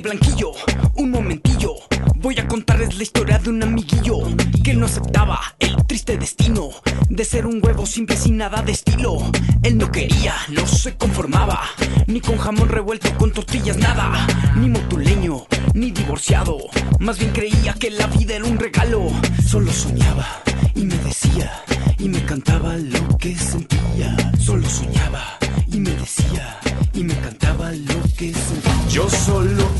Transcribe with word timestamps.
Blanquillo, 0.00 0.52
un 0.94 1.10
momentillo. 1.10 1.74
Voy 2.16 2.38
a 2.38 2.48
contarles 2.48 2.96
la 2.96 3.02
historia 3.02 3.38
de 3.38 3.50
un 3.50 3.62
amiguillo 3.62 4.18
que 4.64 4.74
no 4.74 4.86
aceptaba 4.86 5.40
el 5.58 5.76
triste 5.86 6.16
destino 6.16 6.70
de 7.08 7.24
ser 7.24 7.46
un 7.46 7.60
huevo 7.62 7.84
simple 7.84 8.16
sin 8.16 8.38
nada 8.38 8.62
de 8.62 8.72
estilo. 8.72 9.18
Él 9.62 9.76
no 9.76 9.90
quería, 9.92 10.34
no 10.48 10.66
se 10.66 10.96
conformaba, 10.96 11.60
ni 12.06 12.20
con 12.20 12.38
jamón 12.38 12.68
revuelto 12.68 13.12
con 13.18 13.32
tortillas 13.32 13.76
nada, 13.76 14.26
ni 14.56 14.68
motuleño, 14.68 15.46
ni 15.74 15.90
divorciado. 15.90 16.58
Más 16.98 17.18
bien 17.18 17.32
creía 17.32 17.74
que 17.74 17.90
la 17.90 18.06
vida 18.06 18.36
era 18.36 18.44
un 18.44 18.58
regalo. 18.58 19.10
Solo 19.46 19.72
soñaba 19.72 20.42
y 20.74 20.84
me 20.84 20.96
decía 20.98 21.52
y 21.98 22.08
me 22.08 22.24
cantaba 22.24 22.76
lo 22.76 23.18
que 23.18 23.36
sentía. 23.36 24.16
Solo 24.38 24.68
soñaba 24.68 25.38
y 25.70 25.78
me 25.80 25.90
decía 25.90 26.58
y 26.94 27.04
me 27.04 27.14
cantaba 27.16 27.72
lo 27.72 28.02
que 28.16 28.32
sentía. 28.32 28.72
Yo 28.88 29.08
solo 29.08 29.71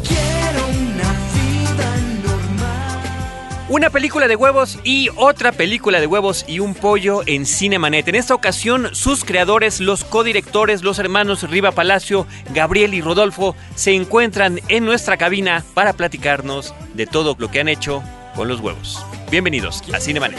Una 3.73 3.89
película 3.89 4.29
de 4.29 4.37
huevos 4.37 4.79
y 4.85 5.09
otra 5.17 5.51
película 5.51 5.99
de 5.99 6.07
huevos 6.07 6.45
y 6.47 6.59
un 6.59 6.75
pollo 6.75 7.23
en 7.25 7.47
Cinemanet. 7.47 8.07
En 8.07 8.17
esta 8.17 8.35
ocasión, 8.35 8.91
sus 8.93 9.25
creadores, 9.25 9.81
los 9.81 10.05
codirectores, 10.05 10.83
los 10.83 10.99
hermanos 10.99 11.49
Riva 11.49 11.73
Palacio, 11.73 12.27
Gabriel 12.53 12.93
y 12.93 13.01
Rodolfo, 13.01 13.57
se 13.75 13.95
encuentran 13.95 14.61
en 14.69 14.85
nuestra 14.85 15.17
cabina 15.17 15.65
para 15.73 15.95
platicarnos 15.95 16.75
de 16.93 17.07
todo 17.07 17.35
lo 17.39 17.51
que 17.51 17.61
han 17.61 17.69
hecho 17.69 18.03
con 18.37 18.47
los 18.47 18.61
huevos. 18.61 19.07
Bienvenidos 19.31 19.83
a 19.95 20.01
Cinemanet. 20.01 20.39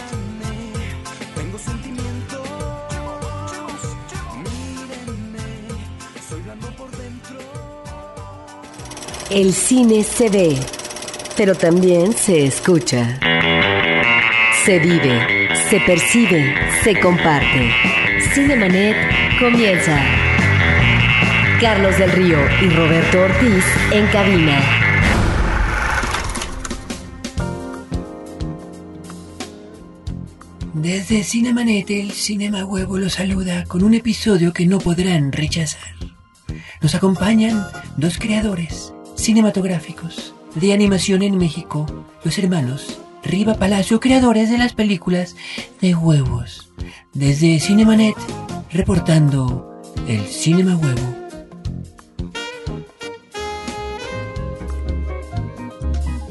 Tengo 1.34 1.58
sentimientos, 1.58 2.40
mírenme, 4.44 5.40
soy 6.30 6.42
blando 6.42 6.68
por 6.76 6.92
dentro. 6.92 7.40
El 9.32 9.56
cine 9.56 10.04
se 10.04 10.30
ve, 10.30 10.60
pero 11.36 11.56
también 11.56 12.14
se 12.14 12.46
escucha. 12.46 13.20
Se 14.66 14.80
vive, 14.80 15.50
se 15.70 15.80
percibe, 15.82 16.56
se 16.84 17.00
comparte. 17.00 17.72
Cinemanet 18.34 18.96
comienza. 19.40 20.00
Carlos 21.60 21.98
del 21.98 22.12
Río 22.12 22.38
y 22.62 22.70
Roberto 22.70 23.22
Ortiz 23.22 23.64
en 23.92 24.08
cabina. 24.08 24.62
Desde 30.74 31.24
Cinemanet, 31.24 31.90
el 31.92 32.12
Cinema 32.12 32.66
Huevo 32.66 32.98
los 32.98 33.14
saluda 33.14 33.64
con 33.66 33.84
un 33.84 33.94
episodio 33.94 34.52
que 34.52 34.66
no 34.66 34.80
podrán 34.80 35.32
rechazar. 35.32 35.96
Nos 36.82 36.96
acompañan 36.96 37.66
dos 37.98 38.18
creadores 38.18 38.94
cinematográficos 39.16 40.33
de 40.56 40.74
animación 40.74 41.24
en 41.24 41.38
México, 41.38 41.86
los 42.24 42.38
hermanos 42.38 43.00
Riva 43.24 43.56
Palacio, 43.56 44.00
creadores 44.00 44.50
de 44.50 44.58
las 44.58 44.74
películas 44.74 45.36
de 45.82 45.96
huevos. 45.96 46.70
Desde 47.14 47.60
Cinemanet, 47.60 48.16
reportando 48.72 49.82
el 50.08 50.22
Cinema 50.28 50.76
Huevo. 50.76 51.23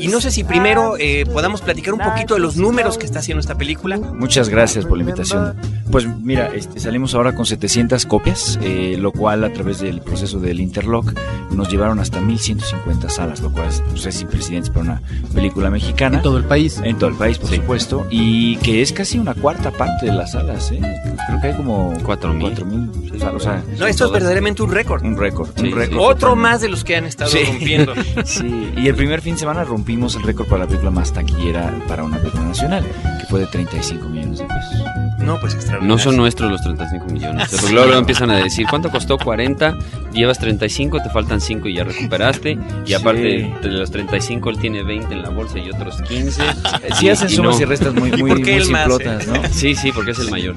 Y 0.03 0.09
no 0.09 0.21
sé 0.21 0.31
si 0.31 0.43
primero 0.45 0.95
eh, 0.99 1.25
podamos 1.33 1.61
platicar 1.61 1.95
un 1.95 2.01
poquito 2.01 2.35
de 2.35 2.41
los 2.41 2.57
números 2.57 2.99
que 2.99 3.07
está 3.07 3.21
haciendo 3.21 3.41
esta 3.41 3.57
película. 3.57 3.99
Muchas 3.99 4.49
gracias 4.49 4.85
por 4.85 4.99
la 4.99 5.05
invitación. 5.05 5.55
Pues 5.91 6.07
mira, 6.21 6.51
este, 6.55 6.81
salimos 6.81 7.15
ahora 7.15 7.35
con 7.35 7.47
700 7.47 8.05
copias, 8.07 8.59
eh, 8.63 8.97
lo 8.99 9.13
cual 9.13 9.45
a 9.45 9.53
través 9.53 9.81
del 9.81 10.01
proceso 10.01 10.41
del 10.41 10.61
Interlock 10.61 11.13
nos 11.51 11.69
llevaron 11.71 12.01
hasta 12.01 12.21
1150 12.21 13.09
salas, 13.11 13.41
lo 13.41 13.53
cual 13.53 13.69
es, 13.69 13.83
pues, 13.91 14.07
es 14.07 14.15
sin 14.17 14.29
precedentes 14.29 14.71
para 14.71 14.81
una 14.83 15.03
película 15.35 15.71
mexicana. 15.71 16.17
En 16.17 16.23
todo 16.23 16.39
el 16.39 16.45
país. 16.45 16.81
En 16.83 16.99
todo 16.99 17.11
el 17.11 17.17
país, 17.17 17.39
por 17.39 17.51
supuesto, 17.51 18.07
y 18.11 18.57
que 18.57 18.83
es 18.83 18.93
casi 18.93 19.19
una 19.19 19.35
cuarta 19.35 19.71
parte 19.71 20.07
de 20.07 20.13
las 20.13 20.33
salas, 20.33 20.71
¿eh? 20.73 20.81
Creo 21.29 21.41
que 21.41 21.47
hay 21.49 21.55
como 21.55 21.93
4,000. 22.05 22.65
mil 22.67 23.21
salas, 23.21 23.35
o 23.35 23.41
sea, 23.41 23.63
No, 23.79 23.87
esto 23.87 24.07
es 24.07 24.13
verdaderamente 24.13 24.63
un 24.63 24.73
récord. 24.73 25.05
un 25.05 25.17
récord, 25.17 25.51
Sí, 25.57 25.69
un 25.69 25.77
récord. 25.79 25.99
Otro 26.01 26.35
más 26.37 26.61
de 26.61 26.69
los 26.71 26.83
que 26.85 26.97
han 26.97 27.05
estado 27.05 27.31
Sí. 27.31 27.39
rompiendo. 27.47 27.93
Sí, 28.25 28.73
y 28.77 28.89
el 28.89 28.95
primer 28.95 29.21
fin 29.21 29.35
de 29.35 29.41
semana 29.41 29.63
rompimos 29.65 29.92
el 29.93 30.23
récord 30.23 30.49
para 30.49 30.61
la 30.61 30.67
película 30.67 30.91
más 30.91 31.13
taquillera 31.13 31.71
para 31.87 32.03
una 32.03 32.17
película 32.19 32.45
nacional, 32.45 32.83
que 33.21 33.27
fue 33.29 33.41
de 33.41 33.47
35 33.47 34.09
millones 34.09 34.39
de 34.39 34.45
pesos. 34.47 34.83
No, 35.19 35.39
pues 35.39 35.55
extraordinario. 35.55 35.97
No 35.97 36.03
son 36.03 36.17
nuestros 36.17 36.51
los 36.51 36.63
35 36.63 37.07
millones. 37.07 37.49
Porque 37.51 37.67
luego, 37.73 37.87
luego 37.87 38.01
empiezan 38.01 38.31
a 38.31 38.37
decir, 38.37 38.67
¿cuánto 38.69 38.91
costó 38.91 39.19
40? 39.19 39.79
Llevas 40.13 40.39
35, 40.39 41.01
te 41.03 41.11
faltan 41.11 41.41
5 41.41 41.69
y 41.69 41.75
ya 41.75 41.85
recuperaste. 41.85 42.59
Y 42.87 42.95
aparte 42.95 43.21
de 43.63 43.69
los 43.69 43.91
35, 43.91 44.51
él 44.51 44.59
tiene 44.59 44.83
20 44.83 45.15
en 45.15 45.23
la 45.23 45.29
bolsa 45.29 45.59
y 45.59 45.69
otros 45.71 46.01
15. 46.03 46.43
Si 46.99 47.09
hacen 47.09 47.29
Y 47.29 47.35
sumas 47.35 47.57
no. 47.57 47.63
y 47.63 47.65
restas 47.67 47.95
muy, 47.95 48.11
muy, 48.17 48.23
muy 48.43 48.65
simplotas, 48.65 49.27
¿no? 49.29 49.35
Sí, 49.51 49.75
sí, 49.75 49.93
porque 49.93 50.11
es 50.13 50.19
el 50.19 50.31
mayor. 50.31 50.57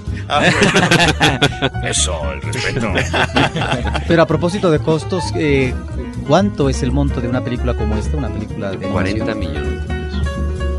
Eso, 1.84 2.20
el 2.32 2.42
respeto. 2.42 2.92
Pero 4.08 4.22
a 4.24 4.26
propósito 4.26 4.72
de 4.72 4.80
costos, 4.80 5.24
eh, 5.36 5.74
¿cuánto 6.28 6.70
es 6.70 6.82
el 6.84 6.92
monto 6.92 7.22
de 7.22 7.28
una 7.28 7.44
película 7.44 7.74
como 7.76 7.96
esta? 7.96 8.18
Una 8.18 8.30
película 8.30 8.72
de 8.72 8.88
40 8.88 9.32
animación? 9.32 9.40
millones 9.40 9.88
de 9.88 9.94
pesos. 9.94 10.28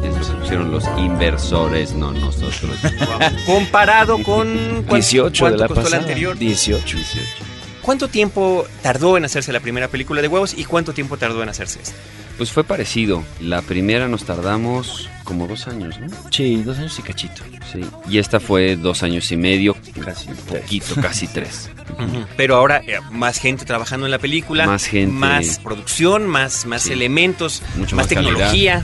Es 0.04 0.14
lo 0.14 0.34
que 0.34 0.40
pusieron 0.40 0.70
los 0.70 0.84
inversores, 0.98 1.94
no 1.94 2.12
nosotros. 2.12 2.76
Comparado 3.46 4.22
con... 4.22 4.46
¿cuánto- 4.86 4.94
18 4.94 5.32
de 5.44 5.50
cuánto 5.50 5.58
la 5.62 5.68
costó 5.68 5.82
pasada. 5.84 5.96
la 5.96 6.02
anterior? 6.02 6.36
18. 6.38 6.98
¿Cuánto 7.86 8.08
tiempo 8.08 8.66
tardó 8.82 9.16
en 9.16 9.24
hacerse 9.24 9.52
la 9.52 9.60
primera 9.60 9.86
película 9.86 10.20
de 10.20 10.26
huevos 10.26 10.54
y 10.58 10.64
cuánto 10.64 10.92
tiempo 10.92 11.16
tardó 11.16 11.42
en 11.44 11.48
hacerse 11.48 11.80
esta? 11.80 11.94
Pues 12.36 12.50
fue 12.50 12.64
parecido. 12.64 13.22
La 13.40 13.62
primera 13.62 14.08
nos 14.08 14.24
tardamos 14.24 15.08
como 15.22 15.46
dos 15.46 15.68
años, 15.68 15.98
¿no? 16.00 16.08
Sí, 16.30 16.56
dos 16.64 16.78
años 16.78 16.98
y 16.98 17.02
cachito. 17.02 17.42
Sí. 17.72 17.80
Y 18.10 18.18
esta 18.18 18.40
fue 18.40 18.74
dos 18.76 19.04
años 19.04 19.30
y 19.30 19.36
medio, 19.36 19.76
Casi 20.04 20.26
poquito, 20.48 20.96
casi 21.00 21.28
tres. 21.28 21.70
Pero 22.36 22.56
ahora 22.56 22.82
eh, 22.86 22.98
más 23.12 23.38
gente 23.38 23.64
trabajando 23.64 24.04
en 24.06 24.10
la 24.10 24.18
película, 24.18 24.66
Más 24.66 24.84
gente. 24.84 25.14
más 25.14 25.60
producción, 25.60 26.26
más, 26.26 26.66
más 26.66 26.82
Sí. 26.82 26.92
elementos, 26.92 27.62
Mucho 27.76 27.94
más, 27.96 28.02
más 28.04 28.08
tecnología. 28.08 28.78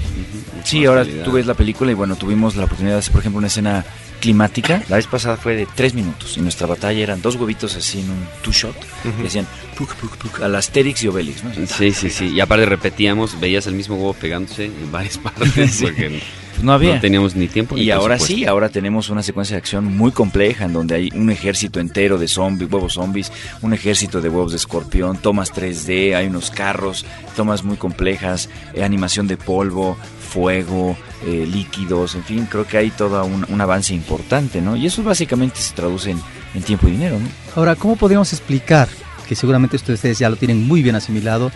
mucho 0.57 0.65
Sí, 0.69 0.79
más 0.79 0.89
ahora 0.89 1.03
calidad. 1.05 1.25
tú 1.25 1.33
ves 1.33 1.47
la 1.47 1.55
película 1.55 1.91
y 1.91 1.95
bueno, 1.95 2.15
tuvimos 2.15 2.55
la 2.55 2.65
oportunidad 2.67 2.95
de 2.95 2.99
hacer, 3.01 3.11
por 3.13 3.21
ejemplo, 3.21 3.39
una 3.39 3.49
escena 3.49 3.85
climática. 4.23 4.83
La 4.89 4.97
vez 4.97 5.07
pasada 5.09 5.37
fue 5.37 5.57
de 5.57 5.67
tres 5.75 5.93
minutos 5.95 6.37
y 6.39 6.41
nuestra 6.41 6.67
batalla 6.69 7.01
eran 7.03 7.21
dos 7.21 7.35
huevitos 7.37 7.75
así 7.77 8.01
en 8.01 8.09
un 8.11 8.25
two-shot 8.43 8.75
y 9.23 9.27
hacían 9.27 9.47
puk, 9.77 9.95
puk, 9.97 10.17
puk, 10.17 10.41
a 10.43 10.49
la 10.49 10.59
Asterix 10.59 11.03
y 11.03 11.09
Obelix, 11.09 11.43
¿no? 11.45 11.51
Sí, 11.67 11.91
sí, 11.93 12.09
sí. 12.09 12.29
Y 12.29 12.41
aparte 12.41 12.65
repetíamos, 12.65 13.39
veías 13.41 13.67
el 13.67 13.75
mismo 13.75 13.97
huevo 13.97 14.15
pegándose 14.15 14.67
en 14.67 14.93
varias 14.93 15.19
partes 15.19 15.81
porque 15.83 16.21
Pues 16.53 16.65
no 16.65 16.73
había. 16.73 16.95
no 16.95 17.01
teníamos 17.01 17.35
ni 17.35 17.49
tiempo. 17.49 17.75
ni 17.75 17.83
Y 17.83 17.91
ahora 17.91 18.19
sí, 18.19 18.45
ahora 18.47 18.69
tenemos 18.69 19.11
una 19.11 19.23
secuencia 19.25 19.55
de 19.57 19.59
acción 19.59 19.85
muy 19.97 20.13
compleja 20.13 20.67
en 20.67 20.73
donde 20.73 20.95
hay 20.95 21.09
un 21.15 21.31
ejército 21.31 21.81
entero 21.81 22.17
de 22.19 22.29
zombies, 22.29 22.71
huevos 22.71 22.93
zombies, 22.95 23.33
un 23.63 23.73
ejército 23.75 24.21
de 24.21 24.29
huevos 24.29 24.53
de 24.53 24.59
escorpión, 24.59 25.17
tomas 25.17 25.53
3D, 25.53 26.15
hay 26.15 26.27
unos 26.29 26.51
carros, 26.53 27.05
tomas 27.37 27.65
muy 27.65 27.77
complejas, 27.77 28.49
eh, 28.75 28.85
animación 28.85 29.27
de 29.27 29.37
polvo, 29.37 29.97
fuego, 30.33 30.97
eh, 31.27 31.47
líquidos, 31.51 32.15
en 32.15 32.25
fin, 32.25 32.47
creo 32.51 32.67
que 32.67 32.79
hay 32.79 32.91
todo 32.91 33.25
un, 33.25 33.45
un 33.49 33.61
avance 33.61 33.93
importante, 33.95 34.61
¿no? 34.63 34.77
Y 34.77 34.87
eso 34.87 35.03
básicamente 35.03 35.61
se 35.61 35.75
traduce 35.75 36.11
en, 36.11 36.21
en 36.55 36.63
tiempo 36.63 36.89
y 36.89 36.93
dinero, 36.93 37.19
¿no? 37.19 37.29
Ahora, 37.55 37.77
¿cómo 37.77 37.97
podríamos 37.97 38.33
explicar, 38.33 38.89
que 39.29 39.35
seguramente 39.35 39.77
ustedes 39.77 40.19
ya 40.19 40.31
lo 40.31 40.37
tienen 40.37 40.67
muy 40.67 40.83
bien 40.83 40.97
asimilado, 40.97 41.53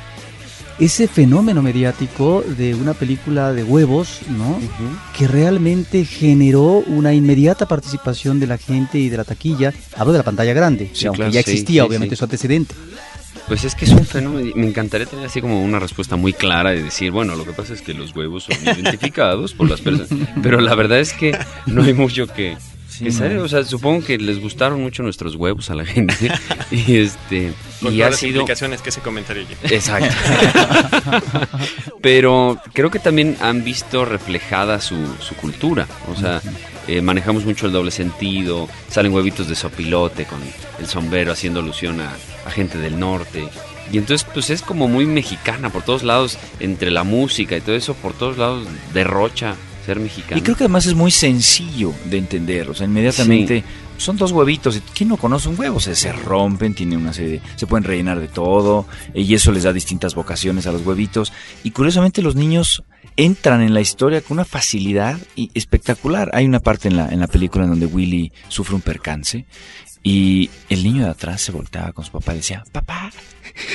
ese 0.79 1.09
fenómeno 1.09 1.63
mediático 1.63 2.45
de 2.47 2.75
una 2.75 2.93
película 2.93 3.55
de 3.55 3.65
huevos, 3.65 4.21
¿no? 4.29 4.59
Que 5.17 5.27
realmente 5.27 6.05
generó 6.05 6.85
una 6.87 7.15
inmediata 7.15 7.67
participación 7.67 8.39
de 8.41 8.47
la 8.47 8.59
gente 8.59 8.99
y 8.99 9.09
de 9.09 9.17
la 9.17 9.25
taquilla. 9.25 9.73
Hablo 9.97 10.13
de 10.13 10.19
la 10.19 10.25
pantalla 10.25 10.53
grande, 10.53 10.91
Sí, 10.93 11.07
aunque 11.07 11.21
claro, 11.21 11.33
ya 11.33 11.41
existía 11.41 11.83
sí, 11.83 11.89
obviamente 11.89 12.15
sí. 12.15 12.19
su 12.19 12.25
antecedente. 12.25 12.75
Pues 13.49 13.65
es 13.65 13.75
que 13.75 13.85
es 13.85 13.93
un 13.93 14.05
fenómeno. 14.05 14.51
Me 14.57 14.67
encantaría 14.67 15.07
tener 15.07 15.27
así 15.27 15.41
como 15.41 15.63
una 15.63 15.79
respuesta 15.79 16.17
muy 16.17 16.33
clara 16.33 16.71
de 16.71 16.83
decir, 16.83 17.13
bueno, 17.13 17.37
lo 17.37 17.45
que 17.45 17.53
pasa 17.53 17.75
es 17.75 17.83
que 17.83 17.95
los 17.95 18.15
huevos 18.15 18.45
son 18.45 18.57
identificados 18.65 19.55
por 19.55 19.71
las 19.71 19.81
personas. 19.81 20.09
Pero 20.43 20.61
la 20.61 20.75
verdad 20.75 20.99
es 20.99 21.13
que 21.13 21.39
no 21.67 21.83
hay 21.85 21.95
mucho 21.95 22.27
que. 22.27 22.57
que 22.99 23.13
saber. 23.13 23.39
O 23.39 23.49
sea, 23.49 23.63
supongo 23.65 24.05
que 24.05 24.19
les 24.19 24.41
gustaron 24.41 24.83
mucho 24.83 25.03
nuestros 25.05 25.37
huevos 25.37 25.71
a 25.71 25.75
la 25.77 25.85
gente. 25.85 26.31
y 26.73 26.97
este. 26.97 27.53
Con 27.81 27.95
y 27.95 27.99
todas 27.99 28.09
ha 28.09 28.11
las 28.11 28.21
sido. 28.21 28.41
implicaciones 28.41 28.83
que 28.83 28.89
ese 28.89 29.01
comentario 29.01 29.45
lleva. 29.45 29.61
Exacto. 29.75 30.15
Pero 32.03 32.59
creo 32.73 32.91
que 32.91 32.99
también 32.99 33.37
han 33.41 33.65
visto 33.65 34.05
reflejada 34.05 34.81
su, 34.81 34.97
su 35.21 35.35
cultura. 35.37 35.87
O 36.09 36.17
sea, 36.19 36.41
eh, 36.89 37.03
manejamos 37.03 37.45
mucho 37.45 37.67
el 37.67 37.73
doble 37.73 37.91
sentido. 37.91 38.69
Salen 38.89 39.13
huevitos 39.13 39.49
de 39.49 39.55
sopilote 39.55 40.25
con 40.25 40.41
el 40.79 40.87
sombrero 40.87 41.33
haciendo 41.33 41.61
alusión 41.61 42.01
a, 42.01 42.13
a 42.45 42.51
gente 42.51 42.79
del 42.79 42.99
norte. 42.99 43.49
Y 43.93 43.99
entonces, 43.99 44.27
pues 44.33 44.51
es 44.51 44.63
como 44.63 44.89
muy 44.89 45.07
mexicana 45.07 45.71
por 45.71 45.83
todos 45.83 46.03
lados, 46.03 46.39
entre 46.61 46.91
la 46.91 47.05
música 47.05 47.57
y 47.57 47.61
todo 47.61 47.77
eso, 47.77 47.95
por 47.95 48.15
todos 48.15 48.37
lados 48.37 48.67
derrocha 48.93 49.55
ser 49.85 50.01
mexicano. 50.01 50.39
Y 50.39 50.43
creo 50.43 50.57
que 50.57 50.65
además 50.65 50.87
es 50.87 50.95
muy 50.95 51.13
sencillo 51.13 51.95
de 52.07 52.19
entender, 52.19 52.69
o 52.69 52.75
sea, 52.75 52.87
inmediatamente 52.87 53.63
son 53.99 54.17
dos 54.17 54.33
huevitos. 54.33 54.81
¿Quién 54.95 55.09
no 55.09 55.17
conoce 55.17 55.49
un 55.49 55.59
huevo? 55.59 55.81
Se, 55.81 55.95
se 55.95 56.13
rompen, 56.13 56.75
tiene 56.75 56.97
una 56.97 57.13
serie 57.13 57.33
de- 57.33 57.43
se 57.57 57.67
pueden 57.67 57.85
rellenar 57.85 58.21
de 58.21 58.29
todo 58.29 58.87
eh, 59.15 59.23
y 59.23 59.35
eso 59.35 59.53
les 59.53 59.63
da 59.65 59.73
distintas 59.73 60.15
vocaciones 60.15 60.67
a 60.67 60.73
los 60.73 60.85
huevitos. 60.87 61.33
Y 61.65 61.71
curiosamente 61.71 62.23
los 62.23 62.35
niños 62.37 62.83
entran 63.17 63.63
en 63.63 63.73
la 63.75 63.81
historia 63.81 64.21
con 64.21 64.37
una 64.37 64.45
facilidad 64.45 65.19
y 65.35 65.51
espectacular. 65.55 66.31
Hay 66.35 66.45
una 66.47 66.61
parte 66.61 66.89
en 66.89 66.97
la, 66.97 67.09
en 67.09 67.21
la 67.21 67.27
película 67.29 67.65
en 67.65 67.71
donde 67.71 67.87
Willy 67.87 68.33
sufre 68.49 68.75
un 68.75 68.83
percance 68.83 69.47
y 70.03 70.51
el 70.69 70.85
niño 70.85 71.05
de 71.05 71.11
atrás 71.11 71.41
se 71.41 71.51
volteaba 71.53 71.93
con 71.93 72.05
su 72.05 72.13
papá 72.13 72.35
y 72.35 72.37
decía, 72.37 72.63
papá, 72.73 73.11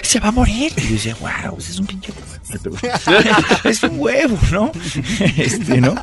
se 0.01 0.19
va 0.19 0.29
a 0.29 0.31
morir. 0.31 0.71
Y 0.77 0.81
yo 0.81 0.89
decía, 0.93 1.15
wow, 1.19 1.57
ese 1.57 1.71
es 1.71 1.79
un 1.79 1.87
pinche 1.87 2.11
huevo. 2.11 2.31
es 3.63 3.83
un 3.83 3.99
huevo, 3.99 4.37
¿no? 4.51 4.71
Este, 5.37 5.79
¿no? 5.79 5.95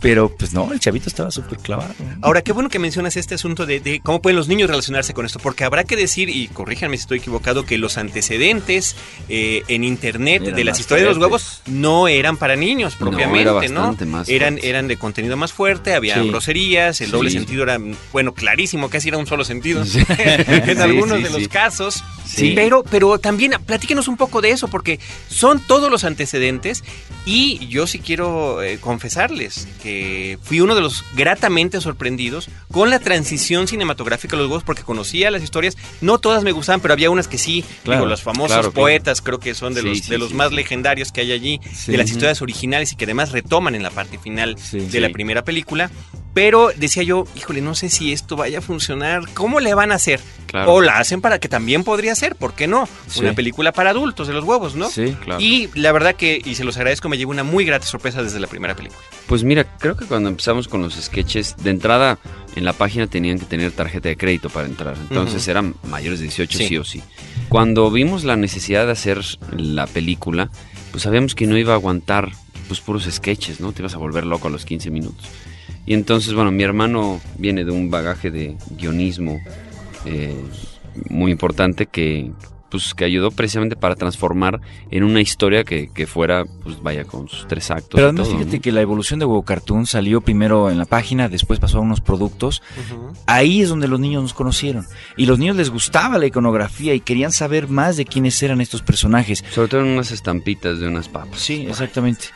Pero 0.00 0.34
pues 0.36 0.52
no, 0.52 0.72
el 0.72 0.80
chavito 0.80 1.08
estaba 1.08 1.30
súper 1.30 1.58
clavado. 1.58 1.94
Ahora, 2.22 2.42
qué 2.42 2.52
bueno 2.52 2.68
que 2.68 2.78
mencionas 2.78 3.16
este 3.16 3.34
asunto 3.34 3.66
de, 3.66 3.80
de 3.80 4.00
cómo 4.00 4.22
pueden 4.22 4.36
los 4.36 4.48
niños 4.48 4.68
relacionarse 4.70 5.12
con 5.14 5.26
esto, 5.26 5.38
porque 5.38 5.64
habrá 5.64 5.84
que 5.84 5.96
decir, 5.96 6.28
y 6.30 6.48
corríjanme 6.48 6.96
si 6.96 7.02
estoy 7.02 7.18
equivocado, 7.18 7.64
que 7.66 7.76
los 7.78 7.98
antecedentes 7.98 8.96
eh, 9.28 9.62
en 9.68 9.84
internet 9.84 10.42
Eran 10.42 10.56
de 10.56 10.64
las 10.64 10.80
historias 10.80 11.08
de 11.08 11.14
los 11.14 11.22
huevos 11.22 11.62
no 11.66 12.08
eran 12.08 12.36
para 12.36 12.56
niños 12.56 12.94
No, 12.94 13.10
propiamente, 13.10 13.42
era 13.42 13.52
¿no? 13.52 13.80
bastante 13.80 14.06
más 14.06 14.28
eran, 14.28 14.54
fuertes. 14.54 14.70
eran 14.70 14.88
de 14.88 14.96
contenido 14.96 15.36
más 15.36 15.52
fuerte, 15.52 15.94
había 15.94 16.20
Sí. 16.20 16.28
groserías, 16.28 17.00
el 17.00 17.10
doble 17.10 17.30
sentido 17.30 17.62
era, 17.64 17.78
bueno, 18.12 18.32
clarísimo, 18.34 18.88
casi 18.88 19.08
era 19.08 19.18
un 19.18 19.26
solo 19.26 19.44
sentido 19.44 19.84
Sí. 19.84 20.00
en 20.18 20.76
Sí, 20.76 20.82
algunos 20.82 21.18
sí, 21.18 21.24
de 21.24 21.30
los 21.30 21.48
casos. 21.48 22.02
Sí. 22.26 22.52
Pero, 22.54 22.84
pero 22.84 23.18
también 23.20 23.52
platíquenos 23.66 24.08
un 24.08 24.16
poco 24.16 24.40
de 24.40 24.50
eso, 24.50 24.68
porque 24.68 24.98
son 25.28 25.60
todos 25.60 25.90
los 25.90 26.04
antecedentes 26.04 26.82
y 27.26 27.66
yo 27.68 27.86
sí 27.86 27.98
quiero 28.00 28.62
eh, 28.62 28.78
confesarles 28.80 29.68
que 29.82 30.38
fui 30.42 30.60
uno 30.60 30.74
de 30.74 30.80
los 30.80 31.04
gratamente 31.14 31.80
sorprendidos 31.80 32.48
con 32.70 32.90
la 32.90 32.98
transición 32.98 33.68
cinematográfica 33.68 34.36
de 34.36 34.42
los 34.42 34.50
huevos, 34.50 34.64
porque 34.64 34.82
conocía 34.82 35.30
las 35.30 35.42
historias, 35.42 35.76
no 36.00 36.18
todas 36.18 36.42
me 36.44 36.52
gustaban, 36.52 36.80
pero 36.80 36.94
había 36.94 37.10
unas 37.10 37.28
que 37.28 37.38
sí, 37.38 37.64
Claro, 37.84 38.00
digo, 38.02 38.10
los 38.10 38.22
famosos 38.22 38.56
claro, 38.56 38.72
poetas 38.72 39.20
creo 39.20 39.38
que 39.38 39.54
son 39.54 39.74
de 39.74 39.82
Sí, 39.82 39.88
los, 39.88 39.98
sí, 39.98 40.10
de 40.10 40.18
los 40.18 40.28
sí, 40.30 40.34
más 40.34 40.52
legendarios 40.52 41.12
que 41.12 41.20
hay 41.20 41.32
allí, 41.32 41.60
de 41.86 41.96
las 41.96 42.10
historias 42.10 42.42
originales 42.42 42.92
y 42.92 42.96
que 42.96 43.04
además 43.04 43.32
retoman 43.32 43.74
en 43.74 43.82
la 43.82 43.90
parte 43.90 44.18
final 44.18 44.56
de 44.72 45.00
la 45.00 45.10
primera 45.10 45.44
película. 45.44 45.90
Pero 46.32 46.70
decía 46.76 47.02
yo, 47.02 47.24
híjole, 47.34 47.60
no 47.60 47.74
sé 47.74 47.88
si 47.90 48.12
esto 48.12 48.36
vaya 48.36 48.58
a 48.58 48.62
funcionar. 48.62 49.22
¿Cómo 49.34 49.58
le 49.58 49.74
van 49.74 49.90
a 49.90 49.96
hacer? 49.96 50.20
Claro. 50.46 50.74
O 50.74 50.80
la 50.80 50.98
hacen 50.98 51.20
para 51.20 51.38
que 51.40 51.48
también 51.48 51.82
podría 51.84 52.14
ser, 52.14 52.36
¿por 52.36 52.54
qué 52.54 52.66
no? 52.66 52.88
Sí. 53.08 53.20
Una 53.20 53.32
película 53.34 53.72
para 53.72 53.90
adultos 53.90 54.28
de 54.28 54.34
los 54.34 54.44
huevos, 54.44 54.74
¿no? 54.76 54.88
Sí. 54.90 55.16
Claro. 55.24 55.40
Y 55.40 55.68
la 55.74 55.90
verdad 55.92 56.14
que, 56.14 56.40
y 56.44 56.54
se 56.54 56.64
los 56.64 56.76
agradezco, 56.76 57.08
me 57.08 57.18
llevo 57.18 57.30
una 57.32 57.42
muy 57.44 57.64
grata 57.64 57.86
sorpresa 57.86 58.22
desde 58.22 58.38
la 58.40 58.46
primera 58.46 58.74
película. 58.76 59.00
Pues 59.26 59.42
mira, 59.44 59.64
creo 59.78 59.96
que 59.96 60.06
cuando 60.06 60.28
empezamos 60.28 60.68
con 60.68 60.82
los 60.82 60.94
sketches, 60.94 61.56
de 61.58 61.70
entrada 61.70 62.18
en 62.56 62.64
la 62.64 62.72
página 62.72 63.06
tenían 63.06 63.38
que 63.38 63.46
tener 63.46 63.72
tarjeta 63.72 64.08
de 64.08 64.16
crédito 64.16 64.50
para 64.50 64.66
entrar. 64.66 64.96
Entonces 65.08 65.46
eran 65.48 65.74
mayores 65.84 66.20
de 66.20 66.24
18 66.26 66.58
Sí. 66.58 66.66
sí. 66.68 66.76
o 66.78 66.84
sí. 66.84 67.02
Cuando 67.48 67.90
vimos 67.90 68.22
la 68.24 68.36
necesidad 68.36 68.86
de 68.86 68.92
hacer 68.92 69.20
la 69.56 69.86
película, 69.88 70.50
pues 70.92 71.02
sabíamos 71.04 71.34
que 71.34 71.46
no 71.46 71.56
iba 71.58 71.72
a 71.72 71.76
aguantar 71.76 72.30
pues 72.68 72.80
puros 72.80 73.08
sketches, 73.10 73.58
¿no? 73.60 73.72
Te 73.72 73.82
ibas 73.82 73.94
a 73.94 73.98
volver 73.98 74.24
loco 74.24 74.46
a 74.46 74.50
los 74.50 74.64
15 74.64 74.90
minutos. 74.90 75.26
Y 75.86 75.94
entonces, 75.94 76.34
bueno, 76.34 76.50
mi 76.50 76.62
hermano 76.62 77.20
viene 77.38 77.64
de 77.64 77.72
un 77.72 77.90
bagaje 77.90 78.30
de 78.30 78.56
guionismo 78.76 79.40
eh, 80.04 80.34
muy 81.08 81.32
importante 81.32 81.86
que 81.86 82.32
pues 82.70 82.94
que 82.94 83.04
ayudó 83.04 83.30
precisamente 83.30 83.76
para 83.76 83.96
transformar 83.96 84.60
en 84.90 85.02
una 85.02 85.20
historia 85.20 85.64
que, 85.64 85.90
que 85.92 86.06
fuera, 86.06 86.44
pues 86.62 86.80
vaya, 86.80 87.04
con 87.04 87.28
sus 87.28 87.46
tres 87.48 87.70
actos. 87.70 87.90
Pero 87.94 88.06
y 88.06 88.10
además 88.10 88.28
todo, 88.28 88.38
fíjate 88.38 88.56
¿no? 88.56 88.62
que 88.62 88.72
la 88.72 88.80
evolución 88.80 89.18
de 89.18 89.26
Huevo 89.26 89.42
Cartoon 89.42 89.86
salió 89.86 90.20
primero 90.20 90.70
en 90.70 90.78
la 90.78 90.84
página, 90.84 91.28
después 91.28 91.58
pasó 91.58 91.78
a 91.78 91.80
unos 91.80 92.00
productos. 92.00 92.62
Ahí 93.26 93.60
es 93.60 93.68
donde 93.68 93.88
los 93.88 93.98
niños 93.98 94.22
nos 94.22 94.34
conocieron. 94.34 94.86
Y 95.16 95.26
los 95.26 95.38
niños 95.38 95.56
les 95.56 95.70
gustaba 95.70 96.18
la 96.18 96.26
iconografía 96.26 96.94
y 96.94 97.00
querían 97.00 97.32
saber 97.32 97.68
más 97.68 97.96
de 97.96 98.04
quiénes 98.04 98.40
eran 98.42 98.60
estos 98.60 98.82
personajes. 98.82 99.44
Sobre 99.50 99.68
todo 99.68 99.80
en 99.80 99.88
unas 99.88 100.12
estampitas 100.12 100.78
de 100.78 100.86
unas 100.86 101.08
papas. 101.08 101.40
Sí, 101.40 101.66
exactamente. 101.68 102.26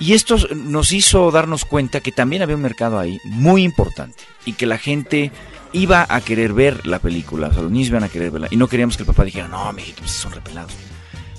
Y 0.00 0.14
esto 0.14 0.36
nos 0.54 0.92
hizo 0.92 1.30
darnos 1.30 1.64
cuenta 1.64 2.00
que 2.00 2.12
también 2.12 2.42
había 2.42 2.56
un 2.56 2.62
mercado 2.62 2.98
ahí 2.98 3.18
muy 3.24 3.62
importante 3.62 4.24
y 4.44 4.54
que 4.54 4.66
la 4.66 4.78
gente 4.78 5.30
iba 5.72 6.06
a 6.08 6.20
querer 6.20 6.52
ver 6.52 6.86
la 6.86 6.98
película, 6.98 7.48
o 7.48 7.52
sea, 7.52 7.62
los 7.62 7.70
niños 7.70 7.88
iban 7.88 8.04
a 8.04 8.08
querer 8.08 8.30
verla 8.30 8.48
y 8.50 8.56
no 8.56 8.68
queríamos 8.68 8.96
que 8.96 9.02
el 9.02 9.06
papá 9.06 9.24
dijera, 9.24 9.48
no, 9.48 9.72
mijito, 9.72 10.00
pues 10.00 10.12
son 10.12 10.32
repelados. 10.32 10.72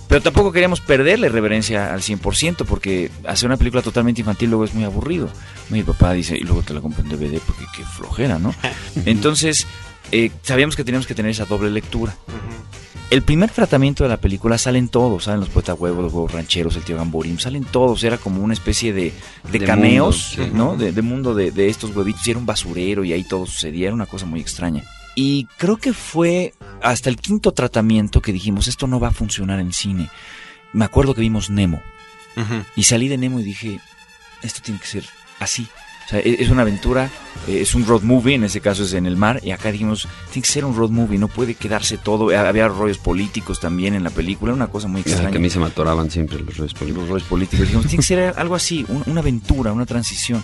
Pero 0.07 0.21
tampoco 0.21 0.51
queríamos 0.51 0.81
perderle 0.81 1.29
reverencia 1.29 1.93
al 1.93 2.01
100% 2.01 2.65
porque 2.65 3.09
hacer 3.25 3.47
una 3.47 3.57
película 3.57 3.81
totalmente 3.81 4.21
infantil 4.21 4.49
luego 4.49 4.65
es 4.65 4.73
muy 4.73 4.83
aburrido. 4.83 5.29
Mi 5.69 5.83
papá 5.83 6.13
dice, 6.13 6.37
y 6.37 6.41
luego 6.41 6.61
te 6.61 6.73
la 6.73 6.81
compro 6.81 7.03
en 7.03 7.09
DVD 7.09 7.39
porque 7.39 7.65
qué 7.75 7.83
flojera, 7.83 8.37
¿no? 8.37 8.53
Entonces, 9.05 9.65
eh, 10.11 10.31
sabíamos 10.43 10.75
que 10.75 10.83
teníamos 10.83 11.07
que 11.07 11.15
tener 11.15 11.31
esa 11.31 11.45
doble 11.45 11.71
lectura. 11.71 12.15
El 13.11 13.21
primer 13.21 13.51
tratamiento 13.51 14.03
de 14.03 14.09
la 14.09 14.17
película 14.17 14.57
salen 14.57 14.89
todos, 14.89 15.25
salen 15.25 15.39
los 15.39 15.49
poetas 15.49 15.79
huevos, 15.79 16.03
los 16.03 16.11
huevos 16.13 16.31
rancheros, 16.31 16.75
el 16.75 16.83
tío 16.83 16.97
Gamborín, 16.97 17.39
salen 17.39 17.63
todos, 17.63 18.03
era 18.03 18.17
como 18.17 18.41
una 18.41 18.53
especie 18.53 18.93
de, 18.93 19.13
de 19.51 19.59
De 19.59 19.65
cameos, 19.65 20.35
mundo, 20.37 20.51
sí. 20.51 20.57
¿no? 20.57 20.75
De, 20.75 20.91
de 20.91 21.01
mundo 21.01 21.35
de, 21.35 21.51
de 21.51 21.69
estos 21.69 21.95
huevitos, 21.95 22.27
y 22.27 22.31
era 22.31 22.39
un 22.39 22.45
basurero 22.45 23.03
y 23.03 23.13
ahí 23.13 23.23
todo 23.23 23.45
sucedía, 23.45 23.87
era 23.87 23.93
una 23.93 24.07
cosa 24.07 24.25
muy 24.25 24.41
extraña. 24.41 24.83
Y 25.13 25.45
creo 25.57 25.77
que 25.77 25.93
fue 25.93 26.55
hasta 26.81 27.09
el 27.09 27.17
quinto 27.17 27.53
tratamiento 27.53 28.21
que 28.21 28.33
dijimos, 28.33 28.67
esto 28.67 28.87
no 28.87 28.99
va 28.99 29.09
a 29.09 29.13
funcionar 29.13 29.59
en 29.59 29.71
cine. 29.71 30.09
Me 30.73 30.83
acuerdo 30.83 31.13
que 31.13 31.21
vimos 31.21 31.49
Nemo, 31.49 31.81
y 32.75 32.83
salí 32.83 33.07
de 33.07 33.17
Nemo 33.17 33.39
y 33.39 33.43
dije, 33.43 33.79
esto 34.41 34.61
tiene 34.61 34.79
que 34.79 34.87
ser 34.87 35.05
así. 35.39 35.67
O 36.05 36.09
sea, 36.09 36.19
e- 36.19 36.37
es 36.39 36.49
una 36.49 36.61
aventura, 36.61 37.09
eh, 37.47 37.61
es 37.61 37.73
un 37.73 37.85
road 37.85 38.01
movie, 38.03 38.35
en 38.35 38.43
ese 38.43 38.61
caso 38.61 38.83
es 38.83 38.93
en 38.93 39.05
el 39.07 39.17
mar, 39.17 39.39
y 39.43 39.51
acá 39.51 39.71
dijimos, 39.71 40.07
tiene 40.31 40.45
que 40.45 40.51
ser 40.53 40.63
un 40.65 40.75
road 40.75 40.89
movie, 40.91 41.17
no 41.17 41.27
puede 41.27 41.55
quedarse 41.55 41.97
todo. 41.97 42.31
Eh, 42.31 42.37
Había 42.37 42.67
rollos 42.67 42.97
políticos 42.99 43.59
también 43.59 43.95
en 43.95 44.03
la 44.03 44.09
película, 44.11 44.53
una 44.53 44.67
cosa 44.67 44.87
muy 44.87 45.01
extraña. 45.01 45.31
que 45.31 45.37
a 45.37 45.41
mí 45.41 45.49
se 45.49 45.57
me 45.59 45.65
atoraban 45.65 46.11
siempre 46.11 46.39
los 46.39 46.57
redes 46.57 46.73
políticos. 46.73 47.01
Los 47.03 47.09
rollos 47.09 47.27
políticos. 47.27 47.61
Dijimos, 47.65 47.85
tiene 47.87 47.97
que 47.97 48.03
ser 48.07 48.33
algo 48.37 48.55
así, 48.55 48.85
un- 48.87 49.03
una 49.07 49.21
aventura, 49.21 49.73
una 49.73 49.85
transición. 49.87 50.43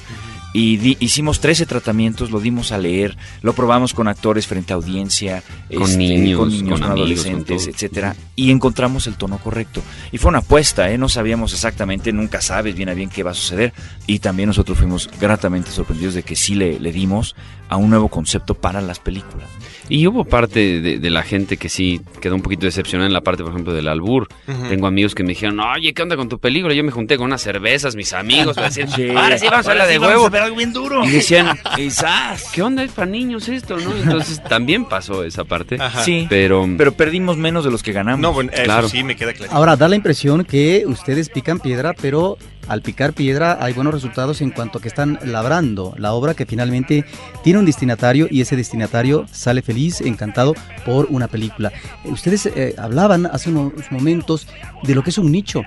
Y 0.53 0.77
di- 0.77 0.97
hicimos 0.99 1.39
13 1.39 1.65
tratamientos, 1.65 2.29
lo 2.31 2.39
dimos 2.41 2.71
a 2.71 2.77
leer, 2.77 3.17
lo 3.41 3.53
probamos 3.53 3.93
con 3.93 4.07
actores 4.09 4.47
frente 4.47 4.73
a 4.73 4.75
audiencia, 4.75 5.43
este, 5.69 5.75
Con 5.75 5.97
niños, 5.97 6.39
con, 6.39 6.49
niños, 6.49 6.79
con 6.81 6.89
adolescentes, 6.91 7.63
con 7.65 7.73
etcétera, 7.73 8.15
y 8.35 8.51
encontramos 8.51 9.07
el 9.07 9.15
tono 9.15 9.37
correcto. 9.37 9.81
Y 10.11 10.17
fue 10.17 10.29
una 10.29 10.39
apuesta, 10.39 10.91
¿eh? 10.91 10.97
no 10.97 11.07
sabíamos 11.09 11.53
exactamente, 11.53 12.11
nunca 12.11 12.41
sabes 12.41 12.75
bien 12.75 12.89
a 12.89 12.93
bien 12.93 13.09
qué 13.09 13.23
va 13.23 13.31
a 13.31 13.35
suceder. 13.35 13.71
Y 14.07 14.19
también 14.19 14.47
nosotros 14.47 14.77
fuimos 14.77 15.09
gratamente 15.21 15.71
sorprendidos 15.71 16.15
de 16.15 16.23
que 16.23 16.35
sí 16.35 16.55
le, 16.55 16.79
le 16.79 16.91
dimos 16.91 17.35
a 17.69 17.77
un 17.77 17.89
nuevo 17.89 18.09
concepto 18.09 18.53
para 18.53 18.81
las 18.81 18.99
películas. 18.99 19.47
Y 19.87 20.05
hubo 20.07 20.25
parte 20.25 20.81
de, 20.81 20.99
de 20.99 21.09
la 21.09 21.23
gente 21.23 21.57
que 21.57 21.67
sí 21.69 22.01
quedó 22.21 22.35
un 22.35 22.41
poquito 22.41 22.65
decepcionada 22.65 23.07
en 23.07 23.13
la 23.13 23.21
parte, 23.21 23.43
por 23.43 23.51
ejemplo, 23.51 23.73
del 23.73 23.87
albur. 23.87 24.27
Tengo 24.69 24.87
amigos 24.87 25.15
que 25.15 25.23
me 25.23 25.29
dijeron, 25.29 25.59
oye, 25.59 25.93
¿qué 25.93 26.01
onda 26.01 26.15
con 26.17 26.27
tu 26.29 26.39
película? 26.39 26.73
Yo 26.73 26.83
me 26.83 26.91
junté 26.91 27.17
con 27.17 27.25
unas 27.27 27.41
cervezas, 27.41 27.95
mis 27.95 28.13
amigos, 28.13 28.55
para 28.55 28.69
decir, 28.69 28.87
ahora 29.17 29.37
sí 29.37 29.47
vamos 29.49 29.67
a 29.67 29.71
hablar 29.71 29.87
de 29.87 29.99
huevo. 29.99 30.29
Algo 30.41 30.55
bien 30.57 30.73
duro. 30.73 31.03
Y 31.05 31.09
decían, 31.11 31.57
Quizás. 31.75 32.49
¿qué 32.53 32.61
onda? 32.61 32.83
Es 32.83 32.91
para 32.91 33.07
niños 33.09 33.47
esto, 33.49 33.77
¿no? 33.77 33.95
Entonces 33.95 34.41
también 34.43 34.85
pasó 34.85 35.23
esa 35.23 35.43
parte. 35.43 35.77
Ajá. 35.79 36.03
Sí, 36.03 36.27
Pero, 36.29 36.67
pero 36.77 36.93
perdimos 36.93 37.37
menos 37.37 37.63
de 37.65 37.71
los 37.71 37.83
que 37.83 37.91
ganamos. 37.93 38.19
No, 38.21 38.33
bueno, 38.33 38.51
eso 38.53 38.63
Claro. 38.63 38.89
sí 38.89 39.03
me 39.03 39.15
queda 39.15 39.33
claro. 39.33 39.51
Ahora, 39.53 39.75
da 39.75 39.87
la 39.87 39.95
impresión 39.95 40.43
que 40.43 40.83
ustedes 40.87 41.29
pican 41.29 41.59
piedra, 41.59 41.93
pero 42.01 42.37
al 42.67 42.81
picar 42.81 43.13
piedra 43.13 43.57
hay 43.59 43.73
buenos 43.73 43.93
resultados 43.93 44.41
en 44.41 44.51
cuanto 44.51 44.77
a 44.77 44.81
que 44.81 44.87
están 44.87 45.19
labrando 45.23 45.93
la 45.97 46.13
obra 46.13 46.33
que 46.33 46.45
finalmente 46.45 47.05
tiene 47.43 47.59
un 47.59 47.65
destinatario 47.65 48.27
y 48.29 48.41
ese 48.41 48.55
destinatario 48.55 49.25
sale 49.31 49.61
feliz, 49.61 50.01
encantado 50.01 50.53
por 50.85 51.07
una 51.09 51.27
película. 51.27 51.71
Ustedes 52.05 52.45
eh, 52.45 52.75
hablaban 52.77 53.25
hace 53.25 53.49
unos 53.49 53.73
momentos 53.91 54.47
de 54.83 54.95
lo 54.95 55.03
que 55.03 55.09
es 55.09 55.17
un 55.17 55.31
nicho, 55.31 55.63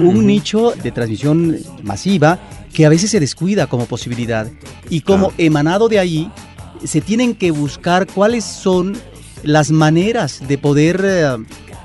un 0.00 0.26
nicho 0.26 0.72
de 0.82 0.92
transmisión 0.92 1.58
masiva 1.82 2.38
que 2.72 2.86
a 2.86 2.88
veces 2.88 3.10
se 3.10 3.20
descuida 3.20 3.66
como 3.66 3.86
posibilidad 3.86 4.48
y 4.88 5.02
como 5.02 5.32
emanado 5.38 5.88
de 5.88 5.98
ahí 5.98 6.30
se 6.84 7.00
tienen 7.00 7.34
que 7.34 7.50
buscar 7.50 8.06
cuáles 8.06 8.44
son 8.44 8.96
las 9.42 9.70
maneras 9.70 10.46
de 10.46 10.58
poder 10.58 11.00
eh, 11.04 11.36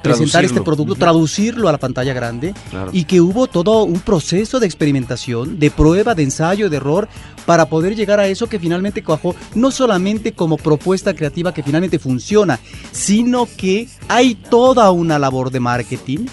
presentar 0.08 0.46
este 0.46 0.62
producto, 0.62 0.96
traducirlo 0.96 1.70
a 1.70 1.72
la 1.72 1.78
pantalla 1.78 2.14
grande 2.14 2.54
claro. 2.70 2.92
y 2.94 3.04
que 3.04 3.22
hubo 3.22 3.48
todo 3.48 3.84
un 3.84 4.00
proceso 4.00 4.60
de 4.60 4.66
experimentación, 4.66 5.60
de 5.60 5.72
prueba, 5.72 6.16
de 6.16 6.24
ensayo, 6.24 6.70
de 6.70 6.78
error, 6.78 7.08
para 7.46 7.68
poder 7.68 7.96
llegar 7.96 8.20
a 8.20 8.28
eso 8.28 8.48
que 8.48 8.60
finalmente 8.60 9.04
cuajó, 9.04 9.36
no 9.56 9.72
solamente 9.72 10.34
como 10.34 10.58
propuesta 10.58 11.14
creativa 11.14 11.54
que 11.54 11.64
finalmente 11.64 12.00
funciona, 12.00 12.60
sino 12.92 13.48
que 13.58 13.88
hay 14.08 14.36
toda 14.36 14.92
una 14.92 15.18
labor 15.18 15.52
de 15.52 15.60
marketing 15.60 16.26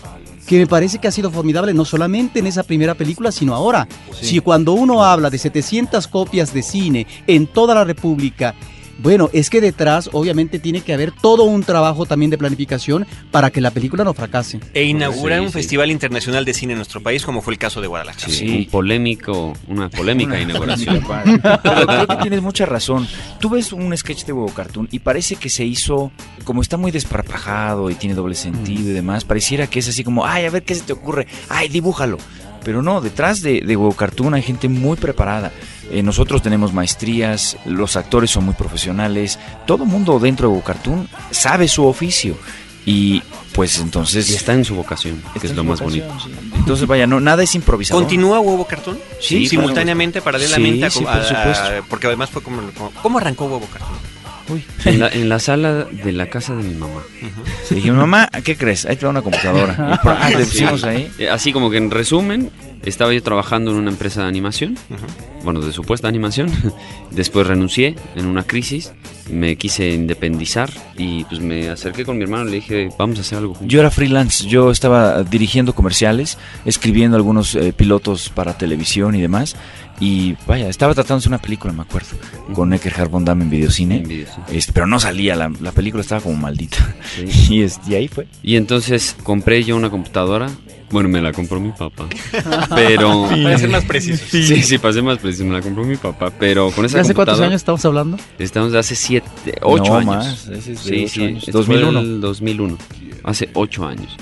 que 0.46 0.58
me 0.58 0.66
parece 0.66 0.98
que 0.98 1.08
ha 1.08 1.12
sido 1.12 1.30
formidable 1.30 1.72
no 1.72 1.84
solamente 1.84 2.38
en 2.38 2.46
esa 2.46 2.62
primera 2.62 2.94
película, 2.94 3.32
sino 3.32 3.54
ahora. 3.54 3.88
Si 4.20 4.40
cuando 4.40 4.72
uno 4.72 5.04
habla 5.04 5.30
de 5.30 5.38
700 5.38 6.06
copias 6.08 6.52
de 6.52 6.62
cine 6.62 7.06
en 7.26 7.46
toda 7.46 7.74
la 7.74 7.84
República, 7.84 8.54
Bueno, 8.98 9.28
es 9.32 9.50
que 9.50 9.60
detrás 9.60 10.08
obviamente 10.12 10.58
tiene 10.58 10.80
que 10.80 10.94
haber 10.94 11.12
todo 11.12 11.44
un 11.44 11.62
trabajo 11.62 12.06
también 12.06 12.30
de 12.30 12.38
planificación 12.38 13.06
para 13.30 13.50
que 13.50 13.60
la 13.60 13.70
película 13.70 14.04
no 14.04 14.14
fracase. 14.14 14.60
E 14.72 14.84
inaugura 14.84 15.36
Sí, 15.38 15.42
un 15.42 15.48
sí. 15.48 15.52
Festival 15.54 15.90
Internacional 15.90 16.44
de 16.44 16.54
Cine 16.54 16.72
en 16.74 16.78
nuestro 16.78 17.02
país, 17.02 17.24
como 17.24 17.42
fue 17.42 17.52
el 17.54 17.58
caso 17.58 17.80
de 17.80 17.86
Guadalajara. 17.86 18.26
Sí, 18.26 18.34
Sí. 18.34 18.56
un 18.58 18.64
polémico, 18.66 19.52
una 19.68 19.88
polémica 19.90 20.40
inauguración. 20.40 21.02
Pero 21.62 21.86
creo 21.86 22.06
que 22.06 22.16
tienes 22.16 22.42
mucha 22.42 22.66
razón. 22.66 23.06
Tú 23.40 23.50
ves 23.50 23.72
un 23.72 23.96
sketch 23.96 24.24
de 24.24 24.32
huevo 24.32 24.52
cartoon 24.54 24.88
y 24.90 25.00
parece 25.00 25.36
que 25.36 25.48
se 25.50 25.64
hizo, 25.64 26.12
como 26.44 26.62
está 26.62 26.76
muy 26.76 26.90
desparpajado 26.90 27.90
y 27.90 27.94
tiene 27.94 28.14
doble 28.14 28.34
sentido 28.34 28.90
y 28.90 28.92
demás, 28.92 29.24
pareciera 29.24 29.66
que 29.66 29.78
es 29.80 29.88
así 29.88 30.04
como, 30.04 30.24
ay, 30.26 30.44
a 30.46 30.50
ver 30.50 30.62
qué 30.62 30.74
se 30.74 30.82
te 30.82 30.92
ocurre, 30.92 31.26
ay, 31.48 31.68
dibújalo. 31.68 32.18
Pero 32.64 32.80
no, 32.82 33.00
detrás 33.02 33.42
de, 33.42 33.60
de 33.60 33.76
huevo 33.76 33.92
cartoon 33.92 34.32
hay 34.34 34.42
gente 34.42 34.68
muy 34.68 34.96
preparada. 34.96 35.52
Eh, 35.90 36.02
nosotros 36.02 36.42
tenemos 36.42 36.72
maestrías, 36.72 37.56
los 37.66 37.96
actores 37.96 38.30
son 38.30 38.44
muy 38.46 38.54
profesionales, 38.54 39.38
todo 39.66 39.84
mundo 39.84 40.18
dentro 40.18 40.48
de 40.48 40.52
huevo 40.54 40.64
cartoon 40.64 41.08
sabe 41.30 41.68
su 41.68 41.84
oficio. 41.86 42.36
Y 42.86 43.22
pues 43.54 43.78
entonces... 43.78 44.28
Y 44.30 44.34
está 44.34 44.52
en 44.52 44.64
su 44.64 44.74
vocación, 44.74 45.22
que 45.40 45.46
es 45.46 45.54
lo 45.54 45.64
más 45.64 45.80
vocación, 45.80 46.08
bonito. 46.08 46.28
sí. 46.28 46.50
Entonces, 46.56 46.86
vaya, 46.86 47.06
no, 47.06 47.18
nada 47.20 47.42
es 47.42 47.54
improvisado. 47.54 47.98
¿Continúa 48.00 48.40
Huevo 48.40 48.66
Cartón? 48.66 48.98
Sí, 49.20 49.46
simultáneamente, 49.46 50.20
paralelamente. 50.20 50.78
Sí, 50.78 50.84
a- 50.86 50.90
sí, 50.90 51.04
por 51.04 51.12
a- 51.12 51.24
supuesto. 51.54 51.86
porque 51.88 52.06
además 52.08 52.28
fue 52.30 52.42
como, 52.42 52.60
como- 52.72 52.90
¿Cómo 53.02 53.18
arrancó 53.18 53.44
Huevo 53.46 53.66
Cartón? 53.72 53.96
En 54.84 55.00
la, 55.00 55.08
en 55.08 55.30
la 55.30 55.38
sala 55.38 55.84
de 55.84 56.12
la 56.12 56.26
casa 56.28 56.54
de 56.54 56.62
mi 56.62 56.74
mamá. 56.74 57.00
Le 57.70 57.76
dije, 57.76 57.90
mamá, 57.92 58.28
¿qué 58.44 58.56
crees? 58.58 58.84
Ahí 58.84 58.96
te 58.96 59.06
va 59.06 59.10
una 59.10 59.22
computadora. 59.22 59.98
Ah, 60.04 60.30
pusimos 60.34 60.84
ahí. 60.84 61.10
Así 61.32 61.50
como 61.52 61.70
que 61.70 61.78
en 61.78 61.90
resumen, 61.90 62.50
estaba 62.84 63.12
yo 63.12 63.22
trabajando 63.22 63.70
en 63.70 63.76
una 63.78 63.90
empresa 63.90 64.22
de 64.22 64.28
animación, 64.28 64.76
bueno, 65.42 65.60
de 65.60 65.72
supuesta 65.72 66.08
animación. 66.08 66.50
Después 67.10 67.46
renuncié 67.46 67.94
en 68.16 68.26
una 68.26 68.42
crisis, 68.42 68.92
me 69.30 69.56
quise 69.56 69.90
independizar 69.92 70.70
y 70.98 71.24
pues 71.24 71.40
me 71.40 71.68
acerqué 71.68 72.04
con 72.04 72.16
mi 72.18 72.24
hermano 72.24 72.44
y 72.48 72.50
le 72.50 72.56
dije, 72.56 72.88
vamos 72.98 73.18
a 73.18 73.20
hacer 73.22 73.38
algo 73.38 73.54
juntos. 73.54 73.72
Yo 73.72 73.80
era 73.80 73.90
freelance, 73.90 74.46
yo 74.48 74.70
estaba 74.70 75.22
dirigiendo 75.22 75.74
comerciales, 75.74 76.38
escribiendo 76.64 77.16
algunos 77.16 77.54
eh, 77.54 77.72
pilotos 77.72 78.28
para 78.30 78.56
televisión 78.58 79.14
y 79.14 79.20
demás. 79.20 79.56
Y 80.00 80.34
vaya, 80.48 80.68
estaba 80.68 80.92
tratándose 80.92 81.28
de 81.28 81.34
una 81.36 81.40
película, 81.42 81.72
me 81.72 81.82
acuerdo, 81.82 82.08
con 82.52 82.72
Eckhard 82.72 83.08
von 83.10 83.24
Damme 83.24 83.44
en 83.44 83.50
videocine. 83.50 83.98
En 83.98 84.08
video, 84.08 84.26
sí. 84.26 84.40
Este, 84.56 84.72
pero 84.72 84.86
no 84.88 84.98
salía, 84.98 85.36
la, 85.36 85.52
la 85.60 85.70
película 85.70 86.00
estaba 86.00 86.20
como 86.20 86.34
maldita. 86.36 86.78
Sí. 87.16 87.26
Y, 87.54 87.62
es- 87.62 87.78
y 87.86 87.94
ahí 87.94 88.08
fue. 88.08 88.26
Y 88.42 88.56
entonces 88.56 89.14
compré 89.22 89.62
yo 89.62 89.76
una 89.76 89.90
computadora. 89.90 90.50
Bueno, 90.94 91.08
me 91.08 91.20
la 91.20 91.32
compró 91.32 91.58
mi 91.58 91.72
papá. 91.72 92.06
Pero. 92.74 93.28
Para 93.42 93.58
ser 93.58 93.68
más 93.68 93.84
precisos. 93.84 94.28
Sí, 94.30 94.62
sí, 94.62 94.78
pasé 94.78 95.02
más 95.02 95.18
preciso. 95.18 95.44
Me 95.44 95.52
la 95.54 95.60
compró 95.60 95.82
mi 95.82 95.96
papá. 95.96 96.30
Pero 96.38 96.70
con 96.70 96.84
esa 96.84 96.98
¿De 96.98 97.00
hace 97.02 97.14
cuántos 97.14 97.40
años 97.40 97.54
estamos 97.56 97.84
hablando? 97.84 98.16
Estamos 98.38 98.70
de 98.70 98.78
hace 98.78 98.94
siete, 98.94 99.54
ocho 99.62 99.90
No, 99.90 99.96
años. 99.98 100.06
más, 100.06 100.48
es 100.48 100.66
de 100.66 100.76
sí, 100.76 101.02
ocho 101.04 101.08
sí, 101.14 101.24
años. 101.24 101.48
esto 101.48 101.62
fue 101.64 101.80
2001. 101.80 101.98
el 102.00 102.20
2001. 102.20 102.78
Hace 103.24 103.48
ocho 103.54 103.84
años. 103.84 104.16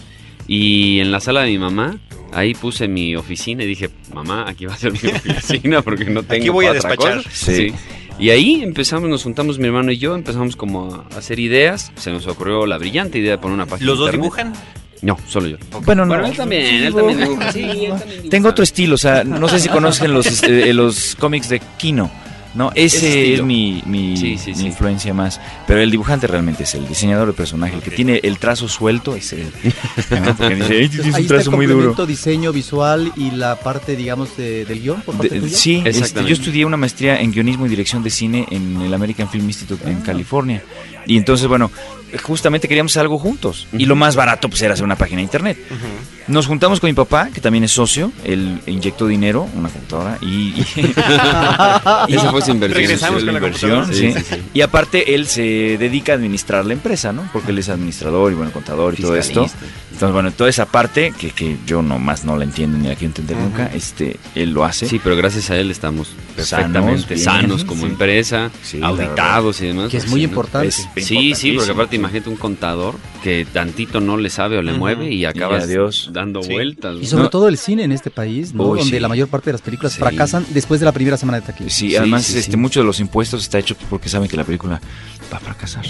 Y 0.48 1.00
en 1.00 1.12
la 1.12 1.20
sala 1.20 1.42
de 1.42 1.50
mi 1.50 1.58
mamá, 1.58 1.98
ahí 2.32 2.54
puse 2.54 2.88
mi 2.88 3.14
oficina 3.16 3.64
y 3.64 3.66
dije, 3.66 3.90
mamá, 4.14 4.46
aquí 4.48 4.64
va 4.64 4.72
a 4.72 4.78
ser 4.78 4.92
mi 4.92 4.98
oficina 5.36 5.82
porque 5.82 6.06
no 6.06 6.22
tengo 6.22 6.40
Aquí 6.42 6.48
voy 6.48 6.64
a 6.66 6.72
despachar. 6.72 7.18
cosa". 7.18 7.30
Sí. 7.30 7.54
Sí. 7.54 7.74
Y 8.18 8.30
ahí 8.30 8.62
empezamos, 8.62 9.08
nos 9.10 9.22
juntamos 9.22 9.58
mi 9.58 9.66
hermano 9.66 9.90
y 9.92 9.98
yo, 9.98 10.14
empezamos 10.14 10.56
como 10.56 10.94
a 10.94 11.18
hacer 11.18 11.38
ideas. 11.38 11.92
Se 11.96 12.10
nos 12.10 12.26
ocurrió 12.26 12.64
la 12.66 12.78
brillante 12.78 13.18
idea 13.18 13.32
de 13.32 13.38
poner 13.38 13.54
una 13.56 13.66
página. 13.66 13.86
¿Los 13.90 13.98
dos 13.98 14.08
internet. 14.08 14.22
dibujan? 14.22 14.52
No, 15.02 15.18
solo 15.28 15.48
yo. 15.48 15.56
Bueno, 15.84 16.04
no. 16.06 16.14
Bueno, 16.14 16.26
él 16.28 16.36
también, 16.36 16.64
él 16.84 16.94
también 16.94 17.18
dibuja. 17.18 17.52
Sí, 17.52 17.60
él 17.60 17.68
también 17.88 18.08
dibuja. 18.08 18.30
Tengo 18.30 18.48
otro 18.48 18.62
estilo, 18.64 18.94
o 18.94 18.98
sea, 18.98 19.24
no 19.24 19.48
sé 19.48 19.58
si 19.58 19.68
conocen 19.68 20.12
los, 20.12 20.26
este, 20.26 20.72
los 20.72 21.16
cómics 21.18 21.48
de 21.48 21.60
Kino. 21.76 22.10
No, 22.54 22.70
ese, 22.74 23.32
es 23.32 23.42
mi, 23.42 23.82
mi, 23.86 24.14
Sí, 24.14 24.36
sí, 24.36 24.50
mi 24.50 24.56
sí. 24.58 24.66
influencia 24.66 25.14
más. 25.14 25.40
Pero 25.66 25.80
el 25.80 25.90
dibujante 25.90 26.26
realmente 26.26 26.64
es 26.64 26.74
el 26.74 26.86
diseñador 26.86 27.26
de 27.28 27.32
personaje. 27.32 27.74
El 27.76 27.80
que 27.80 27.90
tiene 27.90 28.20
el 28.22 28.36
trazo 28.38 28.68
suelto 28.68 29.16
es 29.16 29.32
él. 29.32 29.50
¿no? 30.10 30.36
Porque 30.36 30.56
dice, 30.56 30.72
"Ay, 30.74 30.88
tienes 30.90 30.92
Ahí 30.92 30.98
un 30.98 31.06
está 31.06 31.18
el 31.20 31.26
trazo 31.28 31.50
muy 31.52 31.64
duro. 31.64 31.76
complemento, 31.78 32.06
diseño 32.06 32.52
visual 32.52 33.10
y 33.16 33.30
la 33.30 33.56
parte, 33.56 33.96
digamos, 33.96 34.36
de- 34.36 34.66
del 34.66 34.82
guion 34.82 35.00
por 35.00 35.16
parte 35.16 35.34
De- 35.36 35.40
tuya. 35.40 35.56
sí, 35.56 35.82
este, 35.86 36.22
yo 36.26 36.34
estudié 36.34 36.66
una 36.66 36.76
maestría 36.76 37.18
en 37.22 37.32
guionismo 37.32 37.64
y 37.64 37.70
dirección 37.70 38.02
de 38.02 38.10
cine 38.10 38.46
en 38.50 38.82
el 38.82 38.92
American 38.92 39.30
Film 39.30 39.46
Institute 39.46 39.88
en 39.88 40.02
California. 40.02 40.62
Y 41.06 41.16
entonces, 41.16 41.46
bueno, 41.46 41.70
justamente 42.22 42.68
queríamos 42.68 42.92
hacer 42.92 43.02
algo 43.02 43.18
juntos. 43.18 43.66
Y 43.72 43.86
lo 43.86 43.96
más 43.96 44.16
barato 44.16 44.48
pues 44.48 44.60
era 44.62 44.74
hacer 44.74 44.84
una 44.84 44.96
página 44.96 45.18
de 45.18 45.22
internet. 45.24 45.58
Nos 46.28 46.46
juntamos 46.46 46.78
con 46.78 46.88
mi 46.88 46.94
papá, 46.94 47.30
que 47.34 47.40
también 47.40 47.64
es 47.64 47.72
socio. 47.72 48.12
Él 48.24 48.60
inyectó 48.66 49.06
dinero, 49.08 49.48
una 49.56 49.68
computadora, 49.68 50.18
y... 50.20 50.26
y- 50.54 50.66
Esa 52.14 52.30
fue 52.30 52.42
su 52.42 52.50
inversión. 52.52 52.82
Regresamos 52.82 53.24
con 53.24 53.32
la 53.32 53.38
inversión, 53.38 53.92
sí. 53.92 54.14
Y 54.54 54.60
aparte 54.60 55.14
él 55.14 55.26
se 55.26 55.42
dedica 55.78 56.12
a 56.12 56.14
administrar 56.16 56.64
la 56.64 56.74
empresa, 56.74 57.12
¿no? 57.12 57.28
Porque 57.32 57.50
él 57.50 57.58
es 57.58 57.68
administrador 57.68 58.30
y 58.32 58.34
bueno, 58.36 58.52
contador 58.52 58.94
y 58.96 59.02
todo 59.02 59.16
esto. 59.16 59.46
Entonces, 59.92 60.12
bueno, 60.12 60.32
toda 60.32 60.50
esa 60.50 60.66
parte 60.66 61.12
que, 61.18 61.30
que 61.30 61.56
yo 61.66 61.82
nomás 61.82 62.24
no 62.24 62.36
la 62.36 62.44
entiendo 62.44 62.78
ni 62.78 62.88
la 62.88 62.94
quiero 62.94 63.10
entender 63.10 63.36
nunca, 63.36 63.66
este, 63.72 64.16
él 64.34 64.50
lo 64.52 64.64
hace. 64.64 64.86
Sí, 64.88 65.00
pero 65.02 65.16
gracias 65.16 65.50
a 65.50 65.56
él 65.56 65.70
estamos 65.70 66.08
perfectamente 66.34 67.16
sanos, 67.18 67.64
como 67.66 67.82
Sí. 67.82 67.92
empresa, 67.92 68.50
Sí, 68.62 68.80
auditados 68.82 69.60
y 69.60 69.66
demás. 69.68 69.90
Que 69.90 69.98
es 69.98 70.04
pues, 70.04 70.10
muy 70.12 70.22
importante. 70.24 70.68
Es 70.68 70.88
Sí, 71.06 71.34
sí, 71.34 71.52
porque 71.52 71.70
aparte 71.72 71.96
imagínate 71.96 72.28
un 72.30 72.36
contador 72.36 72.94
que 73.22 73.46
tantito 73.52 74.00
no 74.00 74.16
le 74.16 74.30
sabe 74.30 74.58
o 74.58 74.62
le 74.62 74.72
mueve 74.72 75.12
y 75.12 75.24
acabas 75.24 75.64
adiós. 75.64 76.10
dando 76.12 76.42
Sí. 76.42 76.52
vueltas. 76.52 76.96
Y 77.00 77.06
sobre 77.06 77.24
No. 77.24 77.30
todo 77.30 77.48
el 77.48 77.56
cine 77.58 77.84
en 77.84 77.92
este 77.92 78.10
país, 78.10 78.52
¿no? 78.54 78.64
Uy, 78.64 78.78
Donde 78.80 78.96
sí. 78.96 79.00
la 79.00 79.08
mayor 79.08 79.28
parte 79.28 79.46
de 79.50 79.52
las 79.52 79.62
películas 79.62 79.92
Sí. 79.92 79.98
fracasan 80.00 80.44
después 80.50 80.80
de 80.80 80.86
la 80.86 80.92
primera 80.92 81.16
semana 81.16 81.40
de 81.40 81.46
taquilla. 81.46 81.70
Sí, 81.70 81.94
además 81.96 82.24
sí, 82.24 82.38
este 82.38 82.52
sí. 82.52 82.56
mucho 82.56 82.80
de 82.80 82.86
los 82.86 82.98
impuestos 83.00 83.42
está 83.42 83.58
hecho 83.58 83.76
porque 83.88 84.08
saben 84.08 84.28
que 84.28 84.36
la 84.36 84.44
película 84.44 84.80
va 85.32 85.36
a 85.36 85.40
fracasar. 85.40 85.84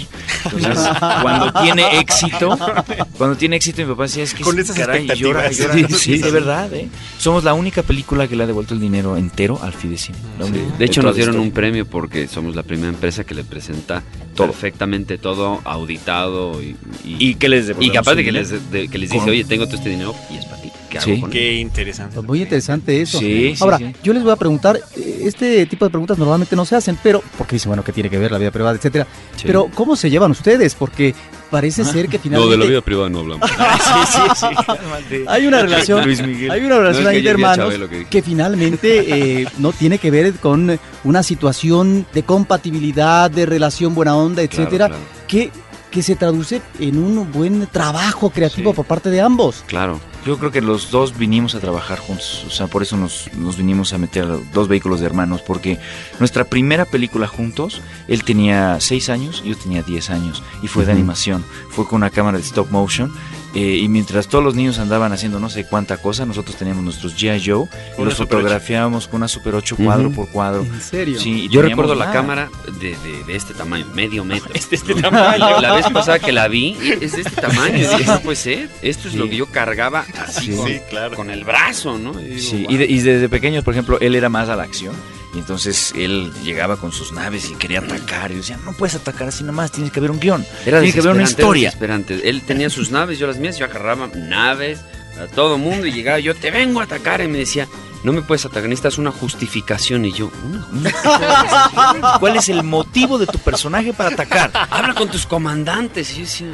Entonces, 0.45 0.87
cuando 1.21 1.51
tiene 1.61 1.99
éxito, 1.99 2.57
cuando 3.17 3.35
tiene 3.35 3.55
éxito 3.55 3.81
papá 3.93 4.03
decía, 4.03 4.23
es 4.23 4.33
que 4.33 4.43
Con 4.43 4.57
es- 4.59 4.65
esas 4.65 4.77
caray, 4.77 5.07
llora, 5.15 5.49
llora. 5.51 5.73
Sí, 5.89 5.97
sí, 5.97 6.17
de 6.19 6.31
verdad, 6.31 6.73
¿eh? 6.73 6.87
Somos 7.17 7.43
la 7.43 7.53
única 7.53 7.81
película 7.83 8.27
que 8.27 8.35
le 8.35 8.43
ha 8.43 8.47
devuelto 8.47 8.73
el 8.73 8.79
dinero 8.79 9.17
entero 9.17 9.59
al 9.61 9.73
Fidecine. 9.73 10.17
Única. 10.39 10.77
De 10.77 10.85
hecho, 10.85 11.01
nos 11.01 11.15
dieron 11.15 11.35
la 11.35 11.41
un 11.41 11.51
premio 11.51 11.85
porque 11.85 12.27
somos 12.27 12.55
la 12.55 12.63
primera 12.63 12.89
empresa 12.89 13.23
que 13.23 13.33
le 13.35 13.43
presenta 13.43 14.03
Todo. 14.35 14.47
perfectamente 14.47 15.17
todo 15.17 15.61
auditado 15.63 16.61
y, 16.61 16.75
y, 17.05 17.15
¿Y 17.29 17.35
qué 17.35 17.49
les 17.49 17.71
y 17.79 17.89
capaz 17.91 18.15
de 18.15 18.23
que 18.23 18.31
les, 18.31 18.49
de- 18.71 18.87
que 18.87 18.97
les 18.97 19.09
dice, 19.09 19.19
Con- 19.23 19.29
oye, 19.29 19.43
tengo 19.45 19.65
todo 19.65 19.77
este 19.77 19.89
dinero 19.89 20.13
y 20.31 20.37
es 20.37 20.45
para 20.45 20.61
ti. 20.61 20.71
¿Qué 20.89 20.97
hago 20.99 21.05
Sí. 21.05 21.19
con 21.21 21.29
él? 21.31 21.33
Qué 21.33 21.53
interesante. 21.55 22.21
Muy 22.21 22.41
interesante 22.43 23.01
eso. 23.01 23.19
Sí, 23.19 23.53
sí, 23.55 23.63
Ahora, 23.63 23.77
sí. 23.79 23.93
yo 24.03 24.13
les 24.13 24.21
voy 24.23 24.31
a 24.31 24.35
preguntar, 24.35 24.79
eh, 24.95 25.21
este 25.25 25.65
tipo 25.65 25.85
de 25.85 25.89
preguntas 25.91 26.17
normalmente 26.17 26.55
no 26.55 26.65
se 26.65 26.75
hacen, 26.75 26.97
pero, 27.01 27.23
porque 27.37 27.55
dicen, 27.55 27.69
bueno, 27.69 27.83
que 27.83 27.91
tiene 27.91 28.09
que 28.09 28.17
ver 28.19 28.31
la 28.31 28.37
vida 28.37 28.51
privada, 28.51 28.75
etcétera. 28.75 29.07
Sí. 29.35 29.43
Pero, 29.45 29.69
¿cómo 29.73 29.95
se 29.95 30.09
llevan 30.09 30.31
ustedes? 30.31 30.75
Porque 30.75 31.15
parece 31.53 31.85
ser 31.85 32.09
que 32.09 32.17
No, 32.17 32.23
finalmente 32.23 32.51
de 32.51 32.57
la 32.57 32.65
vida 32.65 32.81
privada 32.81 33.09
no 33.09 33.19
hablamos. 33.19 33.47
Sí, 33.83 33.99
sí, 34.35 34.45
sí. 35.09 35.15
hay 35.27 35.45
una 35.45 35.61
relación, 35.61 36.03
Luis 36.03 36.25
Miguel. 36.25 36.49
hay 36.51 36.61
una 36.65 36.77
relación 36.79 37.03
No, 37.03 37.09
es 37.09 37.13
que 37.13 37.17
ahí 37.17 37.23
de 37.23 37.29
hermanos 37.29 37.73
que 38.09 38.21
finalmente 38.23 39.41
eh, 39.41 39.47
no 39.59 39.71
tiene 39.71 39.99
que 39.99 40.09
ver 40.09 40.33
con 40.33 40.79
una 41.03 41.21
situación 41.21 42.05
de 42.11 42.23
compatibilidad, 42.23 43.29
de 43.29 43.45
relación 43.45 43.93
buena 43.93 44.15
onda, 44.15 44.41
Claro, 44.47 44.63
etcétera, 44.63 44.87
claro. 44.87 45.03
que 45.27 45.51
que 45.91 46.01
se 46.01 46.15
traduce 46.15 46.59
en 46.79 46.97
un 46.97 47.31
buen 47.31 47.67
trabajo 47.67 48.31
creativo 48.31 48.71
Sí. 48.71 48.75
por 48.77 48.85
parte 48.87 49.11
de 49.11 49.21
ambos. 49.21 49.63
Claro. 49.67 49.99
Yo 50.25 50.37
creo 50.37 50.51
que 50.51 50.61
los 50.61 50.89
dos 50.89 51.17
vinimos 51.17 51.53
a 51.53 51.59
trabajar 51.59 51.99
juntos, 51.99 52.45
o 52.47 52.49
sea, 52.49 52.67
por 52.67 52.81
eso 52.81 52.95
nos, 52.95 53.29
nos 53.33 53.57
vinimos 53.57 53.91
a 53.91 53.97
meter 53.97 54.23
a 54.23 54.37
dos 54.53 54.69
vehículos 54.69 55.01
de 55.01 55.05
hermanos, 55.05 55.41
porque 55.41 55.79
nuestra 56.19 56.45
primera 56.45 56.85
película 56.85 57.27
juntos, 57.27 57.81
él 58.07 58.23
tenía 58.23 58.79
6 58.79 59.09
años, 59.09 59.43
yo 59.43 59.57
tenía 59.57 59.81
10 59.83 60.09
años, 60.11 60.41
y 60.61 60.67
fue 60.67 60.85
de 60.85 60.91
Ujú. 60.93 60.99
animación, 60.99 61.43
fue 61.69 61.85
con 61.85 61.97
una 61.97 62.09
cámara 62.09 62.37
de 62.37 62.43
stop 62.43 62.71
motion, 62.71 63.11
eh, 63.55 63.77
y 63.81 63.87
mientras 63.87 64.27
todos 64.27 64.43
los 64.43 64.55
niños 64.55 64.79
andaban 64.79 65.11
haciendo 65.13 65.39
no 65.39 65.49
sé 65.49 65.65
cuánta 65.65 65.97
cosa, 65.97 66.25
nosotros 66.25 66.55
teníamos 66.55 66.83
nuestros 66.83 67.15
G.I. 67.15 67.41
Joe, 67.45 67.67
y 67.97 68.03
los 68.03 68.15
fotografiábamos 68.15 69.07
con 69.07 69.17
una 69.19 69.27
Super 69.27 69.55
8 69.55 69.75
cuadro 69.77 70.11
por 70.11 70.27
cuadro. 70.29 70.61
En 70.63 70.81
serio. 70.81 71.19
Sí, 71.19 71.47
Yo 71.49 71.61
recuerdo 71.61 71.95
la 71.95 72.11
cámara 72.11 72.49
de, 72.79 72.89
de- 72.97 73.23
de 73.25 73.35
este 73.35 73.53
tamaño, 73.53 73.85
medio 73.93 74.23
metro. 74.25 74.51
Este, 74.53 74.75
este 74.75 74.95
tamaño. 74.95 75.59
La 75.61 75.73
vez 75.73 75.85
pasada 75.89 76.19
que 76.19 76.31
la 76.31 76.47
vi, 76.47 76.75
es 77.01 77.11
de 77.15 77.21
este 77.21 77.41
tamaño. 77.41 77.75
Y 77.77 77.81
dije, 77.81 78.05
no 78.05 78.19
puede 78.21 78.35
ser. 78.37 78.69
Esto 78.81 79.07
es 79.07 79.15
lo 79.15 79.25
Sí. 79.25 79.29
que 79.31 79.35
yo 79.37 79.45
cargaba 79.47 80.05
así 80.19 80.47
Sí. 80.51 80.55
con, 80.57 80.67
Sí, 80.67 80.79
claro. 80.89 81.15
con 81.15 81.29
el 81.29 81.43
brazo, 81.43 81.97
¿no? 81.97 82.19
Y 82.19 82.23
digo, 82.25 82.41
Sí, 82.41 82.63
"Wow". 82.63 82.71
y, 82.71 82.77
de- 82.77 82.85
y 82.85 82.99
desde 83.01 83.29
pequeños, 83.29 83.63
por 83.63 83.73
ejemplo, 83.73 83.97
él 83.99 84.15
era 84.15 84.29
más 84.29 84.49
a 84.49 84.55
la 84.55 84.63
acción. 84.63 84.95
Y 85.33 85.39
entonces 85.39 85.93
él 85.95 86.31
llegaba 86.43 86.77
con 86.77 86.91
sus 86.91 87.11
naves 87.11 87.49
y 87.49 87.55
quería 87.55 87.79
atacar. 87.79 88.31
Y 88.31 88.35
yo 88.35 88.41
decía, 88.41 88.59
no 88.63 88.73
puedes 88.73 88.95
atacar 88.95 89.29
así 89.29 89.43
nomás, 89.43 89.71
tienes 89.71 89.91
que 89.91 89.99
haber 89.99 90.11
un 90.11 90.19
guion. 90.19 90.45
Era 90.65 90.79
tiene 90.79 90.93
que 90.93 90.99
haber 90.99 91.13
una 91.13 91.23
historia. 91.23 91.69
era 91.69 91.71
desesperante. 91.71 92.29
Él 92.29 92.41
tenía 92.43 92.69
sus 92.69 92.91
naves, 92.91 93.17
yo 93.17 93.25
las 93.25 93.37
mías, 93.37 93.57
yo 93.57 93.65
agarraba 93.65 94.07
naves 94.15 94.79
a 95.19 95.25
todo 95.27 95.57
mundo 95.57 95.87
y 95.87 95.91
llegaba 95.91 96.19
yo, 96.19 96.35
te 96.35 96.51
vengo 96.51 96.81
a 96.81 96.83
atacar. 96.83 97.21
Y 97.21 97.27
me 97.27 97.39
decía, 97.39 97.67
no 98.03 98.13
me 98.13 98.21
puedes 98.21 98.45
atacar, 98.45 98.63
necesitas 98.69 98.97
una 98.99 99.11
justificación. 99.11 100.05
Y 100.05 100.11
yo, 100.11 100.31
"Una 100.71 100.91
¿Cuál 102.19 102.35
es 102.35 102.49
el 102.49 102.63
motivo 102.63 103.17
de 103.17 103.25
tu 103.25 103.39
personaje 103.39 103.93
para 103.93 104.09
atacar? 104.09 104.51
Habla 104.69 104.93
con 104.93 105.09
tus 105.09 105.25
comandantes. 105.25 106.11
Y 106.11 106.15
yo 106.15 106.21
decía, 106.21 106.47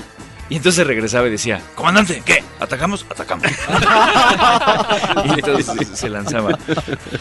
Y 0.49 0.55
entonces 0.55 0.85
regresaba 0.85 1.27
y 1.27 1.31
decía, 1.31 1.61
comandante, 1.75 2.23
¿qué? 2.25 2.43
¿Atacamos? 2.59 3.05
Atacamos. 3.09 3.45
y 5.25 5.29
entonces 5.29 5.87
se 5.93 6.09
lanzaba. 6.09 6.57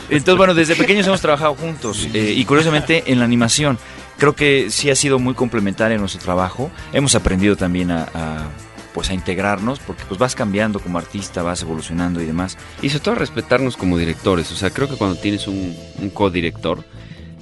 Entonces, 0.08 0.36
bueno, 0.36 0.54
desde 0.54 0.74
pequeños 0.76 1.06
hemos 1.06 1.20
trabajado 1.20 1.54
juntos 1.54 2.08
eh, 2.14 2.32
y 2.34 2.44
curiosamente 2.46 3.04
en 3.06 3.18
la 3.18 3.26
animación. 3.26 3.78
creo 4.16 4.34
que 4.34 4.70
sí 4.70 4.90
ha 4.90 4.96
sido 4.96 5.18
muy 5.18 5.34
complementaria 5.34 5.94
en 5.94 6.00
nuestro 6.00 6.22
trabajo. 6.22 6.70
Hemos 6.92 7.14
aprendido 7.14 7.54
también 7.54 7.90
a, 7.90 8.08
a, 8.14 8.48
pues 8.94 9.10
a 9.10 9.14
integrarnos 9.14 9.78
porque 9.78 10.04
pues 10.08 10.18
vas 10.18 10.34
cambiando 10.34 10.80
como 10.80 10.96
artista, 10.96 11.42
vas 11.42 11.60
evolucionando 11.60 12.22
y 12.22 12.26
demás. 12.26 12.56
Y 12.80 12.88
sobre 12.88 13.04
todo 13.04 13.14
respetarnos 13.16 13.76
como 13.76 13.98
directores. 13.98 14.50
O 14.52 14.56
sea, 14.56 14.70
creo 14.70 14.88
que 14.88 14.96
cuando 14.96 15.20
tienes 15.20 15.46
un, 15.46 15.76
un 16.00 16.08
codirector, 16.08 16.82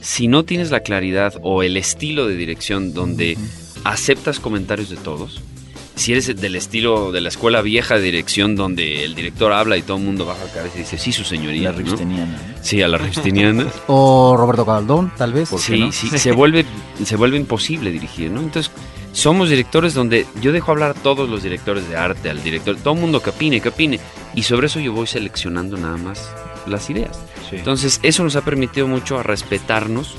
si 0.01 0.27
no 0.27 0.45
tienes 0.45 0.73
la 0.73 0.81
claridad 0.81 1.35
o 1.43 1.63
el 1.63 1.77
estilo 1.77 2.27
de 2.27 2.35
dirección 2.35 2.93
donde 2.93 3.39
aceptas 3.85 4.41
comentarios 4.41 4.91
de 4.91 4.97
todos, 4.97 5.41
si 5.97 6.13
eres 6.13 6.37
del 6.37 6.55
estilo 6.55 7.11
de 7.11 7.23
la 7.23 7.31
escuela 7.31 7.63
vieja 7.63 7.95
de 7.95 8.03
dirección 8.03 8.55
donde 8.55 9.03
el 9.05 9.15
director 9.15 9.53
habla 9.53 9.79
y 9.79 9.83
todo 9.83 9.97
el 9.97 10.05
mundo 10.05 10.27
baja 10.27 10.45
la 10.45 10.53
cabeza 10.53 10.77
y 10.77 10.81
dice, 10.81 10.99
sí, 10.99 11.11
su 11.11 11.25
señoría. 11.25 11.73
La 11.73 11.81
¿no? 11.81 12.29
Sí, 12.61 12.83
a 12.83 12.89
la 12.89 12.99
Ripsteniana. 12.99 13.67
O 13.87 14.37
Roberto 14.37 14.67
Caldón, 14.67 15.11
tal 15.17 15.33
vez. 15.33 15.49
¿Por 15.49 15.59
qué 15.59 15.67
sí, 15.67 15.81
no? 15.81 15.93
sí, 15.93 16.09
se 16.19 16.33
vuelve, 16.33 16.67
se 17.03 17.17
vuelve 17.17 17.39
imposible 17.39 17.91
dirigir, 17.91 18.31
¿no? 18.31 18.41
Entonces, 18.41 18.71
somos 19.13 19.49
directores 19.49 19.95
donde 19.95 20.27
yo 20.43 20.53
dejo 20.53 20.71
hablar 20.71 20.91
a 20.91 20.95
todos 20.95 21.31
los 21.31 21.43
directores 21.43 21.89
de 21.89 21.97
arte, 21.97 22.29
al 22.29 22.43
director, 22.43 22.77
todo 22.77 22.93
el 22.93 23.01
mundo 23.01 23.23
que 23.23 23.31
opine, 23.31 23.63
que 23.63 23.71
opine, 23.71 23.99
y 24.35 24.43
sobre 24.43 24.67
eso 24.67 24.81
yo 24.81 24.93
voy 24.93 25.07
seleccionando 25.07 25.79
nada 25.79 25.97
más 25.97 26.31
las 26.67 26.91
ideas. 26.91 27.19
Sí. 27.49 27.57
Entonces, 27.57 28.01
eso 28.03 28.23
nos 28.23 28.37
ha 28.37 28.43
permitido 28.43 28.87
mucho 28.87 29.19
a 29.19 29.23
respetarnos 29.23 30.15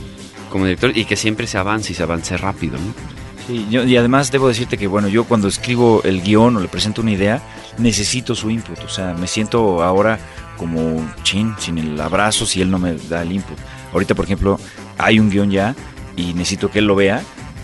como 0.50 0.66
director 0.66 0.98
y 0.98 1.06
que 1.06 1.16
siempre 1.16 1.46
se 1.46 1.60
avance 1.60 1.92
y 1.92 1.96
se 1.96 2.02
avance 2.02 2.36
rápido, 2.36 2.80
¿no? 2.80 3.27
Sí, 3.48 3.66
yo- 3.70 3.84
y 3.86 3.96
además 3.98 4.30
debo 4.32 4.48
decirte 4.50 4.78
que, 4.78 4.88
bueno, 4.88 5.08
yo 5.08 5.24
cuando 5.24 5.48
escribo 5.48 6.02
el 6.04 6.22
guion 6.22 6.58
o 6.58 6.60
le 6.60 6.68
presento 6.68 7.02
una 7.02 7.12
idea, 7.12 7.42
necesito 7.78 8.36
su 8.36 8.50
input. 8.50 8.78
O 8.84 8.90
sea, 8.90 9.14
me 9.14 9.28
siento 9.28 9.82
ahora 9.84 10.20
como 10.58 11.08
chin, 11.24 11.54
sin 11.60 11.78
el 11.78 12.00
abrazo 12.02 12.46
si 12.46 12.62
él 12.62 12.70
no 12.70 12.78
me 12.80 12.94
da 13.10 13.22
el 13.22 13.32
input. 13.32 13.58
Ahorita, 13.94 14.16
por 14.16 14.26
ejemplo, 14.26 14.60
hay 14.98 15.20
un 15.20 15.30
guion 15.30 15.50
ya 15.52 15.76
y 16.16 16.34
necesito 16.34 16.70
que 16.70 16.80
él 16.80 16.86
lo 16.88 16.96
vea. 16.96 17.22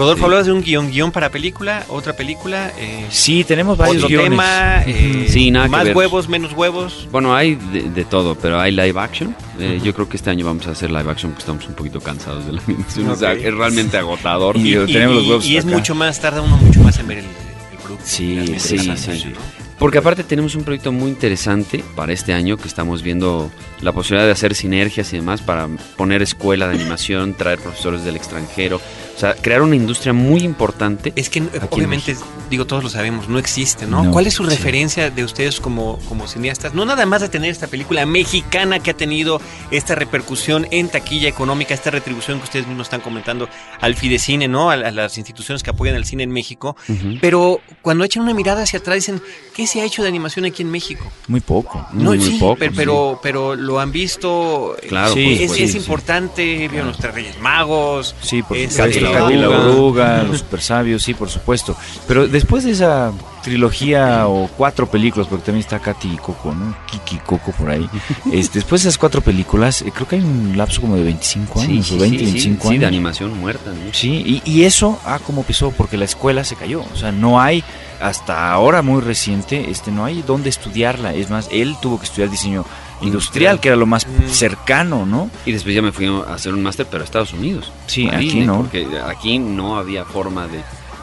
Rodolfo, 0.02 0.26
hablabas 0.26 0.48
de 0.48 0.52
un 0.52 0.62
guion, 0.64 0.90
guion 0.90 1.12
para 1.12 1.30
película, 1.30 1.84
otra 1.90 2.14
película. 2.14 2.72
Eh, 2.78 3.06
Sí, 3.10 3.44
tenemos 3.44 3.78
varios 3.78 3.98
otro 4.04 4.10
guiones. 4.10 4.30
tema, 4.32 4.84
eh, 4.88 5.28
Sí, 5.30 5.52
nada 5.52 5.66
que 5.66 5.72
más 5.72 5.84
ver. 5.86 5.96
huevos, 5.96 6.28
menos 6.28 6.54
huevos. 6.54 7.08
Bueno, 7.12 7.36
hay 7.36 7.56
de, 7.56 7.84
de 7.84 8.04
todo, 8.06 8.34
pero 8.36 8.60
hay 8.60 8.72
live 8.72 9.00
action. 9.00 9.36
Eh, 9.60 9.80
Yo 9.84 9.94
creo 9.94 10.10
que 10.10 10.18
este 10.18 10.30
año 10.32 10.46
vamos 10.46 10.66
a 10.68 10.72
hacer 10.72 10.90
live 10.90 11.10
action 11.12 11.32
porque 11.32 11.42
estamos 11.42 11.68
un 11.68 11.76
poquito 11.76 12.00
cansados 12.02 12.46
de 12.48 12.54
la 12.54 12.62
animación. 12.68 13.10
O 13.10 13.16
sea, 13.16 13.32
Ok. 13.34 13.38
es 13.44 13.54
realmente 13.54 13.98
agotador. 13.98 14.58
Y- 14.58 14.74
tenemos 14.88 15.16
los 15.18 15.28
huevos 15.28 15.46
y 15.46 15.58
es 15.58 15.66
acá. 15.66 15.76
mucho 15.76 15.94
más, 15.96 16.20
tarda 16.20 16.42
uno 16.42 16.58
mucho 16.58 16.82
más 16.82 16.98
en 16.98 17.08
ver 17.08 17.18
el, 17.20 17.26
el 17.26 17.78
producto. 17.78 18.04
Sí, 18.06 18.56
sí, 18.58 18.78
sí. 18.80 19.24
¿no? 19.30 19.62
Porque 19.78 19.98
aparte 19.98 20.24
tenemos 20.24 20.54
un 20.54 20.64
proyecto 20.64 20.92
muy 20.92 21.10
interesante 21.10 21.84
para 21.96 22.14
este 22.14 22.34
año 22.34 22.56
que 22.56 22.68
estamos 22.68 23.02
viendo 23.02 23.50
la 23.82 23.92
posibilidad 23.92 24.28
de 24.28 24.32
hacer 24.32 24.54
sinergias 24.54 25.12
y 25.12 25.16
demás 25.16 25.42
para 25.42 25.68
poner 25.98 26.22
escuela 26.22 26.68
de 26.68 26.76
animación, 26.76 27.34
traer 27.34 27.58
profesores 27.58 28.04
del 28.04 28.16
extranjero, 28.16 28.80
sea, 29.22 29.36
crear 29.36 29.62
una 29.62 29.76
industria 29.76 30.14
muy 30.14 30.42
importante. 30.42 31.14
Es 31.16 31.30
que 31.30 31.40
en 31.40 31.50
obviamente, 31.70 32.16
digo, 32.50 32.66
todos 32.66 32.84
lo 32.84 32.90
sabemos, 32.90 33.28
no 33.30 33.40
existe, 33.40 33.86
¿no? 33.88 34.04
No, 34.04 34.12
¿Cuál 34.12 34.28
es 34.28 34.34
su 34.34 34.44
sí. 34.44 34.50
referencia 34.50 35.10
de 35.10 35.24
ustedes 35.24 35.60
como, 35.60 35.98
como 36.10 36.28
cineastas? 36.28 36.74
No 36.74 36.86
nada 36.86 37.06
más 37.06 37.22
de 37.22 37.30
tener 37.30 37.50
esta 37.52 37.68
película 37.68 38.06
mexicana 38.06 38.80
que 38.80 38.92
ha 38.92 38.94
tenido 38.98 39.40
esta 39.72 39.96
repercusión 39.96 40.68
en 40.72 40.90
taquilla 40.90 41.30
económica, 41.30 41.74
esta 41.74 41.92
retribución 41.92 42.40
que 42.40 42.46
ustedes 42.46 42.68
mismos 42.68 42.88
están 42.88 43.02
comentando 43.02 43.48
al 43.80 43.96
Fidecine, 43.96 44.48
¿no? 44.48 44.70
A, 44.72 44.74
a 44.74 44.92
las 44.92 45.18
instituciones 45.18 45.64
que 45.64 45.70
apoyan 45.70 45.96
el 45.96 46.06
cine 46.06 46.24
en 46.24 46.32
México. 46.32 46.76
Pero 47.22 47.60
cuando 47.82 48.04
echan 48.04 48.24
una 48.24 48.34
mirada 48.34 48.64
hacia 48.64 48.80
atrás 48.80 48.96
dicen, 48.96 49.22
¿qué 49.56 49.68
se 49.68 49.82
ha 49.82 49.86
hecho 49.86 50.02
de 50.04 50.10
animación 50.10 50.46
aquí 50.46 50.62
en 50.64 50.72
México? 50.72 51.12
Muy 51.28 51.42
poco. 51.42 51.86
No, 51.94 52.12
Muy, 52.12 52.18
muy 52.18 52.28
sí, 52.32 52.38
poco, 52.40 52.56
pero, 52.58 52.72
sí. 52.72 52.76
pero, 52.78 53.20
pero 53.22 53.56
lo 53.56 53.80
han 53.80 53.92
visto. 53.92 54.76
eh, 54.82 54.88
Claro, 54.88 55.14
es, 55.16 55.32
supuesto. 55.40 55.64
es 55.64 55.72
sí. 55.72 55.78
importante, 55.78 56.68
vieron 56.68 56.88
los 56.88 56.98
tres 56.98 57.14
Reyes 57.14 57.40
Magos. 57.40 58.16
Sí, 58.22 58.42
por 58.44 58.58
es, 58.58 58.74
supuesto. 58.74 59.11
Eh, 59.20 59.38
la 59.38 59.50
Oruga. 59.50 60.24
los 60.24 60.40
super 60.40 60.62
sabios, 60.62 61.04
sí, 61.04 61.14
por 61.14 61.30
supuesto. 61.30 61.76
Pero 62.08 62.28
después 62.28 62.64
de 62.64 62.72
esa 62.72 63.12
trilogía 63.44 64.28
o 64.28 64.48
cuatro 64.56 64.86
películas, 64.90 65.28
porque 65.28 65.46
también 65.46 65.62
está 65.64 65.80
Katy 65.80 66.14
y 66.14 66.18
Coco, 66.18 66.54
¿no? 66.54 66.76
Kiki 66.86 67.16
y 67.16 67.20
Coco 67.20 67.52
por 67.52 67.70
ahí. 67.72 67.88
Este, 68.32 68.60
después 68.60 68.84
de 68.84 68.90
esas 68.90 68.98
cuatro 68.98 69.22
películas, 69.22 69.82
eh, 69.82 69.92
creo 69.94 70.08
que 70.08 70.16
hay 70.18 70.22
un 70.22 70.54
lapso 70.56 70.80
como 70.82 70.96
de 70.96 71.04
25 71.04 71.60
Sí, 71.60 71.66
años 71.66 71.88
sí, 71.88 71.96
o 71.96 72.00
20, 72.00 72.18
sí, 72.20 72.26
sí, 72.26 72.32
25 72.32 72.62
sí, 72.62 72.68
años. 72.70 72.80
de 72.82 72.86
animación 72.88 73.40
muerta. 73.40 73.72
¿no? 73.72 73.94
Sí, 73.94 74.42
y, 74.46 74.50
y 74.50 74.64
eso, 74.64 75.00
ah, 75.06 75.20
como 75.26 75.42
empezó, 75.42 75.72
porque 75.72 75.98
la 75.98 76.06
escuela 76.06 76.44
se 76.44 76.56
cayó. 76.56 76.84
O 76.94 76.96
sea, 76.96 77.12
no 77.12 77.42
hay, 77.42 77.64
hasta 78.00 78.52
ahora 78.52 78.82
muy 78.82 79.02
reciente, 79.02 79.70
este, 79.72 79.92
no 79.92 80.06
hay 80.06 80.22
dónde 80.26 80.50
estudiarla. 80.50 81.14
Es 81.14 81.30
más, 81.30 81.50
él 81.52 81.76
tuvo 81.82 82.00
que 82.00 82.06
estudiar 82.06 82.30
diseño 82.30 82.64
industrial, 83.02 83.60
que 83.60 83.70
era 83.70 83.78
lo 83.78 83.86
más 83.86 84.08
cercano, 84.28 85.06
¿no? 85.06 85.30
Y 85.46 85.52
después 85.52 85.76
ya 85.76 85.82
me 85.82 85.92
fui 85.92 86.08
a 86.08 86.34
hacer 86.34 86.54
un 86.54 86.64
máster, 86.64 86.88
pero 86.90 87.04
a 87.04 87.06
Estados 87.06 87.34
Unidos. 87.34 87.72
Sí, 87.88 88.08
A 88.08 88.16
aquí 88.16 88.26
Disney, 88.26 88.46
no. 88.46 88.58
Porque 88.58 88.88
aquí 89.06 89.40
no 89.40 89.78
había 89.78 90.06
forma 90.06 90.48
de, 90.48 90.62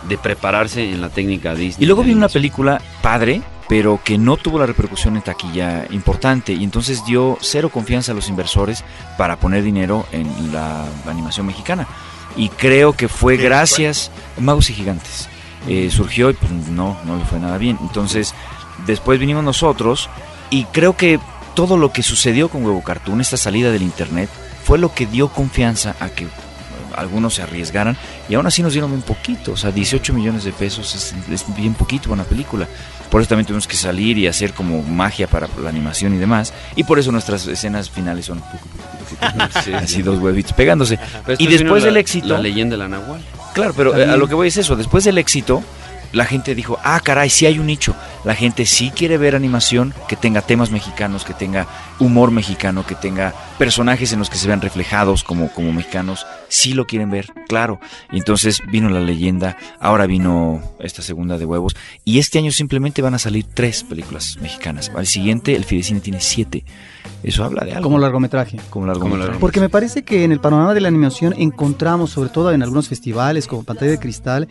de 0.09 0.19
prepararse 0.19 0.91
en 0.91 1.01
la 1.01 1.09
técnica 1.09 1.55
Disney. 1.55 1.85
Y 1.85 1.87
luego 1.87 2.03
viene 2.03 2.19
una 2.19 2.29
película 2.29 2.81
padre, 3.03 3.43
pero 3.69 4.01
que 4.03 4.17
no 4.19 4.37
tuvo 4.37 4.59
la 4.59 4.67
repercusión 4.67 5.17
en 5.17 5.23
taquilla 5.23 5.87
importante 5.91 6.53
y 6.55 6.65
entonces 6.65 7.05
dio 7.05 7.37
cero 7.41 7.69
confianza 7.69 8.13
a 8.13 8.15
los 8.15 8.29
inversores 8.29 8.83
para 9.19 9.39
poner 9.39 9.63
dinero 9.63 10.07
en 10.13 10.53
la 10.53 10.87
animación 11.07 11.47
mexicana. 11.47 11.87
Y 12.37 12.49
creo 12.51 12.93
que 12.93 13.09
fue 13.09 13.37
gracias 13.37 14.11
a 14.37 14.41
Magos 14.41 14.71
y 14.71 14.75
Gigantes. 14.75 15.29
Eh, 15.67 15.91
surgió 15.91 16.31
y 16.31 16.35
pues 16.35 16.51
no, 16.51 16.97
no 17.05 17.17
le 17.17 17.25
fue 17.25 17.41
nada 17.41 17.59
bien. 17.59 17.79
Entonces, 17.83 18.33
después 18.87 19.19
vinimos 19.19 19.43
nosotros 19.45 20.09
y 20.51 20.65
creo 20.67 20.97
que 20.97 21.19
todo 21.59 21.77
lo 21.77 21.91
que 21.93 22.05
sucedió 22.05 22.49
con 22.49 22.65
Huevo 22.65 22.85
Cartoon, 22.85 23.21
esta 23.21 23.37
salida 23.37 23.73
del 23.73 23.83
internet, 23.83 24.29
fue 24.63 24.79
lo 24.79 24.95
que 24.95 25.07
dio 25.07 25.27
confianza 25.29 25.97
a 25.99 26.09
que 26.09 26.23
eh, 26.23 26.29
algunos 26.97 27.35
se 27.35 27.43
arriesgaran 27.43 27.97
y 28.29 28.35
aún 28.37 28.47
así 28.47 28.63
nos 28.63 28.75
dieron 28.75 28.93
un 28.93 29.03
poquito, 29.03 29.53
o 29.53 29.57
sea, 29.57 29.73
18 29.73 30.13
millones 30.15 30.45
de 30.45 30.53
pesos 30.53 30.95
es, 30.95 31.15
es 31.33 31.45
bien 31.57 31.75
poquito 31.75 32.05
para 32.11 32.15
una 32.23 32.25
película. 32.25 32.69
Por 33.11 33.21
eso 33.21 33.31
también 33.31 33.47
tuvimos 33.47 33.67
que 33.67 33.75
salir 33.75 34.19
y 34.19 34.29
hacer 34.29 34.53
como 34.53 34.83
magia 34.85 35.27
para 35.27 35.49
la 35.61 35.69
animación 35.71 36.15
y 36.15 36.19
demás. 36.19 36.53
Y 36.77 36.85
por 36.85 37.01
eso 37.01 37.11
nuestras 37.11 37.45
escenas 37.49 37.91
finales 37.91 38.27
son 38.27 38.41
Sí, 39.65 39.73
así 39.73 39.95
sí. 39.97 40.03
dos 40.03 40.21
huevitos 40.21 40.53
pegándose. 40.53 40.97
Pero 41.27 41.39
Y 41.41 41.47
después 41.49 41.83
del 41.83 41.95
la- 41.95 42.01
éxito, 42.01 42.29
La 42.29 42.39
leyenda 42.39 42.75
de 42.75 42.79
la 42.79 42.89
Nahual. 42.89 43.21
claro, 43.53 43.73
pero 43.77 43.97
eh, 43.97 44.05
a 44.09 44.17
lo 44.17 44.29
que 44.29 44.35
voy 44.35 44.47
es 44.49 44.57
eso, 44.59 44.77
después 44.77 45.03
del 45.05 45.19
éxito, 45.19 45.63
la 46.13 46.25
gente 46.25 46.55
dijo, 46.55 46.79
ah, 46.83 47.01
caray, 47.01 47.31
sí 47.31 47.47
hay 47.47 47.59
un 47.59 47.67
nicho. 47.67 47.95
La 48.25 48.35
gente 48.35 48.67
sí 48.67 48.91
quiere 48.91 49.19
ver 49.19 49.35
animación 49.35 49.95
que 50.09 50.17
tenga 50.17 50.41
temas 50.41 50.71
mexicanos, 50.71 51.25
que 51.25 51.35
tenga 51.35 51.67
humor 51.99 52.31
mexicano, 52.31 52.87
que 52.87 52.95
tenga 52.95 53.35
personajes 53.59 54.13
en 54.13 54.19
los 54.19 54.31
que 54.31 54.37
se 54.37 54.47
vean 54.47 54.61
reflejados 54.61 55.23
como, 55.25 55.53
como 55.53 55.73
mexicanos. 55.73 56.27
Sí 56.49 56.73
lo 56.73 56.87
quieren 56.87 57.11
ver, 57.11 57.33
claro. 57.49 57.79
Y 58.11 58.19
entonces 58.19 58.63
vino 58.71 58.89
la 58.89 59.01
leyenda, 59.01 59.57
ahora 59.81 60.07
vino 60.07 60.63
esta 60.81 61.03
segunda 61.03 61.39
de 61.39 61.45
huevos. 61.45 61.77
Y 62.05 62.19
este 62.19 62.39
año 62.39 62.53
simplemente 62.53 63.03
van 63.03 63.15
a 63.15 63.19
salir 63.19 63.47
tres 63.53 63.85
películas 63.85 64.39
mexicanas. 64.41 64.91
Al 64.97 65.07
siguiente, 65.07 65.55
el 65.55 65.65
Fidecine 65.65 66.01
tiene 66.01 66.21
siete. 66.21 66.65
Eso 67.23 67.45
habla 67.45 67.65
de 67.65 67.73
algo. 67.73 67.85
Como 67.85 67.99
largometraje. 67.99 68.59
Como 68.71 68.87
largometraje. 68.87 69.39
Porque 69.41 69.61
me 69.61 69.69
parece 69.69 70.05
que 70.05 70.25
en 70.25 70.33
el 70.33 70.41
panorama 70.41 70.73
de 70.75 70.81
la 70.81 70.89
animación 70.89 71.35
encontramos, 71.37 72.11
sobre 72.11 72.31
todo 72.31 72.53
en 72.53 72.63
algunos 72.63 72.89
festivales 72.89 73.47
como 73.47 73.65
Pantalla 73.65 73.91
de 73.91 73.99
Cristal, 73.99 74.49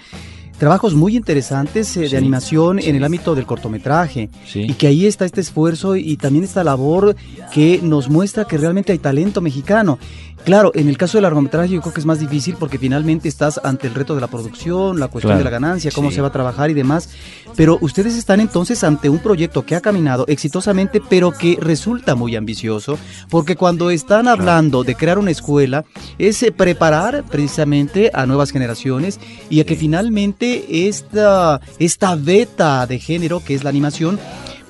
trabajos 0.57 0.93
muy 0.93 1.15
interesantes 1.15 1.95
eh, 1.97 2.09
de 2.09 2.17
animación 2.17 2.81
sí. 2.81 2.89
en 2.89 2.95
el 2.95 3.03
ámbito 3.03 3.35
del 3.35 3.45
cortometraje. 3.45 4.29
Sí. 4.45 4.61
Y 4.61 4.73
que 4.73 4.87
ahí 4.87 5.05
está 5.05 5.25
este 5.25 5.41
esfuerzo 5.41 5.95
y 5.95 6.17
también 6.17 6.43
esta 6.43 6.63
labor 6.63 7.15
que 7.53 7.79
nos 7.83 8.09
muestra 8.09 8.45
que 8.45 8.57
realmente 8.57 8.91
hay 8.91 8.99
talento 8.99 9.41
mexicano. 9.41 9.99
Claro, 10.47 10.71
en 10.75 10.87
el 10.87 10.97
caso 10.97 11.17
del 11.17 11.23
largometraje 11.23 11.73
yo 11.73 11.81
creo 11.81 11.93
que 11.93 11.99
es 11.99 12.05
más 12.05 12.21
difícil 12.21 12.55
porque 12.57 12.79
finalmente 12.79 13.27
estás 13.27 13.59
ante 13.65 13.85
el 13.85 13.93
reto 13.93 14.15
de 14.15 14.21
la 14.21 14.27
producción, 14.27 14.97
la 14.97 15.09
cuestión 15.09 15.31
Claro, 15.31 15.39
de 15.39 15.43
la 15.43 15.49
ganancia, 15.49 15.91
cómo 15.93 16.07
sí. 16.07 16.15
se 16.15 16.21
va 16.21 16.29
a 16.29 16.31
trabajar 16.31 16.69
y 16.69 16.73
demás. 16.73 17.09
Pero 17.57 17.77
ustedes 17.81 18.15
están 18.15 18.39
entonces 18.39 18.81
ante 18.85 19.09
un 19.09 19.19
proyecto 19.19 19.65
que 19.65 19.75
ha 19.75 19.81
caminado 19.81 20.23
exitosamente, 20.29 21.01
pero 21.01 21.33
que 21.33 21.57
resulta 21.59 22.15
muy 22.15 22.37
ambicioso, 22.37 22.97
porque 23.29 23.57
cuando 23.57 23.89
están 23.89 24.29
hablando 24.29 24.85
de 24.85 24.95
crear 24.95 25.19
una 25.19 25.31
escuela, 25.31 25.83
es 26.17 26.41
eh, 26.43 26.53
preparar 26.53 27.25
precisamente 27.29 28.09
a 28.13 28.25
nuevas 28.25 28.51
generaciones 28.51 29.19
y 29.49 29.59
a 29.59 29.65
que 29.65 29.75
finalmente 29.75 30.87
esta, 30.87 31.59
esta 31.77 32.15
beta 32.15 32.87
de 32.87 32.99
género 32.99 33.43
que 33.43 33.53
es 33.53 33.65
la 33.65 33.69
animación 33.69 34.17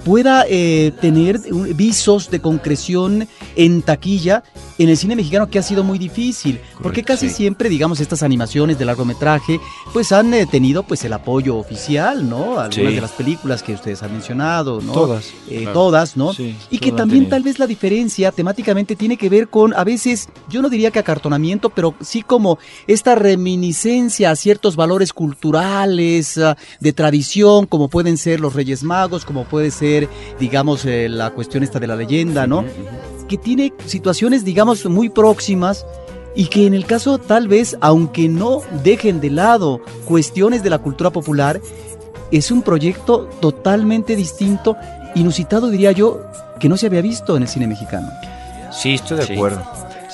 pueda 0.08 0.46
eh, 0.48 0.94
tener 1.02 1.38
visos 1.76 2.32
de 2.32 2.40
concreción 2.40 3.28
en 3.58 3.82
taquilla 3.82 4.42
en 4.78 4.88
el 4.88 4.96
cine 4.96 5.18
mexicano 5.18 5.50
que 5.50 5.60
ha 5.60 5.64
sido 5.64 5.84
muy 5.84 5.98
difícil, 6.00 6.62
porque 6.82 7.04
casi 7.04 7.28
sí. 7.28 7.36
siempre, 7.36 7.68
digamos, 7.68 8.00
estas 8.00 8.24
animaciones 8.24 8.80
de 8.80 8.86
largometraje, 8.86 9.60
pues 9.92 10.14
han 10.14 10.34
eh, 10.34 10.46
tenido 10.46 10.84
pues 10.84 11.04
el 11.04 11.12
apoyo 11.12 11.58
oficial, 11.58 12.30
¿no? 12.30 12.58
Algunas 12.58 12.74
Sí. 12.76 12.84
de 12.84 13.02
las 13.02 13.12
películas 13.12 13.64
que 13.64 13.74
ustedes 13.74 14.02
han 14.02 14.14
mencionado, 14.14 14.80
¿no? 14.82 14.94
Todas. 14.94 15.26
Eh, 15.50 15.58
Claro. 15.64 15.74
Todas, 15.74 16.16
¿no? 16.16 16.34
Sí, 16.34 16.56
y 16.70 16.78
que 16.78 16.92
también 16.94 17.28
tal 17.28 17.44
vez 17.44 17.60
la 17.60 17.68
diferencia 17.68 18.32
temáticamente 18.32 18.96
tiene 18.96 19.18
que 19.18 19.28
ver 19.28 19.50
con, 19.50 19.74
a 19.74 19.84
veces, 19.84 20.30
yo 20.50 20.62
no 20.62 20.70
diría 20.70 20.92
que 20.92 21.00
acartonamiento, 21.00 21.70
pero 21.72 21.96
sí 22.00 22.22
como 22.22 22.60
esta 22.86 23.16
reminiscencia 23.16 24.32
a 24.32 24.36
ciertos 24.38 24.76
valores 24.78 25.12
culturales, 25.14 26.38
ah, 26.38 26.56
de 26.80 26.94
tradición, 26.94 27.66
como 27.66 27.90
pueden 27.90 28.18
ser 28.18 28.40
los 28.40 28.54
Reyes 28.54 28.84
Magos, 28.84 29.26
como 29.26 29.44
puede 29.46 29.72
ser, 29.72 29.97
digamos, 30.40 30.86
eh, 30.86 31.08
la 31.10 31.30
cuestión 31.32 31.64
esta 31.64 31.80
de 31.80 31.88
la 31.88 31.96
leyenda, 31.96 32.46
¿no? 32.48 32.64
Que 33.28 33.38
tiene 33.38 33.74
situaciones, 33.86 34.44
digamos, 34.46 34.86
muy 34.86 35.10
próximas 35.10 35.86
y 36.36 36.46
que 36.48 36.68
en 36.68 36.74
el 36.74 36.86
caso 36.86 37.18
tal 37.18 37.48
vez, 37.48 37.78
aunque 37.82 38.30
no 38.30 38.62
dejen 38.84 39.20
de 39.20 39.30
lado 39.32 39.82
cuestiones 40.06 40.62
de 40.64 40.70
la 40.70 40.78
cultura 40.80 41.10
popular, 41.10 41.60
es 42.32 42.52
un 42.52 42.62
proyecto 42.62 43.28
totalmente 43.40 44.16
distinto, 44.16 44.76
inusitado 45.16 45.70
diría 45.70 45.92
yo, 45.94 46.22
que 46.60 46.70
no 46.70 46.78
se 46.78 46.88
había 46.88 47.02
visto 47.02 47.36
en 47.38 47.44
el 47.44 47.50
cine 47.50 47.68
mexicano. 47.68 48.10
Sí, 48.72 48.94
estoy 48.96 49.18
de 49.18 49.26
Sí. 49.26 49.34
acuerdo. 49.34 49.64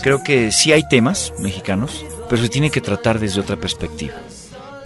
Creo 0.01 0.23
que 0.23 0.51
sí 0.51 0.71
hay 0.71 0.87
temas 0.87 1.33
mexicanos, 1.39 2.03
pero 2.29 2.41
se 2.41 2.49
tiene 2.49 2.69
que 2.71 2.81
tratar 2.81 3.19
desde 3.19 3.41
otra 3.41 3.55
perspectiva. 3.57 4.13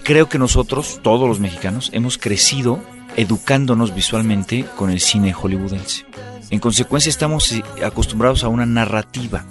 Creo 0.04 0.30
que 0.30 0.38
nosotros, 0.40 1.00
todos 1.04 1.28
los 1.28 1.40
mexicanos, 1.40 1.90
hemos 1.94 2.18
crecido 2.18 2.80
educándonos 3.18 3.94
visualmente 3.94 4.66
con 4.78 4.90
el 4.90 5.02
cine 5.02 5.34
hollywoodense. 5.34 6.06
En 6.50 6.60
consecuencia 6.60 7.10
estamos 7.10 7.52
eh, 7.52 7.64
acostumbrados 7.84 8.44
a 8.44 8.48
una 8.48 8.66
narrativa. 8.66 9.44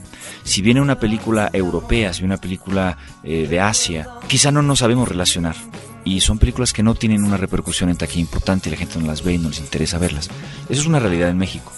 Si 0.44 0.62
viene 0.62 0.80
una 0.80 0.98
película 0.98 1.50
europea, 1.52 2.12
si 2.12 2.20
viene 2.20 2.34
una 2.34 2.40
película 2.40 2.96
eh, 3.22 3.46
de 3.48 3.60
Asia, 3.60 4.08
quizá 4.28 4.50
no 4.50 4.62
nos 4.62 4.78
sabemos 4.78 5.08
relacionar. 5.08 5.56
Y 6.04 6.20
son 6.20 6.38
películas 6.38 6.72
que 6.72 6.84
no 6.84 6.94
tienen 6.94 7.24
una 7.24 7.36
repercusión 7.36 7.90
en 7.90 7.96
taquilla 7.96 8.20
importante 8.20 8.68
y 8.68 8.72
la 8.72 8.78
gente 8.78 8.98
no 8.98 9.06
las 9.08 9.24
ve 9.24 9.34
y 9.34 9.38
no 9.38 9.48
les 9.48 9.58
interesa 9.58 9.98
verlas. 9.98 10.30
Eso 10.68 10.80
es 10.80 10.86
una 10.86 11.00
realidad 11.00 11.28
en 11.28 11.36
México. 11.36 11.72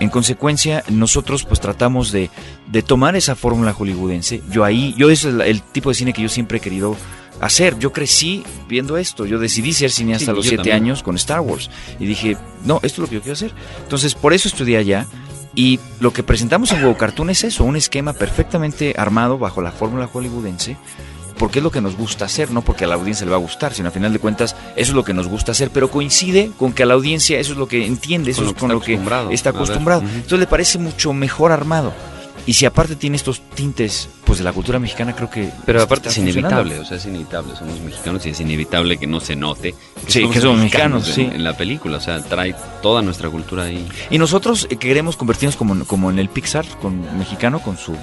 En 0.00 0.10
consecuencia, 0.10 0.84
nosotros 0.88 1.44
pues 1.44 1.58
tratamos 1.58 2.12
de, 2.12 2.30
de 2.68 2.82
tomar 2.82 3.16
esa 3.16 3.34
fórmula 3.34 3.72
hollywoodense. 3.72 4.42
Yo 4.48 4.64
ahí, 4.64 4.94
yo 4.96 5.10
ese 5.10 5.28
es 5.28 5.34
el, 5.34 5.40
el 5.40 5.60
tipo 5.60 5.88
de 5.88 5.96
cine 5.96 6.12
que 6.12 6.22
yo 6.22 6.28
siempre 6.28 6.58
he 6.58 6.60
querido 6.60 6.96
hacer. 7.40 7.78
Yo 7.78 7.92
crecí 7.92 8.44
viendo 8.68 8.96
esto. 8.96 9.26
Yo 9.26 9.38
decidí 9.38 9.72
ser 9.72 9.90
cineasta 9.90 10.26
Sí, 10.26 10.30
a 10.30 10.34
los 10.34 10.44
siete 10.44 10.56
también. 10.58 10.76
años 10.76 11.02
con 11.02 11.16
Star 11.16 11.40
Wars. 11.40 11.70
Y 11.98 12.06
dije, 12.06 12.36
no, 12.64 12.76
esto 12.82 12.86
es 12.86 12.98
lo 12.98 13.06
que 13.08 13.14
yo 13.16 13.20
quiero 13.22 13.34
hacer. 13.34 13.52
Entonces, 13.82 14.14
por 14.14 14.32
eso 14.32 14.48
estudié 14.48 14.76
allá. 14.78 15.06
Y 15.54 15.80
lo 15.98 16.12
que 16.12 16.22
presentamos 16.22 16.70
en 16.72 16.82
Wow 16.84 16.96
Cartoon 16.96 17.30
es 17.30 17.42
eso, 17.42 17.64
un 17.64 17.74
esquema 17.74 18.12
perfectamente 18.12 18.94
armado 18.96 19.38
bajo 19.38 19.60
la 19.60 19.72
fórmula 19.72 20.06
hollywoodense, 20.06 20.76
porque 21.36 21.58
es 21.58 21.62
lo 21.64 21.72
que 21.72 21.80
nos 21.80 21.96
gusta 21.96 22.26
hacer, 22.26 22.52
no 22.52 22.62
porque 22.62 22.84
a 22.84 22.86
la 22.86 22.94
audiencia 22.94 23.24
le 23.24 23.30
va 23.32 23.38
a 23.38 23.40
gustar, 23.40 23.72
sino 23.72 23.88
a 23.88 23.90
final 23.90 24.12
de 24.12 24.20
cuentas 24.20 24.54
eso 24.76 24.92
es 24.92 24.94
lo 24.94 25.02
que 25.04 25.14
nos 25.14 25.26
gusta 25.26 25.52
hacer, 25.52 25.70
pero 25.70 25.90
coincide 25.90 26.52
con 26.56 26.72
que 26.72 26.84
a 26.84 26.86
la 26.86 26.94
audiencia 26.94 27.40
eso 27.40 27.52
es 27.52 27.58
lo 27.58 27.66
que 27.66 27.84
entiende, 27.86 28.30
eso 28.32 28.42
Con 28.42 28.48
es 28.50 28.54
con 28.56 28.70
lo 28.70 28.80
que 28.80 29.00
está 29.34 29.50
acostumbrado. 29.50 30.02
Entonces 30.02 30.38
le 30.38 30.46
parece 30.46 30.78
mucho 30.78 31.12
mejor 31.12 31.50
armado. 31.50 31.92
Y 32.46 32.54
si 32.54 32.66
aparte 32.66 32.96
tiene 32.96 33.16
estos 33.16 33.40
tintes 33.40 34.08
pues 34.24 34.38
de 34.38 34.44
la 34.44 34.52
cultura 34.52 34.78
mexicana, 34.78 35.14
creo 35.14 35.30
que 35.30 35.50
Pero 35.64 35.82
aparte 35.82 36.08
es 36.08 36.18
inevitable, 36.18 36.78
o 36.78 36.84
sea, 36.84 36.96
es 36.96 37.06
inevitable, 37.06 37.54
somos 37.56 37.80
mexicanos 37.80 38.24
y 38.26 38.30
es 38.30 38.40
inevitable 38.40 38.98
que 38.98 39.06
no 39.06 39.20
se 39.20 39.36
note 39.36 39.74
Sí, 40.06 40.28
que 40.28 40.40
somos 40.40 40.58
mexicanos, 40.58 41.08
en, 41.08 41.14
sí. 41.14 41.22
en 41.22 41.44
la 41.44 41.56
película, 41.56 41.98
o 41.98 42.00
sea, 42.00 42.22
trae 42.22 42.54
toda 42.82 43.02
nuestra 43.02 43.28
cultura 43.30 43.64
ahí. 43.64 43.86
Y 44.10 44.18
nosotros 44.18 44.66
eh, 44.70 44.76
queremos 44.76 45.16
convertirnos 45.16 45.56
como, 45.56 45.84
como 45.84 46.10
en 46.10 46.18
el 46.18 46.28
Pixar 46.28 46.66
con 46.80 47.18
mexicano 47.18 47.60
con 47.60 47.76
su 47.76 47.96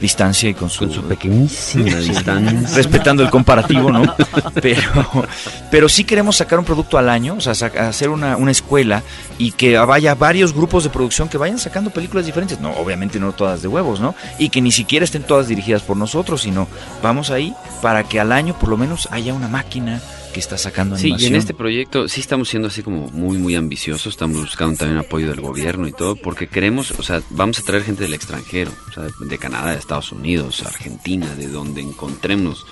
distancia 0.00 0.50
y 0.50 0.54
con 0.54 0.68
su, 0.70 0.80
Con 0.80 0.92
su 0.92 1.02
pequeñísima 1.02 1.96
distancia. 2.00 2.76
respetando 2.76 3.22
el 3.22 3.30
comparativo, 3.30 3.90
¿no? 3.90 4.02
Pero, 4.62 5.26
pero 5.70 5.88
sí 5.88 6.04
queremos 6.04 6.36
sacar 6.36 6.58
un 6.58 6.64
producto 6.64 6.96
al 6.98 7.08
año, 7.08 7.34
o 7.34 7.40
sea, 7.40 7.52
hacer 7.52 8.08
una, 8.08 8.36
una 8.36 8.50
escuela 8.50 9.02
y 9.38 9.52
que 9.52 9.76
vaya 9.78 10.14
varios 10.14 10.54
grupos 10.54 10.84
de 10.84 10.90
producción 10.90 11.28
que 11.28 11.36
vayan 11.36 11.58
sacando 11.58 11.90
películas 11.90 12.24
diferentes. 12.26 12.58
No, 12.60 12.70
obviamente 12.72 13.18
no 13.20 13.32
todas 13.32 13.60
de 13.62 13.68
huevos, 13.68 14.00
¿no? 14.00 14.14
Y 14.38 14.48
que 14.48 14.60
ni 14.62 14.72
siquiera 14.72 15.04
estén 15.04 15.22
todas 15.24 15.48
dirigidas 15.48 15.82
por 15.82 15.96
nosotros, 15.96 16.42
sino 16.42 16.68
vamos 17.02 17.30
ahí 17.30 17.54
para 17.82 18.04
que 18.04 18.18
al 18.18 18.32
año 18.32 18.58
por 18.58 18.68
lo 18.70 18.76
menos 18.76 19.08
haya 19.10 19.34
una 19.34 19.48
máquina 19.48 20.00
que 20.36 20.40
está 20.40 20.58
sacando 20.58 20.96
Sí, 20.96 21.04
y 21.04 21.12
animación. 21.12 21.32
en 21.32 21.38
este 21.38 21.54
proyecto 21.54 22.08
sí 22.08 22.20
estamos 22.20 22.50
siendo 22.50 22.68
así 22.68 22.82
como 22.82 23.08
muy, 23.08 23.38
muy 23.38 23.54
ambiciosos, 23.54 24.08
estamos 24.08 24.38
buscando 24.38 24.76
también 24.76 24.98
apoyo 24.98 25.30
del 25.30 25.40
gobierno 25.40 25.88
y 25.88 25.92
todo, 25.92 26.14
porque 26.14 26.46
queremos, 26.46 26.90
o 26.98 27.02
sea, 27.02 27.22
vamos 27.30 27.58
a 27.58 27.62
traer 27.62 27.84
gente 27.84 28.02
del 28.02 28.12
extranjero, 28.12 28.70
o 28.90 28.92
sea, 28.92 29.04
de 29.18 29.38
Canadá, 29.38 29.70
de 29.70 29.78
Estados 29.78 30.12
Unidos, 30.12 30.62
Argentina, 30.62 31.34
de 31.34 31.48
donde 31.48 31.80
encontremos, 31.80 32.66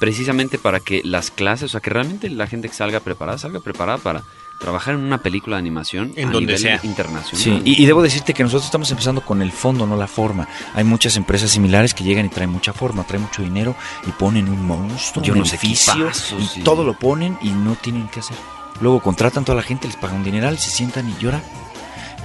precisamente 0.00 0.56
para 0.56 0.80
que 0.80 1.02
las 1.04 1.30
clases, 1.30 1.64
o 1.64 1.68
sea, 1.68 1.80
que 1.80 1.90
realmente 1.90 2.30
la 2.30 2.46
gente 2.46 2.68
que 2.68 2.74
salga 2.74 3.00
preparada, 3.00 3.36
salga 3.36 3.60
preparada 3.60 3.98
para 3.98 4.22
trabajar 4.58 4.94
en 4.94 5.00
una 5.00 5.18
película 5.18 5.56
de 5.56 5.60
animación 5.60 6.12
En 6.16 6.28
a 6.28 6.32
donde 6.32 6.46
nivel 6.54 6.58
sea. 6.60 6.80
internacional. 6.82 7.42
Sí, 7.42 7.62
y, 7.64 7.82
y 7.82 7.86
debo 7.86 8.02
decirte 8.02 8.34
que 8.34 8.42
nosotros 8.42 8.64
estamos 8.66 8.90
empezando 8.90 9.20
con 9.22 9.40
el 9.42 9.52
fondo, 9.52 9.86
no 9.86 9.96
la 9.96 10.06
forma. 10.08 10.48
Hay 10.74 10.84
muchas 10.84 11.16
empresas 11.16 11.50
similares 11.50 11.94
que 11.94 12.04
llegan 12.04 12.26
y 12.26 12.28
traen 12.28 12.50
mucha 12.50 12.72
forma, 12.72 13.04
traen 13.04 13.22
mucho 13.22 13.42
dinero 13.42 13.74
y 14.06 14.10
ponen 14.12 14.48
un 14.48 14.64
monstruo, 14.66 15.24
Y 15.24 15.30
un 15.30 15.38
edificio 15.38 16.10
y 16.38 16.60
y- 16.60 16.62
todo 16.62 16.84
lo 16.84 16.98
ponen 16.98 17.38
y 17.40 17.50
no 17.50 17.74
tienen 17.76 18.08
que 18.08 18.20
hacer. 18.20 18.36
Luego 18.80 19.00
contratan 19.00 19.42
a 19.42 19.46
toda 19.46 19.56
la 19.56 19.62
gente, 19.62 19.86
les 19.88 19.96
pagan 19.96 20.18
un 20.18 20.24
dineral, 20.24 20.58
se 20.58 20.70
sientan 20.70 21.08
y 21.08 21.14
lloran. 21.22 21.42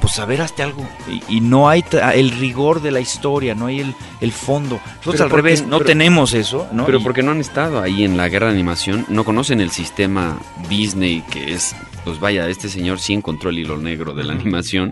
Pues 0.03 0.19
a 0.19 0.25
ver, 0.25 0.41
hazte 0.41 0.61
algo. 0.63 0.85
Y, 1.09 1.37
y 1.37 1.39
no 1.39 1.69
hay 1.69 1.81
tra- 1.81 2.13
el 2.13 2.31
rigor 2.31 2.81
de 2.81 2.91
la 2.91 2.99
historia, 2.99 3.55
no 3.55 3.67
hay 3.67 3.79
el, 3.79 3.95
el 4.19 4.31
fondo. 4.33 4.75
Nosotros 4.97 5.13
Pero 5.15 5.23
al 5.23 5.29
revés, 5.31 5.61
no 5.65 5.77
pero- 5.77 5.87
tenemos 5.87 6.33
eso, 6.33 6.67
¿no? 6.73 6.85
Pero 6.85 6.99
Y- 6.99 7.03
porque 7.03 7.23
no 7.23 7.31
han 7.31 7.39
estado 7.39 7.81
ahí 7.81 8.03
en 8.03 8.17
la 8.17 8.27
guerra 8.27 8.47
de 8.47 8.53
animación, 8.53 9.05
no 9.07 9.23
conocen 9.23 9.61
el 9.61 9.71
sistema 9.71 10.37
Disney 10.69 11.21
que 11.31 11.53
es, 11.53 11.73
pues 12.03 12.19
vaya, 12.19 12.49
este 12.49 12.67
señor 12.67 12.99
sí 12.99 13.13
encontró 13.13 13.49
el 13.49 13.59
hilo 13.59 13.77
negro 13.77 14.13
de 14.13 14.25
la 14.25 14.33
animación 14.33 14.91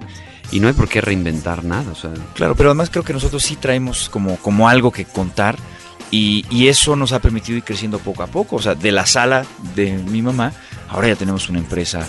y 0.50 0.62
no 0.62 0.69
hay 0.69 0.74
por 0.74 0.88
qué 0.88 1.02
reinventar 1.02 1.65
nada, 1.65 1.91
o 1.91 1.95
sea, 1.95 2.12
Claro, 2.34 2.56
pero 2.56 2.69
además 2.69 2.89
creo 2.89 3.04
que 3.04 3.12
nosotros 3.13 3.43
sí 3.43 3.58
traemos 3.58 4.10
como, 4.10 4.38
como 4.38 4.69
algo 4.69 4.91
que 4.91 5.04
contar 5.04 5.58
y, 6.10 6.45
y 6.50 6.67
eso 6.69 6.95
nos 6.95 7.12
ha 7.12 7.19
permitido 7.19 7.58
ir 7.58 7.63
creciendo 7.65 8.00
poco 8.00 8.24
a 8.24 8.28
poco. 8.28 8.56
O 8.58 8.62
sea, 8.62 8.76
de 8.76 8.91
la 8.93 9.06
sala 9.06 9.45
de 9.76 9.91
mi 9.93 10.21
mamá, 10.21 10.54
ahora 10.89 11.10
ya 11.10 11.15
tenemos 11.15 11.47
una 11.50 11.60
empresa 11.60 12.06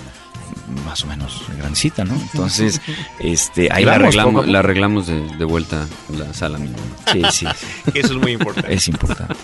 más 0.84 1.04
o 1.04 1.06
menos 1.06 1.42
grandecita, 1.58 2.04
¿no? 2.04 2.14
Entonces, 2.32 2.80
este, 3.18 3.68
ahí 3.72 3.84
la 3.84 3.92
vamos 3.92 4.04
arreglamos, 4.06 4.46
la 4.48 4.58
arreglamos 4.60 5.06
de, 5.06 5.20
de 5.36 5.44
vuelta 5.44 5.86
en 6.10 6.18
la 6.18 6.32
sala 6.34 6.58
misma. 6.58 6.78
Sí, 7.12 7.22
sí, 7.32 7.46
Eso 7.94 8.14
es 8.14 8.18
muy 8.20 8.32
importante. 8.32 8.72
es 8.74 8.88
importante. 8.88 9.34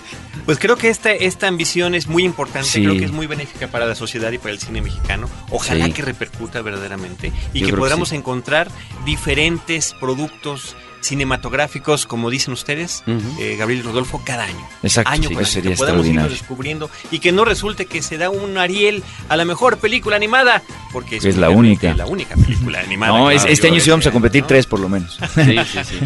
Pues 0.47 0.59
creo 0.59 0.77
que 0.77 0.89
esta, 0.89 1.13
esta 1.13 1.47
ambición 1.47 1.95
es 1.95 2.07
muy 2.07 2.25
importante, 2.25 2.69
Sí. 2.69 2.83
creo 2.83 2.97
que 2.97 3.05
es 3.05 3.13
muy 3.13 3.27
benéfica 3.27 3.69
para 3.69 3.85
la 3.87 3.95
sociedad 3.95 4.33
y 4.33 4.39
para 4.39 4.53
el 4.53 4.59
cine 4.59 4.81
mexicano. 4.81 5.29
Ojalá 5.51 5.87
Sí. 5.87 5.93
que 5.93 6.03
repercuta 6.03 6.63
verdaderamente 6.63 7.33
y 7.53 7.61
Yo 7.61 7.67
que 7.67 7.73
podamos 7.75 8.11
sí. 8.11 8.17
encontrar 8.17 8.69
diferentes 9.05 9.95
productos 10.01 10.75
cinematográficos, 11.01 12.07
como 12.07 12.29
dicen 12.31 12.53
ustedes, 12.55 13.03
eh, 13.39 13.57
Gabriel 13.59 13.81
y 13.81 13.83
Rodolfo, 13.83 14.23
cada 14.25 14.45
año. 14.45 14.69
Exacto, 14.83 15.11
año 15.11 15.29
sí, 15.29 15.35
eso 15.35 15.39
año, 15.41 15.47
sería 15.47 15.71
que 15.73 15.77
podamos 15.77 16.01
extraordinario. 16.07 16.31
descubriendo 16.31 16.91
y 17.11 17.19
que 17.21 17.33
no 17.33 17.45
resulte 17.45 17.87
que 17.87 18.03
se 18.03 18.19
da 18.19 18.31
un 18.31 18.59
Ariel 18.59 19.03
a 19.29 19.37
la 19.37 19.45
mejor 19.45 19.79
película 19.79 20.17
animada, 20.17 20.63
porque 20.93 21.17
Es 21.17 21.37
la 21.37 21.51
única. 21.51 21.95
La 21.95 22.07
única 22.07 22.35
película 22.37 22.81
animada. 22.81 23.13
No, 23.19 23.31
es- 23.31 23.45
este 23.47 23.69
año 23.69 23.81
sí 23.81 23.91
vamos 23.91 24.07
a 24.07 24.11
competir 24.11 24.43
¿no? 24.43 24.49
tres 24.49 24.67
por 24.67 24.81
lo 24.81 24.89
menos. 24.89 25.19
Sí, 25.35 25.57
sí, 25.73 25.79
sí. 25.85 25.99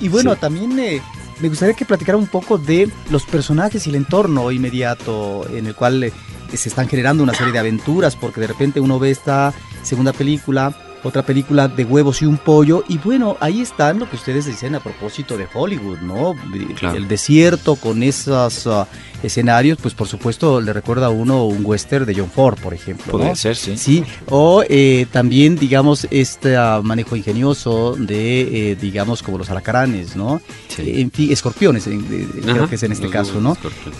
Y 0.00 0.08
bueno, 0.08 0.34
Sí. 0.34 0.40
también 0.40 0.78
eh, 0.78 1.00
me 1.40 1.48
gustaría 1.48 1.74
que 1.74 1.84
platicara 1.84 2.18
un 2.18 2.26
poco 2.26 2.58
de 2.58 2.90
los 3.10 3.24
personajes 3.24 3.86
y 3.86 3.90
el 3.90 3.96
entorno 3.96 4.50
inmediato 4.50 5.46
en 5.50 5.66
el 5.66 5.74
cual 5.74 6.02
eh, 6.02 6.12
se 6.54 6.68
están 6.68 6.88
generando 6.88 7.22
una 7.22 7.34
serie 7.34 7.52
de 7.52 7.58
aventuras, 7.60 8.16
porque 8.16 8.40
de 8.40 8.48
repente 8.48 8.80
uno 8.80 8.98
ve 8.98 9.10
esta 9.10 9.52
segunda 9.82 10.12
película, 10.12 10.74
otra 11.04 11.22
película 11.22 11.68
de 11.68 11.84
huevos 11.84 12.20
y 12.22 12.26
un 12.26 12.36
pollo, 12.38 12.82
y 12.88 12.98
bueno, 12.98 13.36
ahí 13.40 13.60
están 13.60 13.98
lo 14.00 14.10
que 14.10 14.16
ustedes 14.16 14.46
dicen 14.46 14.74
a 14.74 14.80
propósito 14.80 15.36
de 15.36 15.46
Hollywood, 15.54 15.98
¿no? 16.00 16.34
Claro. 16.76 16.96
El 16.96 17.06
desierto 17.06 17.76
con 17.76 18.02
esos 18.02 18.66
ah, 18.66 18.88
escenarios, 19.22 19.78
pues 19.80 19.94
por 19.94 20.08
supuesto 20.08 20.60
le 20.60 20.72
recuerda 20.72 21.06
a 21.06 21.10
uno 21.10 21.44
un 21.46 21.64
western 21.64 22.04
de 22.06 22.14
John 22.14 22.30
Ford, 22.30 22.58
por 22.60 22.74
ejemplo. 22.74 23.18
¿no? 23.18 23.34
ser, 23.36 23.56
sí. 23.56 23.76
Sí, 23.76 24.04
o 24.28 24.62
eh, 24.68 25.06
también, 25.12 25.56
digamos, 25.56 26.06
este 26.10 26.56
ah, 26.56 26.80
manejo 26.82 27.16
ingenioso 27.16 27.94
de, 27.98 28.70
eh, 28.72 28.76
digamos, 28.76 29.22
como 29.22 29.38
los 29.38 29.50
alacranes, 29.50 30.16
¿no? 30.16 30.40
Eh, 30.78 31.00
En 31.00 31.10
fin, 31.10 31.32
escorpiones, 31.32 31.86
en- 31.86 32.08
de- 32.08 32.40
creo 32.42 32.68
que 32.68 32.74
es 32.76 32.82
en 32.82 32.92
este 32.92 33.08
caso, 33.08 33.40
¿no? 33.40 33.56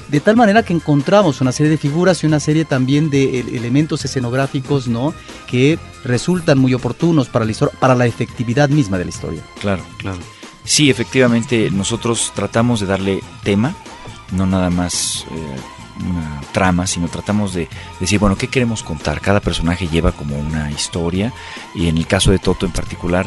de 0.08 0.20
tal 0.20 0.36
manera 0.36 0.62
que 0.62 0.72
encontramos 0.72 1.40
una 1.40 1.52
serie 1.52 1.70
de 1.70 1.78
figuras 1.78 2.22
y 2.22 2.26
una 2.26 2.40
serie 2.40 2.64
también 2.64 3.10
de 3.10 3.40
eh, 3.40 3.44
elementos 3.54 4.04
escenográficos, 4.04 4.88
¿no? 4.88 5.14
Que 5.46 5.78
resultan 6.04 6.58
muy 6.58 6.74
oportunos 6.74 7.28
para 7.28 7.44
la, 7.44 7.52
histor- 7.52 7.70
para 7.78 7.94
la 7.94 8.06
efectividad 8.06 8.68
misma 8.68 8.98
de 8.98 9.04
la 9.04 9.10
historia. 9.10 9.42
Claro. 9.60 9.82
Claro. 9.98 10.18
Sí, 10.64 10.90
efectivamente, 10.90 11.70
nosotros 11.70 12.32
tratamos 12.34 12.80
de 12.80 12.86
darle 12.86 13.20
tema, 13.44 13.74
no 14.32 14.46
nada 14.46 14.70
más 14.70 15.26
eh, 15.30 15.56
una 16.08 16.40
trama, 16.52 16.86
sino 16.86 17.08
tratamos 17.08 17.54
de 17.54 17.68
decir, 18.00 18.18
bueno, 18.18 18.36
¿qué 18.36 18.48
queremos 18.48 18.82
contar? 18.82 19.20
Cada 19.20 19.40
personaje 19.40 19.88
lleva 19.88 20.12
como 20.12 20.38
una 20.38 20.70
historia 20.70 21.32
y 21.74 21.88
en 21.88 21.98
el 21.98 22.06
caso 22.06 22.30
de 22.30 22.38
Toto 22.38 22.66
en 22.66 22.72
particular, 22.72 23.26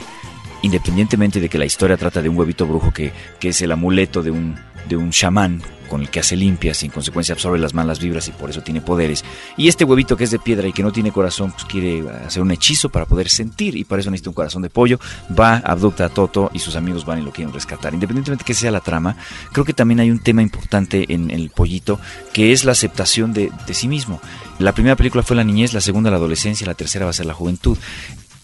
independientemente 0.62 1.40
de 1.40 1.50
que 1.50 1.58
la 1.58 1.66
historia 1.66 1.98
trata 1.98 2.22
de 2.22 2.30
un 2.30 2.38
huevito 2.38 2.66
brujo 2.66 2.92
que, 2.92 3.14
que 3.40 3.50
es 3.50 3.62
el 3.62 3.72
amuleto 3.72 4.22
de 4.22 4.32
un, 4.32 4.58
de 4.88 4.98
un 4.98 5.12
chamán 5.12 5.62
con 5.90 6.02
el 6.02 6.10
que 6.10 6.20
hace 6.20 6.36
limpias 6.36 6.82
y 6.84 6.86
en 6.86 6.92
consecuencia 6.92 7.34
absorbe 7.34 7.60
las 7.60 7.74
malas 7.74 8.00
vibras 8.00 8.28
y 8.28 8.32
por 8.32 8.50
eso 8.50 8.62
tiene 8.62 8.82
poderes. 8.82 9.26
Y 9.58 9.68
este 9.68 9.84
huevito 9.84 10.16
que 10.16 10.24
es 10.24 10.32
de 10.32 10.40
piedra 10.40 10.68
y 10.68 10.74
que 10.74 10.84
no 10.84 10.92
tiene 10.92 11.12
corazón, 11.12 11.52
pues 11.52 11.66
quiere 11.66 12.08
hacer 12.26 12.42
un 12.42 12.52
hechizo 12.52 12.90
para 12.90 13.06
poder 13.06 13.30
sentir 13.30 13.76
y 13.76 13.84
para 13.84 14.02
eso 14.02 14.10
necesita 14.12 14.30
un 14.30 14.36
corazón 14.36 14.62
de 14.62 14.70
pollo. 14.70 15.00
Va, 15.38 15.58
abducta 15.58 16.06
a 16.06 16.10
Toto 16.10 16.52
y 16.54 16.60
sus 16.60 16.76
amigos 16.76 17.06
van 17.06 17.20
y 17.20 17.24
lo 17.24 17.32
quieren 17.32 17.54
rescatar. 17.54 17.94
Independientemente 17.94 18.44
de 18.44 18.48
que 18.48 18.54
sea 18.54 18.72
la 18.72 18.80
trama, 18.80 19.18
creo 19.52 19.66
que 19.66 19.74
también 19.74 20.00
hay 20.00 20.12
un 20.12 20.20
tema 20.20 20.42
importante 20.42 21.06
en, 21.14 21.32
el 21.32 21.50
pollito 21.50 22.00
que 22.32 22.52
es 22.52 22.64
la 22.64 22.72
aceptación 22.72 23.34
de, 23.34 23.52
de 23.68 23.74
sí 23.74 23.88
mismo. 23.88 24.22
La 24.60 24.74
primera 24.74 24.96
película 24.96 25.24
fue 25.24 25.36
la 25.36 25.44
niñez, 25.44 25.74
la 25.74 25.82
segunda 25.82 26.12
la 26.12 26.18
adolescencia, 26.18 26.68
la 26.68 26.76
tercera 26.76 27.06
va 27.06 27.12
a 27.12 27.14
ser 27.14 27.26
la 27.26 27.34
juventud. 27.34 27.78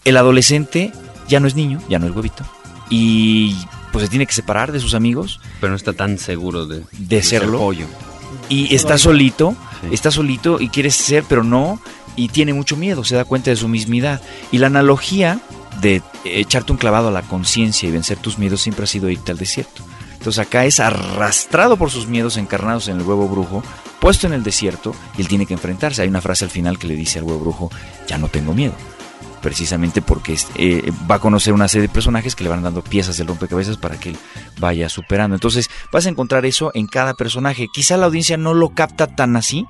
El 0.03 0.17
adolescente 0.17 0.91
ya 1.27 1.39
no 1.39 1.47
es 1.47 1.55
niño, 1.55 1.81
ya 1.89 1.99
no 1.99 2.08
es 2.08 2.15
huevito. 2.15 2.43
Y 2.89 3.55
pues 3.95 4.03
se 4.03 4.10
tiene 4.10 4.25
que 4.25 4.34
separar 4.34 4.73
de 4.73 4.81
sus 4.81 4.93
amigos. 4.93 5.39
Pero 5.62 5.69
no 5.71 5.77
está 5.77 5.93
tan 5.93 6.17
seguro 6.17 6.65
de, 6.67 6.84
de 6.91 7.23
ser 7.23 7.39
serlo. 7.41 7.71
Y 8.49 8.75
está 8.75 8.97
solito, 8.97 9.55
Sí. 9.81 9.88
está 9.93 10.12
solito 10.12 10.60
y 10.60 10.67
quiere 10.67 10.91
ser, 10.91 11.23
pero 11.29 11.45
no, 11.45 11.79
y 12.17 12.27
tiene 12.27 12.53
mucho 12.53 12.75
miedo, 12.75 13.05
se 13.05 13.15
da 13.15 13.23
cuenta 13.23 13.51
de 13.51 13.55
su 13.55 13.69
mismidad. 13.69 14.21
Y 14.51 14.58
la 14.58 14.67
analogía 14.67 15.39
de 15.79 16.01
echarte 16.25 16.73
un 16.73 16.77
clavado 16.77 17.08
a 17.08 17.12
la 17.12 17.21
conciencia 17.21 17.88
y 17.88 17.91
vencer 17.93 18.17
tus 18.17 18.38
miedos 18.38 18.60
siempre 18.62 18.84
ha 18.84 18.88
sido 18.88 19.10
irte 19.10 19.31
al 19.31 19.38
desierto. 19.38 19.81
Entonces 20.13 20.39
acá 20.39 20.65
es 20.65 20.81
arrastrado 20.81 21.77
por 21.77 21.89
sus 21.89 22.08
miedos 22.08 22.36
encarnados 22.36 22.89
en 22.89 22.97
el 22.97 23.03
huevo 23.03 23.29
brujo, 23.29 23.63
puesto 24.01 24.27
en 24.27 24.34
el 24.34 24.43
desierto, 24.43 24.93
y 25.17 25.21
él 25.21 25.29
tiene 25.29 25.45
que 25.45 25.53
enfrentarse. 25.53 26.01
Hay 26.01 26.10
una 26.10 26.21
frase 26.21 26.43
al 26.43 26.51
final 26.51 26.77
que 26.77 26.88
le 26.88 26.95
dice 26.95 27.19
al 27.19 27.23
huevo 27.25 27.39
brujo, 27.39 27.71
ya 28.08 28.17
no 28.17 28.27
tengo 28.27 28.53
miedo 28.53 28.73
precisamente 29.45 30.01
porque 30.01 30.36
eh, 30.55 30.91
va 31.10 31.15
a 31.15 31.19
conocer 31.19 31.53
una 31.53 31.67
serie 31.67 31.88
de 31.88 31.93
personajes 31.93 32.36
que 32.36 32.43
le 32.43 32.49
van 32.49 32.63
dando 32.63 32.81
piezas 32.81 33.17
del 33.17 33.27
rompecabezas 33.27 33.77
para 33.77 33.95
que 33.95 34.10
él 34.10 34.17
vaya 34.58 34.89
superando. 34.89 35.36
Entonces 35.36 35.69
vas 35.91 36.08
a 36.08 36.10
encontrar 36.10 36.47
eso 36.47 36.71
en 36.73 36.88
cada 36.88 37.13
personaje. 37.13 37.67
Quizá 37.71 37.95
la 37.95 38.08
audiencia 38.08 38.38
no 38.38 38.55
lo 38.55 38.69
capta 38.69 39.05
tan 39.05 39.36
así, 39.36 39.67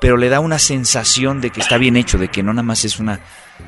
pero 0.00 0.16
le 0.16 0.28
da 0.28 0.38
una 0.38 0.60
sensación 0.60 1.40
de 1.40 1.50
que 1.50 1.60
está 1.60 1.76
bien 1.76 1.96
hecho, 1.96 2.18
de 2.18 2.28
que 2.28 2.44
no 2.44 2.52
nada 2.52 2.62
más 2.62 2.84
es 2.84 3.00
una, 3.00 3.18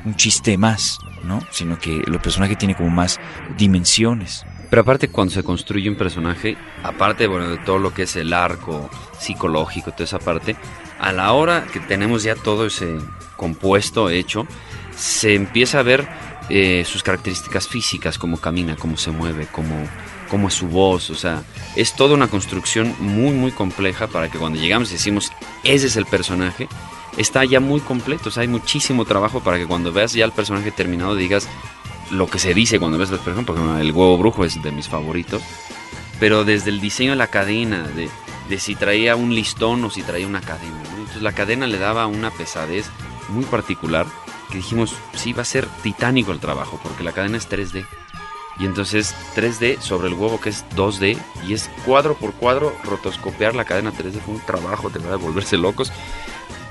un 0.05 0.15
chiste 0.15 0.57
más, 0.57 0.97
¿no? 1.25 1.41
Sino 1.51 1.77
que 1.77 1.97
el 2.07 2.19
personaje 2.21 2.55
tiene 2.55 2.73
como 2.73 2.89
más 2.89 3.19
dimensiones. 3.57 4.45
Pero 4.69 4.83
aparte 4.83 5.09
cuando 5.09 5.33
se 5.33 5.43
construye 5.43 5.89
un 5.89 5.97
personaje, 5.97 6.55
aparte 6.83 7.27
bueno, 7.27 7.49
de 7.49 7.57
todo 7.57 7.79
lo 7.79 7.93
que 7.93 8.03
es 8.03 8.15
el 8.15 8.31
arco 8.31 8.89
psicológico, 9.19 9.91
toda 9.91 10.05
esa 10.05 10.19
parte, 10.19 10.55
a 10.99 11.11
la 11.11 11.33
hora 11.33 11.65
que 11.65 11.81
tenemos 11.81 12.23
ya 12.23 12.35
todo 12.35 12.65
ese 12.65 12.97
compuesto 13.35 14.09
hecho, 14.09 14.47
se 14.99 15.33
empieza 15.33 15.79
a 15.79 15.83
ver 15.83 16.07
eh, 16.49 16.83
sus 16.85 17.03
características 17.03 17.67
físicas, 17.67 18.17
cómo 18.17 18.37
camina, 18.37 18.75
cómo 18.75 18.97
se 18.97 19.11
mueve, 19.11 19.47
cómo, 19.49 19.87
cómo 20.29 20.49
es 20.49 20.55
su 20.55 20.67
voz, 20.67 21.09
o 21.09 21.15
sea, 21.15 21.43
es 21.75 21.93
toda 21.93 22.15
una 22.15 22.27
construcción 22.27 22.93
muy 22.99 23.31
muy 23.31 23.51
compleja 23.51 24.07
para 24.07 24.29
que 24.29 24.37
cuando 24.37 24.59
llegamos 24.59 24.89
y 24.89 24.93
decimos, 24.93 25.31
ese 25.63 25.87
es 25.87 25.95
el 25.95 26.05
personaje, 26.05 26.67
está 27.17 27.45
ya 27.45 27.59
muy 27.59 27.79
completo, 27.79 28.29
o 28.29 28.31
sea, 28.31 28.41
hay 28.41 28.49
muchísimo 28.49 29.05
trabajo 29.05 29.41
para 29.41 29.57
que 29.57 29.67
cuando 29.67 29.93
veas 29.93 30.13
ya 30.13 30.25
el 30.25 30.33
personaje 30.33 30.71
terminado 30.71 31.15
digas, 31.15 31.47
lo 32.11 32.27
que 32.27 32.39
se 32.39 32.53
dice 32.53 32.79
cuando 32.79 32.97
ves, 32.97 33.09
por 33.09 33.31
ejemplo, 33.31 33.55
porque 33.55 33.81
el 33.81 33.91
huevo 33.91 34.17
brujo 34.17 34.43
es 34.43 34.61
de 34.61 34.71
mis 34.71 34.89
favoritos, 34.89 35.41
pero 36.19 36.43
desde 36.43 36.71
el 36.71 36.81
diseño 36.81 37.11
de 37.11 37.17
la 37.17 37.27
cadena, 37.27 37.87
de, 37.87 38.09
de 38.49 38.59
si 38.59 38.75
traía 38.75 39.15
un 39.15 39.33
listón 39.33 39.83
o 39.85 39.89
si 39.89 40.01
traía 40.01 40.27
una 40.27 40.41
cadena. 40.41 40.81
Entonces 40.97 41.21
la 41.21 41.31
cadena 41.31 41.67
le 41.67 41.77
daba 41.77 42.07
una 42.07 42.31
pesadez 42.31 42.89
muy 43.29 43.45
particular 43.45 44.07
que 44.49 44.57
dijimos, 44.57 44.95
sí, 45.13 45.33
va 45.33 45.43
a 45.43 45.45
ser 45.45 45.67
titánico 45.83 46.31
el 46.31 46.39
trabajo, 46.39 46.79
porque 46.83 47.03
la 47.03 47.11
cadena 47.11 47.37
es 47.37 47.49
3D. 47.49 47.85
Y 48.59 48.65
entonces 48.65 49.15
3D 49.35 49.79
sobre 49.79 50.09
el 50.09 50.15
huevo 50.15 50.41
que 50.41 50.49
es 50.49 50.65
2D 50.75 51.17
y 51.47 51.53
es 51.53 51.69
cuadro 51.85 52.15
por 52.15 52.33
cuadro, 52.33 52.75
rotoscopiar 52.83 53.55
la 53.55 53.63
cadena 53.63 53.93
3D 53.93 54.19
fue 54.19 54.35
un 54.35 54.41
trabajo, 54.41 54.89
de 54.89 54.99
verdad, 54.99 55.17
de 55.17 55.23
volverse 55.23 55.57
locos. 55.57 55.91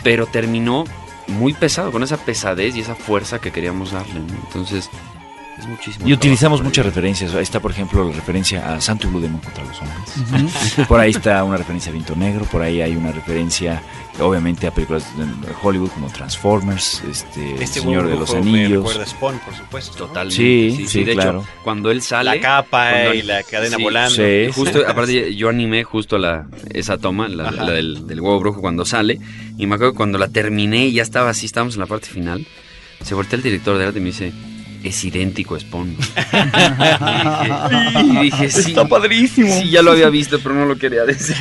Pero 0.04 0.26
terminó 0.26 0.84
muy 1.28 1.54
pesado, 1.54 1.90
con 1.90 2.02
esa 2.02 2.18
pesadez 2.18 2.76
y 2.76 2.80
esa 2.80 2.94
fuerza 2.94 3.40
que 3.40 3.52
queríamos 3.52 3.92
darle. 3.92 4.20
Entonces, 4.20 4.90
es 5.58 5.66
muchísimo. 5.66 6.06
Y 6.08 6.12
utilizamos 6.12 6.62
muchas 6.62 6.84
referencias. 6.86 7.34
Ahí 7.34 7.42
está, 7.42 7.60
por 7.60 7.70
ejemplo, 7.72 8.08
la 8.08 8.14
referencia 8.14 8.74
a 8.74 8.80
Santo 8.80 9.06
y 9.06 9.10
Blue 9.10 9.20
Demon 9.20 9.40
contra 9.40 9.64
los 9.64 9.76
hombres. 9.80 10.86
Por 10.88 11.00
ahí 11.00 11.10
está 11.10 11.42
una 11.44 11.56
referencia 11.56 11.90
a 11.90 11.92
Viento 11.92 12.14
Negro. 12.16 12.44
Por 12.44 12.62
ahí 12.62 12.80
hay 12.80 12.94
una 12.96 13.10
referencia, 13.12 13.82
obviamente, 14.20 14.66
a 14.66 14.70
películas 14.72 15.04
de 15.18 15.26
Hollywood 15.62 15.90
como 15.90 16.08
Transformers, 16.08 17.02
este, 17.10 17.54
Este 17.62 17.80
Señor 17.80 18.04
huevo 18.06 18.10
de 18.14 18.20
los 18.20 18.32
me 18.34 18.38
Anillos. 18.40 18.70
recuerda 18.84 19.02
a 19.02 19.06
Spawn, 19.06 19.38
por 19.40 19.54
supuesto. 19.54 19.92
¿no? 19.98 20.06
Totalmente. 20.06 20.36
Sí, 20.36 20.86
sí, 20.86 21.04
de 21.04 21.12
claro. 21.14 21.40
hecho, 21.40 21.48
cuando 21.64 21.90
él 21.90 22.02
sale. 22.02 22.36
La 22.36 22.40
capa 22.40 22.90
cuando- 22.90 23.14
y 23.14 23.22
la 23.22 23.42
cadena 23.42 23.76
Sí, 23.76 23.82
volando. 23.82 24.14
sí. 24.14 24.46
Justo, 24.54 24.82
aparte, 24.86 25.34
yo 25.34 25.48
animé 25.48 25.82
justo 25.84 26.18
la, 26.18 26.46
esa 26.70 26.98
toma, 26.98 27.28
la, 27.28 27.50
la 27.50 27.70
del, 27.70 28.06
del 28.06 28.20
huevo 28.20 28.38
brujo 28.40 28.60
cuando 28.60 28.84
sale. 28.84 29.18
Y 29.56 29.66
me 29.66 29.74
acuerdo 29.74 29.92
que 29.92 29.96
cuando 29.96 30.18
la 30.18 30.28
terminé 30.28 30.86
y 30.86 30.92
ya 30.92 31.02
estaba 31.02 31.30
así, 31.30 31.46
estábamos 31.46 31.74
en 31.74 31.80
la 31.80 31.86
parte 31.86 32.06
final. 32.06 32.46
Se 33.02 33.14
voltea 33.14 33.36
el 33.36 33.42
director 33.42 33.76
de 33.78 33.86
arte 33.86 33.98
y 33.98 34.02
me 34.02 34.06
dice: 34.08 34.32
Es 34.82 35.04
idéntico 35.04 35.54
a 35.56 35.60
Spawn. 35.60 35.90
y 37.94 37.96
dije, 37.96 38.12
y 38.12 38.18
dije, 38.22 38.50
sí. 38.50 38.70
Está 38.70 38.86
padrísimo. 38.86 39.52
Sí, 39.52 39.70
ya 39.70 39.82
lo 39.82 39.90
había 39.92 40.08
visto, 40.08 40.38
pero 40.40 40.54
no 40.54 40.66
lo 40.66 40.76
quería 40.76 41.04
decir. 41.04 41.36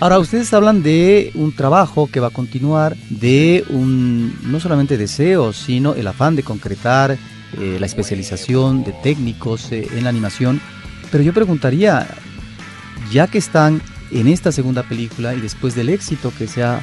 Ahora, 0.00 0.18
ustedes 0.18 0.52
hablan 0.52 0.82
de 0.82 1.30
un 1.34 1.52
trabajo 1.52 2.08
que 2.10 2.20
va 2.20 2.28
a 2.28 2.30
continuar, 2.30 2.96
de 3.10 3.64
un 3.68 4.36
no 4.50 4.60
solamente 4.60 4.96
deseo, 4.96 5.52
sino 5.52 5.94
el 5.94 6.06
afán 6.06 6.34
de 6.34 6.42
concretar 6.42 7.18
eh, 7.58 7.76
la 7.78 7.86
especialización 7.86 8.82
de 8.82 8.92
técnicos 9.02 9.70
eh, 9.70 9.86
en 9.94 10.04
la 10.04 10.10
animación. 10.10 10.60
Pero 11.10 11.22
yo 11.22 11.34
preguntaría, 11.34 12.08
ya 13.12 13.26
que 13.26 13.38
están 13.38 13.82
en 14.10 14.28
esta 14.28 14.52
segunda 14.52 14.82
película 14.82 15.34
y 15.34 15.40
después 15.40 15.74
del 15.74 15.88
éxito 15.88 16.32
que 16.36 16.46
se 16.46 16.62
ha 16.62 16.82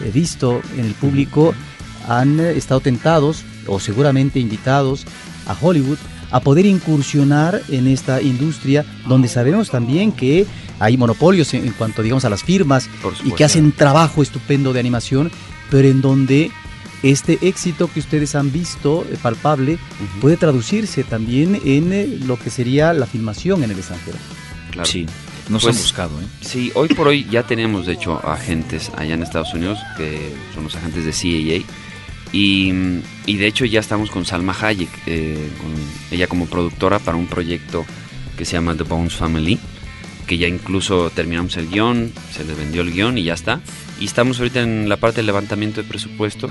eh, 0.00 0.10
visto 0.12 0.60
en 0.76 0.84
el 0.84 0.94
público, 0.94 1.54
han 2.08 2.38
eh, 2.38 2.52
estado 2.52 2.80
tentados 2.80 3.44
o 3.66 3.80
seguramente 3.80 4.38
invitados 4.40 5.04
a 5.46 5.56
Hollywood 5.60 5.98
a 6.30 6.40
poder 6.40 6.66
incursionar 6.66 7.62
en 7.68 7.86
esta 7.86 8.20
industria 8.20 8.84
donde 9.06 9.28
sabemos 9.28 9.70
también 9.70 10.10
que 10.12 10.44
hay 10.80 10.96
monopolios 10.96 11.54
en, 11.54 11.64
en 11.66 11.72
cuanto 11.72 12.02
digamos 12.02 12.24
a 12.24 12.30
las 12.30 12.42
firmas 12.42 12.88
y 13.24 13.30
que 13.32 13.44
hacen 13.44 13.72
trabajo 13.72 14.22
estupendo 14.22 14.72
de 14.72 14.80
animación, 14.80 15.30
pero 15.70 15.88
en 15.88 16.00
donde 16.00 16.50
este 17.02 17.38
éxito 17.42 17.88
que 17.92 18.00
ustedes 18.00 18.34
han 18.34 18.50
visto 18.52 19.06
eh, 19.10 19.16
palpable 19.22 19.78
puede 20.20 20.36
traducirse 20.36 21.04
también 21.04 21.60
en 21.64 21.92
eh, 21.92 22.06
lo 22.26 22.38
que 22.38 22.50
sería 22.50 22.92
la 22.92 23.06
filmación 23.06 23.62
en 23.62 23.70
el 23.70 23.78
extranjero. 23.78 24.16
Claro. 24.72 24.88
Sí, 24.88 25.06
nos 25.48 25.62
Pues- 25.62 25.76
han 25.76 25.82
buscado, 25.82 26.20
¿eh? 26.20 26.24
Sí, 26.40 26.72
hoy 26.74 26.88
por 26.88 27.06
hoy 27.08 27.26
ya 27.30 27.44
tenemos 27.44 27.86
de 27.86 27.92
hecho 27.92 28.14
agentes 28.28 28.90
allá 28.96 29.14
en 29.14 29.22
Estados 29.22 29.54
Unidos 29.54 29.78
que 29.96 30.34
son 30.54 30.64
los 30.64 30.74
agentes 30.74 31.04
de 31.04 31.12
CAA 31.12 31.64
y, 32.32 32.72
y 33.26 33.36
de 33.36 33.46
hecho 33.46 33.64
ya 33.64 33.80
estamos 33.80 34.10
con 34.10 34.24
Salma 34.24 34.54
Hayek, 34.60 34.88
eh, 35.06 35.48
con 35.60 35.72
ella 36.10 36.26
como 36.26 36.46
productora 36.46 36.98
para 36.98 37.16
un 37.16 37.26
proyecto 37.26 37.84
que 38.36 38.44
se 38.44 38.52
llama 38.52 38.74
The 38.74 38.82
Bones 38.84 39.14
Family, 39.14 39.58
que 40.26 40.36
ya 40.38 40.48
incluso 40.48 41.10
terminamos 41.10 41.56
el 41.56 41.68
guion, 41.68 42.12
se 42.32 42.44
le 42.44 42.54
vendió 42.54 42.82
el 42.82 42.92
guion 42.92 43.16
y 43.18 43.22
ya 43.24 43.34
está. 43.34 43.60
Y 44.00 44.04
estamos 44.04 44.38
ahorita 44.38 44.60
en 44.60 44.88
la 44.88 44.96
parte 44.98 45.16
del 45.18 45.26
levantamiento 45.26 45.80
de 45.82 45.88
presupuesto 45.88 46.50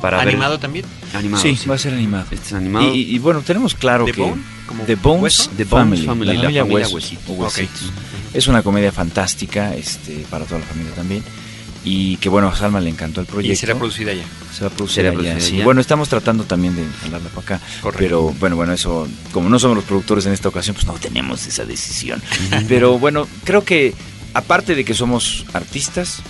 para 0.00 0.18
ver- 0.18 0.28
¿Animado 0.28 0.58
también? 0.58 0.86
Animado, 1.12 1.42
Sí, 1.42 1.54
sí. 1.56 1.68
va 1.68 1.74
a 1.74 1.78
ser 1.78 1.92
animado. 1.92 2.24
Este 2.30 2.46
es 2.46 2.52
animado. 2.54 2.94
Y, 2.94 3.00
y- 3.02 3.14
y 3.16 3.18
bueno, 3.18 3.42
tenemos 3.42 3.74
claro 3.74 4.06
¿The 4.06 4.12
que 4.12 4.20
Bone? 4.22 4.42
¿Como 4.66 4.84
The 4.84 4.94
Bones, 4.94 5.22
hueso? 5.22 5.50
The 5.56 5.64
Bones 5.64 5.70
Family, 6.00 6.06
Family, 6.06 6.26
la 6.28 6.34
la 6.34 6.40
familia, 6.62 6.88
Huesitos. 6.88 7.28
o 7.28 7.32
Huesitos. 7.34 7.92
Es 8.32 8.46
una 8.48 8.62
comedia 8.62 8.92
fantástica 8.92 9.74
este, 9.74 10.24
para 10.30 10.44
toda 10.46 10.60
la 10.60 10.66
familia 10.66 10.92
también. 10.94 11.22
Y 11.88 12.16
que 12.16 12.28
bueno, 12.28 12.48
a 12.48 12.56
Salma 12.56 12.80
le 12.80 12.90
encantó 12.90 13.20
el 13.20 13.28
proyecto. 13.28 13.52
Y 13.52 13.56
será 13.56 13.76
producida 13.76 14.12
ya. 14.12 14.24
Se 14.52 14.62
va 14.62 14.66
a 14.66 14.70
producir 14.70 14.96
Será 14.96 15.10
allá, 15.10 15.18
producida 15.18 15.40
sí. 15.40 15.54
allá. 15.54 15.64
Bueno, 15.64 15.80
estamos 15.80 16.08
tratando 16.08 16.42
también 16.42 16.74
de 16.74 16.84
jalarla 17.00 17.28
para 17.28 17.40
acá. 17.56 17.60
Correcto. 17.80 18.02
Pero 18.02 18.22
bueno, 18.40 18.56
bueno, 18.56 18.72
eso, 18.72 19.06
como 19.30 19.48
no 19.48 19.58
somos 19.60 19.76
los 19.76 19.84
productores 19.84 20.26
en 20.26 20.32
esta 20.32 20.48
ocasión, 20.48 20.74
pues 20.74 20.84
no 20.86 20.94
tenemos 20.94 21.46
esa 21.46 21.64
decisión. 21.64 22.20
pero 22.68 22.98
bueno, 22.98 23.28
creo 23.44 23.64
que 23.64 23.94
aparte 24.34 24.74
de 24.74 24.84
que 24.84 24.94
somos 24.94 25.44
artistas, 25.52 26.22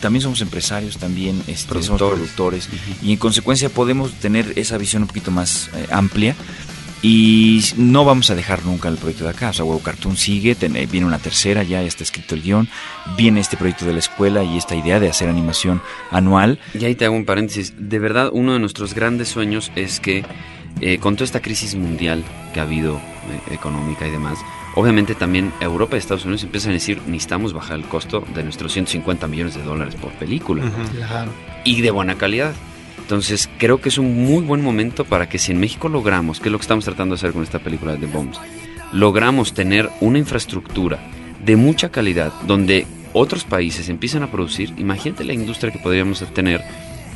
también 0.00 0.22
somos 0.22 0.40
empresarios, 0.42 0.96
también 0.96 1.42
este, 1.48 1.68
somos 1.82 1.98
Productores. 1.98 2.66
productores. 2.66 2.68
Y 3.02 3.12
en 3.12 3.18
consecuencia 3.18 3.68
podemos 3.68 4.12
tener 4.14 4.52
esa 4.56 4.78
visión 4.78 5.02
un 5.02 5.08
poquito 5.08 5.32
más 5.32 5.70
eh, 5.74 5.86
amplia. 5.90 6.36
Y 7.02 7.64
no 7.76 8.04
vamos 8.04 8.30
a 8.30 8.34
dejar 8.34 8.64
nunca 8.64 8.88
el 8.88 8.96
proyecto 8.96 9.24
de 9.24 9.30
acá. 9.30 9.50
O 9.50 9.52
sea, 9.52 9.64
Huevo 9.64 9.80
Cartoon 9.80 10.16
sigue, 10.16 10.54
eh, 10.60 10.88
viene 10.90 11.06
una 11.06 11.18
tercera, 11.18 11.62
ya, 11.62 11.80
ya 11.80 11.88
está 11.88 12.04
escrito 12.04 12.34
el 12.34 12.42
guion. 12.42 12.68
Viene 13.16 13.40
este 13.40 13.56
proyecto 13.56 13.86
de 13.86 13.94
la 13.94 14.00
escuela 14.00 14.44
y 14.44 14.58
esta 14.58 14.74
idea 14.74 15.00
de 15.00 15.08
hacer 15.08 15.28
animación 15.28 15.80
anual. 16.10 16.58
Y 16.78 16.84
ahí 16.84 16.94
te 16.94 17.06
hago 17.06 17.16
un 17.16 17.24
paréntesis. 17.24 17.72
De 17.78 17.98
verdad, 17.98 18.28
uno 18.32 18.52
de 18.52 18.58
nuestros 18.58 18.94
grandes 18.94 19.28
sueños 19.28 19.72
es 19.76 19.98
que 19.98 20.24
eh, 20.80 20.98
con 20.98 21.14
toda 21.16 21.24
esta 21.24 21.40
crisis 21.40 21.74
mundial 21.74 22.22
que 22.52 22.60
ha 22.60 22.64
habido, 22.64 22.96
eh, 22.96 23.54
económica 23.54 24.06
y 24.06 24.10
demás, 24.10 24.38
obviamente 24.74 25.14
también 25.14 25.52
Europa 25.60 25.96
y 25.96 25.98
Estados 25.98 26.24
Unidos 26.24 26.44
empiezan 26.44 26.70
a 26.70 26.74
decir, 26.74 27.00
necesitamos 27.06 27.52
bajar 27.54 27.78
el 27.78 27.84
costo 27.84 28.24
de 28.34 28.42
nuestros 28.44 28.72
150 28.72 29.26
millones 29.26 29.54
de 29.54 29.62
dólares 29.62 29.94
por 29.94 30.12
película. 30.12 30.70
Claro. 30.94 31.30
y 31.64 31.80
de 31.80 31.90
buena 31.90 32.16
calidad. 32.16 32.54
Entonces 33.10 33.50
creo 33.58 33.80
que 33.80 33.88
es 33.88 33.98
un 33.98 34.24
muy 34.24 34.44
buen 34.44 34.62
momento 34.62 35.04
para 35.04 35.28
que 35.28 35.40
si 35.40 35.50
en 35.50 35.58
México 35.58 35.88
logramos, 35.88 36.38
que 36.38 36.46
es 36.46 36.52
lo 36.52 36.58
que 36.58 36.62
estamos 36.62 36.84
tratando 36.84 37.16
de 37.16 37.18
hacer 37.18 37.32
con 37.32 37.42
esta 37.42 37.58
película 37.58 37.96
de 37.96 37.98
The 37.98 38.06
Bombs, 38.06 38.38
logramos 38.92 39.52
tener 39.52 39.90
una 40.00 40.18
infraestructura 40.18 41.00
de 41.44 41.56
mucha 41.56 41.88
calidad 41.88 42.32
donde 42.46 42.86
otros 43.12 43.42
países 43.42 43.88
empiezan 43.88 44.22
a 44.22 44.30
producir, 44.30 44.72
imagínate 44.76 45.24
la 45.24 45.32
industria 45.32 45.72
que 45.72 45.80
podríamos 45.80 46.20
tener 46.32 46.62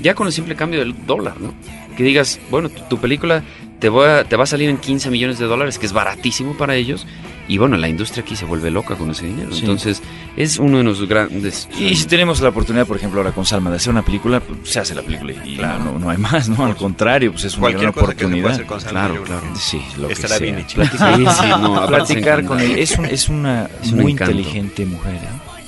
ya 0.02 0.14
con 0.14 0.26
el 0.26 0.32
simple 0.32 0.54
cambio 0.56 0.80
del 0.80 0.94
dólar, 1.06 1.40
¿no? 1.40 1.54
Que 1.96 2.02
digas, 2.02 2.40
bueno, 2.50 2.68
tu, 2.68 2.82
tu 2.82 2.98
película 2.98 3.42
te 3.78 3.88
va, 3.88 4.24
te 4.24 4.36
va 4.36 4.44
a 4.44 4.46
salir 4.46 4.68
en 4.70 4.78
15 4.78 5.10
millones 5.10 5.38
de 5.38 5.46
dólares, 5.46 5.78
que 5.78 5.86
es 5.86 5.92
baratísimo 5.92 6.56
para 6.56 6.74
ellos, 6.74 7.06
y 7.46 7.58
bueno, 7.58 7.76
la 7.76 7.88
industria 7.88 8.22
aquí 8.24 8.34
se 8.36 8.46
vuelve 8.46 8.70
loca 8.70 8.94
con 8.96 9.10
ese 9.10 9.26
dinero. 9.26 9.52
Sí. 9.52 9.60
Entonces 9.60 10.02
es 10.36 10.58
uno 10.58 10.78
de 10.78 10.84
los 10.84 11.06
grandes... 11.06 11.68
Y 11.78 11.94
si 11.94 12.06
tenemos 12.06 12.40
la 12.40 12.48
oportunidad, 12.48 12.86
por 12.86 12.96
ejemplo, 12.96 13.20
ahora 13.20 13.32
con 13.32 13.44
Salma 13.44 13.68
de 13.70 13.76
hacer 13.76 13.90
una 13.92 14.02
película, 14.02 14.40
pues, 14.40 14.70
se 14.70 14.80
hace 14.80 14.94
la 14.94 15.02
película 15.02 15.34
y 15.44 15.56
Claro. 15.56 15.84
no, 15.84 15.98
no 15.98 16.08
hay 16.10 16.16
más, 16.16 16.48
¿no? 16.48 16.64
Al 16.64 16.74
contrario, 16.74 17.30
pues 17.32 17.44
es 17.44 17.52
una 17.54 17.60
Cualquier 17.60 17.82
gran 17.82 17.92
cosa 17.92 18.06
que 18.14 18.24
se 18.24 18.28
pueda 18.28 18.28
oportunidad. 18.28 18.52
hacer 18.52 18.66
con 18.66 18.80
Salma, 18.80 19.06
Claro, 19.08 19.22
claro. 19.24 19.56
Sí, 19.56 19.82
lo 19.98 20.08
Estará 20.08 20.38
que 20.38 20.42
bien 20.44 20.54
sea. 20.56 20.64
hecho. 20.64 20.76
Platicar, 20.76 21.16
Sí, 21.18 21.42
sí, 21.42 21.48
no, 21.48 21.76
aparte 21.76 21.96
platicar 22.14 22.44
con 22.46 22.60
él. 22.60 22.78
Es, 22.78 22.98
un- 22.98 23.04
es 23.06 23.28
una 23.28 23.68
Es 23.82 23.92
muy 23.92 24.12
encanto. 24.12 24.32
inteligente 24.36 24.86
mujer. 24.86 25.14
¿eh? 25.16 25.18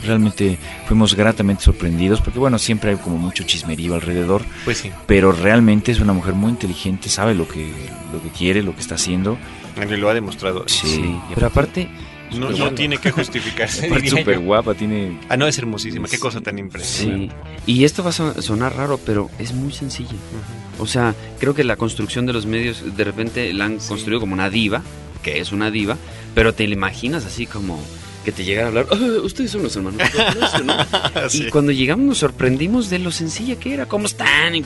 Realmente 0.05 0.59
fuimos 0.87 1.15
gratamente 1.15 1.63
sorprendidos 1.65 2.21
porque, 2.21 2.39
bueno, 2.39 2.59
siempre 2.59 2.91
hay 2.91 2.97
como 2.97 3.17
mucho 3.19 3.45
chismerío 3.45 3.95
alrededor, 3.95 4.43
Pues 4.65 4.79
sí, 4.79 4.91
pero 5.07 5.33
realmente 5.33 5.91
es 5.93 6.01
una 6.01 6.13
mujer 6.13 6.35
muy 6.35 6.51
inteligente, 6.51 7.09
sabe 7.09 7.35
lo 7.35 7.49
que, 7.49 7.73
lo 8.13 8.23
que 8.23 8.29
quiere, 8.31 8.63
lo 8.63 8.75
que 8.75 8.81
está 8.81 8.97
haciendo. 8.97 9.37
lo 9.99 10.09
ha 10.11 10.15
demostrado. 10.15 10.65
Sí, 10.69 11.17
pero 11.35 11.47
aparte, 11.49 11.89
No, 12.37 12.51
no 12.51 12.73
tiene 12.73 12.99
que 12.99 13.11
justificarse. 13.11 13.89
diría 13.91 14.11
súper 14.11 14.39
guapa, 14.41 14.75
tiene... 14.75 15.19
Ah, 15.29 15.37
no, 15.37 15.47
es 15.47 15.59
hermosísima. 15.59 16.09
Qué 16.09 16.19
cosa 16.19 16.41
tan 16.41 16.59
impresionante. 16.59 17.35
Sí. 17.65 17.73
Y 17.73 17.85
esto 17.85 18.03
va 18.05 18.11
a 18.11 18.13
son- 18.13 18.43
sonar 18.43 18.77
raro, 18.77 18.99
pero 19.05 19.31
es 19.39 19.53
muy 19.55 19.73
sencillo. 19.73 20.17
O 20.79 20.87
sea, 20.87 21.15
creo 21.41 21.55
que 21.55 21.65
la 21.65 21.77
construcción 21.77 22.27
de 22.27 22.33
los 22.33 22.45
medios 22.47 22.97
de 22.97 23.05
repente 23.05 23.53
la 23.55 23.65
han 23.65 23.79
construido 23.79 24.21
como 24.21 24.35
una 24.35 24.51
diva, 24.51 24.83
que 25.23 25.41
es 25.41 25.53
una 25.53 25.71
diva, 25.71 25.97
pero 26.35 26.53
te 26.53 26.67
la 26.69 26.75
imaginas 26.75 27.25
así 27.25 27.47
como 27.47 27.81
que 28.27 28.33
te 28.33 28.45
llegara 28.45 28.67
a 28.67 28.69
hablar, 28.71 28.87
"Ah, 28.91 28.97
ustedes 29.23 29.53
son 29.53 29.63
los 29.63 29.75
hermanos. 29.77 30.03
Palacio", 30.17 30.65
¿no? 30.65 31.31
Sí. 31.31 31.45
Y 31.45 31.51
cuando 31.51 31.71
llegamos 31.71 32.05
nos 32.07 32.19
sorprendimos 32.19 32.91
de 32.91 32.99
lo 32.99 33.13
sencilla 33.13 33.55
que 33.57 33.73
era, 33.73 33.87
cómo 33.87 34.07
están, 34.07 34.57
y 34.57 34.65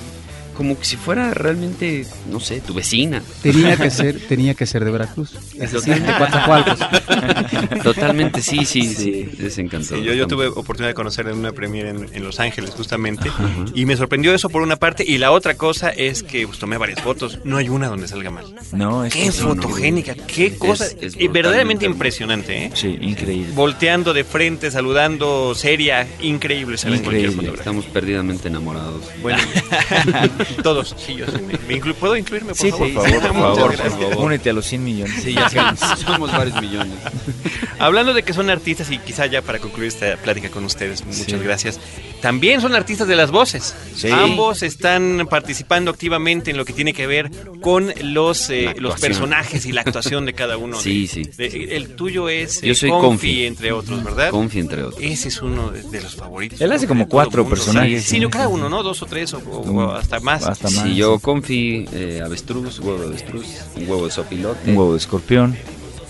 como 0.56 0.78
que 0.78 0.84
si 0.84 0.96
fuera 0.96 1.32
realmente, 1.34 2.06
no 2.30 2.40
sé, 2.40 2.60
tu 2.60 2.74
vecina. 2.74 3.22
Tenía 3.42 3.76
que 3.76 3.90
ser, 3.90 4.20
tenía 4.28 4.54
que 4.54 4.66
ser 4.66 4.84
de 4.84 4.90
Veracruz. 4.90 5.32
Es 5.58 5.72
decir, 5.72 6.02
de. 6.02 6.10
Totalmente, 7.82 8.42
sí, 8.42 8.64
sí, 8.64 8.82
sí, 8.94 9.30
es 9.38 9.58
encantador. 9.58 10.00
Sí, 10.00 10.04
yo, 10.04 10.14
yo 10.14 10.26
tuve 10.26 10.48
oportunidad 10.48 10.88
de 10.88 10.94
conocer 10.94 11.26
en 11.28 11.38
una 11.38 11.52
premiere 11.52 11.90
en, 11.90 12.08
en 12.12 12.24
Los 12.24 12.40
Ángeles 12.40 12.70
justamente 12.70 13.30
y 13.74 13.84
me 13.86 13.96
sorprendió 13.96 14.34
eso 14.34 14.48
por 14.48 14.62
una 14.62 14.76
parte 14.76 15.04
y 15.06 15.18
la 15.18 15.30
otra 15.32 15.56
cosa 15.56 15.90
es 15.90 16.22
que 16.22 16.46
pues, 16.46 16.58
tomé 16.58 16.76
varias 16.76 17.00
fotos, 17.00 17.38
no 17.44 17.56
hay 17.56 17.68
una 17.68 17.88
donde 17.88 18.08
salga 18.08 18.30
mal. 18.30 18.46
No, 18.72 19.04
es 19.04 19.12
Qué 19.12 19.32
fotogénica, 19.32 20.14
qué 20.14 20.56
cosa, 20.56 20.86
es 21.00 21.16
verdaderamente 21.32 21.86
impresionante, 21.86 22.66
¿eh? 22.66 22.70
Sí, 22.74 22.98
increíble. 23.00 23.52
Volteando 23.54 24.12
de 24.12 24.24
frente, 24.24 24.70
saludando, 24.70 25.54
seria, 25.54 26.06
increíble 26.20 26.60
Increíble. 26.86 27.52
Estamos 27.54 27.84
perdidamente 27.86 28.48
enamorados. 28.48 29.04
Bueno, 29.22 29.38
todos, 30.62 30.94
sí, 30.98 31.14
yo 31.16 31.26
sí. 31.26 31.32
me- 31.42 31.58
me 31.68 31.80
inclu- 31.82 31.94
¿Puedo 31.94 32.16
incluirme, 32.16 32.48
por 32.48 32.56
Sí, 32.58 32.70
favor? 32.70 32.92
por 32.92 33.04
favor, 33.04 33.20
por 33.20 33.32
Muchas 33.34 33.56
favor, 33.56 33.72
gracias. 33.72 33.92
por 33.94 34.10
favor. 34.10 34.24
Únete 34.26 34.50
a 34.50 34.52
los 34.52 34.66
100 34.66 34.84
millones. 34.84 35.22
Sí, 35.22 35.34
ya 35.34 35.48
somos, 35.76 36.00
somos 36.06 36.32
varios 36.32 36.60
millones. 36.60 36.94
Hablando 37.78 38.12
de 38.12 38.22
que 38.22 38.32
son 38.34 38.50
artistas 38.50 38.90
y 38.90 38.98
quizá 38.98 39.26
ya 39.26 39.40
para 39.42 39.58
concluir 39.58 39.88
esta 39.88 40.16
plática 40.16 40.50
con 40.50 40.64
ustedes, 40.64 41.04
muchas 41.04 41.24
Sí. 41.24 41.32
gracias. 41.42 41.80
También 42.20 42.60
son 42.60 42.74
artistas 42.74 43.08
de 43.08 43.16
las 43.16 43.30
voces. 43.30 43.74
Sí. 43.96 44.08
Ambos 44.10 44.62
están 44.62 45.26
participando 45.30 45.90
activamente 45.90 46.50
en 46.50 46.58
lo 46.58 46.64
que 46.66 46.74
tiene 46.74 46.92
que 46.92 47.06
ver 47.06 47.30
con 47.62 47.92
los, 48.02 48.50
eh, 48.50 48.74
los 48.78 49.00
personajes 49.00 49.64
y 49.64 49.72
la 49.72 49.80
actuación 49.80 50.26
de 50.26 50.34
cada 50.34 50.58
uno. 50.58 50.78
Sí, 50.78 51.02
de- 51.02 51.08
sí. 51.08 51.22
de- 51.36 51.76
el 51.76 51.96
tuyo 51.96 52.28
es 52.28 52.60
Yo 52.60 52.72
eh, 52.72 52.74
soy 52.74 52.90
Confi, 52.90 53.06
Confi. 53.08 53.46
entre 53.46 53.72
otros, 53.72 54.04
¿verdad? 54.04 54.30
Confi, 54.30 54.58
entre 54.60 54.82
otros. 54.82 55.00
Ese 55.02 55.28
es 55.28 55.40
uno 55.40 55.70
de, 55.70 55.82
de 55.82 56.02
los 56.02 56.14
favoritos. 56.16 56.60
Él 56.60 56.70
hace 56.72 56.86
como 56.86 57.08
cuatro 57.08 57.48
personajes, 57.48 58.04
Sí, 58.04 58.20
cada 58.30 58.48
uno, 58.48 58.68
¿no? 58.68 58.82
Dos 58.82 59.00
o 59.02 59.06
tres 59.06 59.32
o, 59.32 59.38
o- 59.38 59.70
o 59.70 59.92
hasta 59.92 60.20
más. 60.20 60.29
Hasta 60.34 60.70
más. 60.70 60.82
Si 60.84 60.94
yo 60.94 61.18
confi, 61.18 61.86
eh, 61.92 62.20
avestruz, 62.24 62.78
huevo 62.80 62.98
de 63.00 63.06
avestruz, 63.08 63.46
un 63.76 63.88
huevo 63.88 64.04
de 64.06 64.10
sopilote, 64.10 64.70
Un 64.70 64.76
huevo 64.76 64.92
de 64.92 64.98
escorpión. 64.98 65.56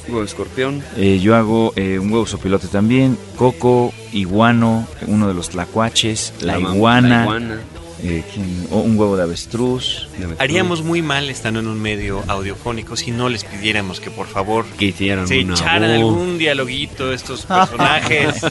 huevo 0.08 0.20
de 0.20 0.26
escorpión, 0.26 0.82
Eh, 0.96 1.20
yo 1.22 1.36
hago 1.36 1.72
eh, 1.76 1.98
un 1.98 2.10
huevo 2.12 2.26
sopilote 2.26 2.66
también, 2.68 3.16
coco, 3.36 3.92
iguano, 4.12 4.86
uno 5.06 5.28
de 5.28 5.34
los 5.34 5.50
tlacuaches, 5.50 6.32
la, 6.40 6.58
mam- 6.58 6.74
iguana, 6.74 7.08
la 7.18 7.22
iguana, 7.22 7.60
eh, 8.02 8.22
un 8.70 8.98
huevo 8.98 9.16
de 9.16 9.22
avestruz. 9.24 10.08
de 10.12 10.24
avestruz, 10.24 10.40
Haríamos 10.40 10.82
muy 10.82 11.02
mal 11.02 11.28
estando 11.30 11.60
en 11.60 11.66
un 11.68 11.80
medio 11.80 12.22
audiofónico 12.28 12.96
si 12.96 13.10
no 13.10 13.28
les 13.28 13.44
pidiéramos 13.44 14.00
que 14.00 14.10
por 14.10 14.26
favor 14.26 14.64
que 14.78 14.86
hicieran 14.86 15.26
se 15.28 15.40
una 15.44 15.54
echaran 15.54 16.00
voz. 16.02 16.14
algún 16.14 16.38
dialoguito 16.38 17.12
estos 17.12 17.46
personajes. 17.46 18.40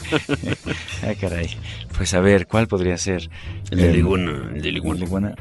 Ah, 1.02 1.14
caray. 1.18 1.48
Pues 1.96 2.12
a 2.14 2.20
ver, 2.20 2.46
¿cuál 2.46 2.66
podría 2.68 2.96
ser? 2.98 3.30
El 3.70 3.78
de 3.78 3.86
la 3.88 3.94
Eh, 3.94 3.98
iguana, 3.98 4.50
el 4.54 4.60
de 4.62 4.68
la 4.68 4.72
¿La 4.72 4.78
iguana. 4.78 5.04
iguana? 5.04 5.34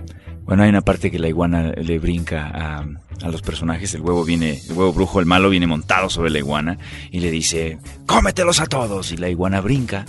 Bueno, 0.45 0.63
hay 0.63 0.69
una 0.69 0.81
parte 0.81 1.11
que 1.11 1.19
la 1.19 1.27
iguana 1.27 1.73
le 1.73 1.99
brinca 1.99 2.47
a, 2.53 2.85
a 3.21 3.29
los 3.29 3.41
personajes. 3.41 3.93
El 3.93 4.01
huevo 4.01 4.23
viene, 4.23 4.59
el 4.69 4.73
huevo 4.73 4.93
brujo, 4.93 5.19
el 5.19 5.25
malo, 5.25 5.49
viene 5.49 5.67
montado 5.67 6.09
sobre 6.09 6.31
la 6.31 6.39
iguana 6.39 6.77
y 7.11 7.19
le 7.19 7.29
dice, 7.29 7.77
cómetelos 8.05 8.59
a 8.61 8.65
todos. 8.67 9.11
Y 9.11 9.17
la 9.17 9.29
iguana 9.29 9.59
brinca 9.61 10.05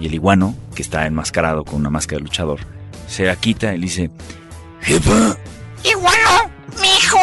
y 0.00 0.06
el 0.06 0.14
iguano, 0.14 0.54
que 0.74 0.82
está 0.82 1.06
enmascarado 1.06 1.64
con 1.64 1.76
una 1.76 1.90
máscara 1.90 2.18
de 2.18 2.24
luchador, 2.24 2.60
se 3.08 3.24
la 3.24 3.36
quita 3.36 3.74
y 3.74 3.78
le 3.78 3.86
dice, 3.86 4.10
jefa, 4.80 5.36
Iguano, 5.84 6.50
mijo. 6.80 7.18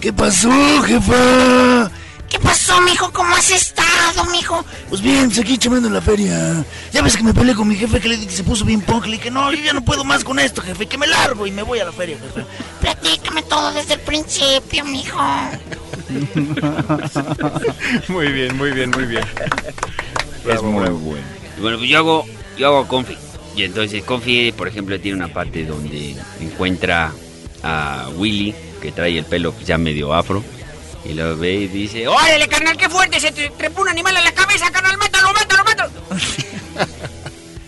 ¿Qué 0.00 0.12
pasó, 0.12 0.50
jefa? 0.82 1.90
¿Qué 2.28 2.38
pasó, 2.38 2.80
mijo? 2.82 3.10
¿Cómo 3.12 3.34
has 3.34 3.50
estado, 3.50 4.24
mijo? 4.30 4.64
Pues 4.90 5.00
bien, 5.00 5.26
pues 5.28 5.38
aquí 5.38 5.56
chamando 5.56 5.88
en 5.88 5.94
la 5.94 6.02
feria. 6.02 6.64
Ya 6.92 7.00
ves 7.02 7.16
que 7.16 7.22
me 7.22 7.32
peleé 7.32 7.54
con 7.54 7.66
mi 7.66 7.74
jefe 7.74 8.00
que 8.00 8.08
le 8.08 8.16
dije 8.16 8.28
que 8.28 8.36
se 8.36 8.44
puso 8.44 8.64
bien 8.64 8.82
punk. 8.82 9.06
Le 9.06 9.12
dije, 9.12 9.30
no, 9.30 9.50
yo 9.52 9.62
ya 9.62 9.72
no 9.72 9.82
puedo 9.82 10.04
más 10.04 10.24
con 10.24 10.38
esto, 10.38 10.60
jefe, 10.60 10.86
que 10.86 10.98
me 10.98 11.06
largo 11.06 11.46
y 11.46 11.52
me 11.52 11.62
voy 11.62 11.78
a 11.78 11.86
la 11.86 11.92
feria, 11.92 12.18
jefe. 12.18 12.44
Platícame 12.80 13.42
todo 13.44 13.72
desde 13.72 13.94
el 13.94 14.00
principio, 14.00 14.84
mijo. 14.84 15.18
muy 18.08 18.32
bien, 18.32 18.56
muy 18.56 18.70
bien, 18.72 18.90
muy 18.90 19.04
bien. 19.06 19.24
es 20.46 20.62
muy 20.62 20.72
bueno. 20.72 21.00
Y 21.56 21.60
Bueno, 21.60 21.78
pues 21.78 21.88
yo 21.90 21.98
hago, 21.98 22.24
yo 22.56 22.66
hago 22.66 22.88
confi. 22.88 23.16
Y 23.58 23.64
entonces 23.64 24.04
confi, 24.04 24.52
por 24.52 24.68
ejemplo, 24.68 25.00
tiene 25.00 25.16
una 25.16 25.34
parte 25.34 25.64
donde 25.64 26.14
encuentra 26.40 27.12
a 27.64 28.08
Willy, 28.14 28.54
que 28.80 28.92
trae 28.92 29.18
el 29.18 29.24
pelo 29.24 29.52
ya 29.64 29.76
medio 29.76 30.14
afro, 30.14 30.44
y 31.04 31.14
lo 31.14 31.36
ve 31.36 31.54
y 31.54 31.66
dice, 31.66 32.06
¡Oh! 32.06 32.14
¡Órale, 32.14 32.46
carnal, 32.46 32.76
qué 32.76 32.88
fuerte! 32.88 33.18
Se 33.18 33.32
te 33.32 33.50
trepó 33.50 33.82
un 33.82 33.88
animal 33.88 34.16
en 34.16 34.22
la 34.22 34.30
cabeza, 34.30 34.70
carnal. 34.70 34.96
¡Mátalo, 34.96 35.32
mátalo, 35.32 35.64
mátalo! 35.64 35.90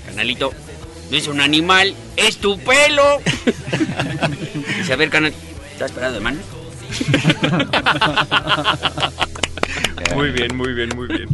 Carnalito, 0.06 0.52
no 1.10 1.16
es 1.16 1.26
un 1.26 1.40
animal, 1.40 1.92
es 2.16 2.36
tu 2.36 2.56
pelo. 2.60 3.18
Dice, 4.78 4.92
a 4.92 4.96
ver, 4.96 5.10
carnal, 5.10 5.34
¿estás 5.72 5.90
parado 5.90 6.14
de 6.14 6.20
mano? 6.20 6.38
Muy 10.14 10.30
bien, 10.30 10.56
muy 10.56 10.72
bien, 10.72 10.90
muy 10.94 11.08
bien. 11.08 11.28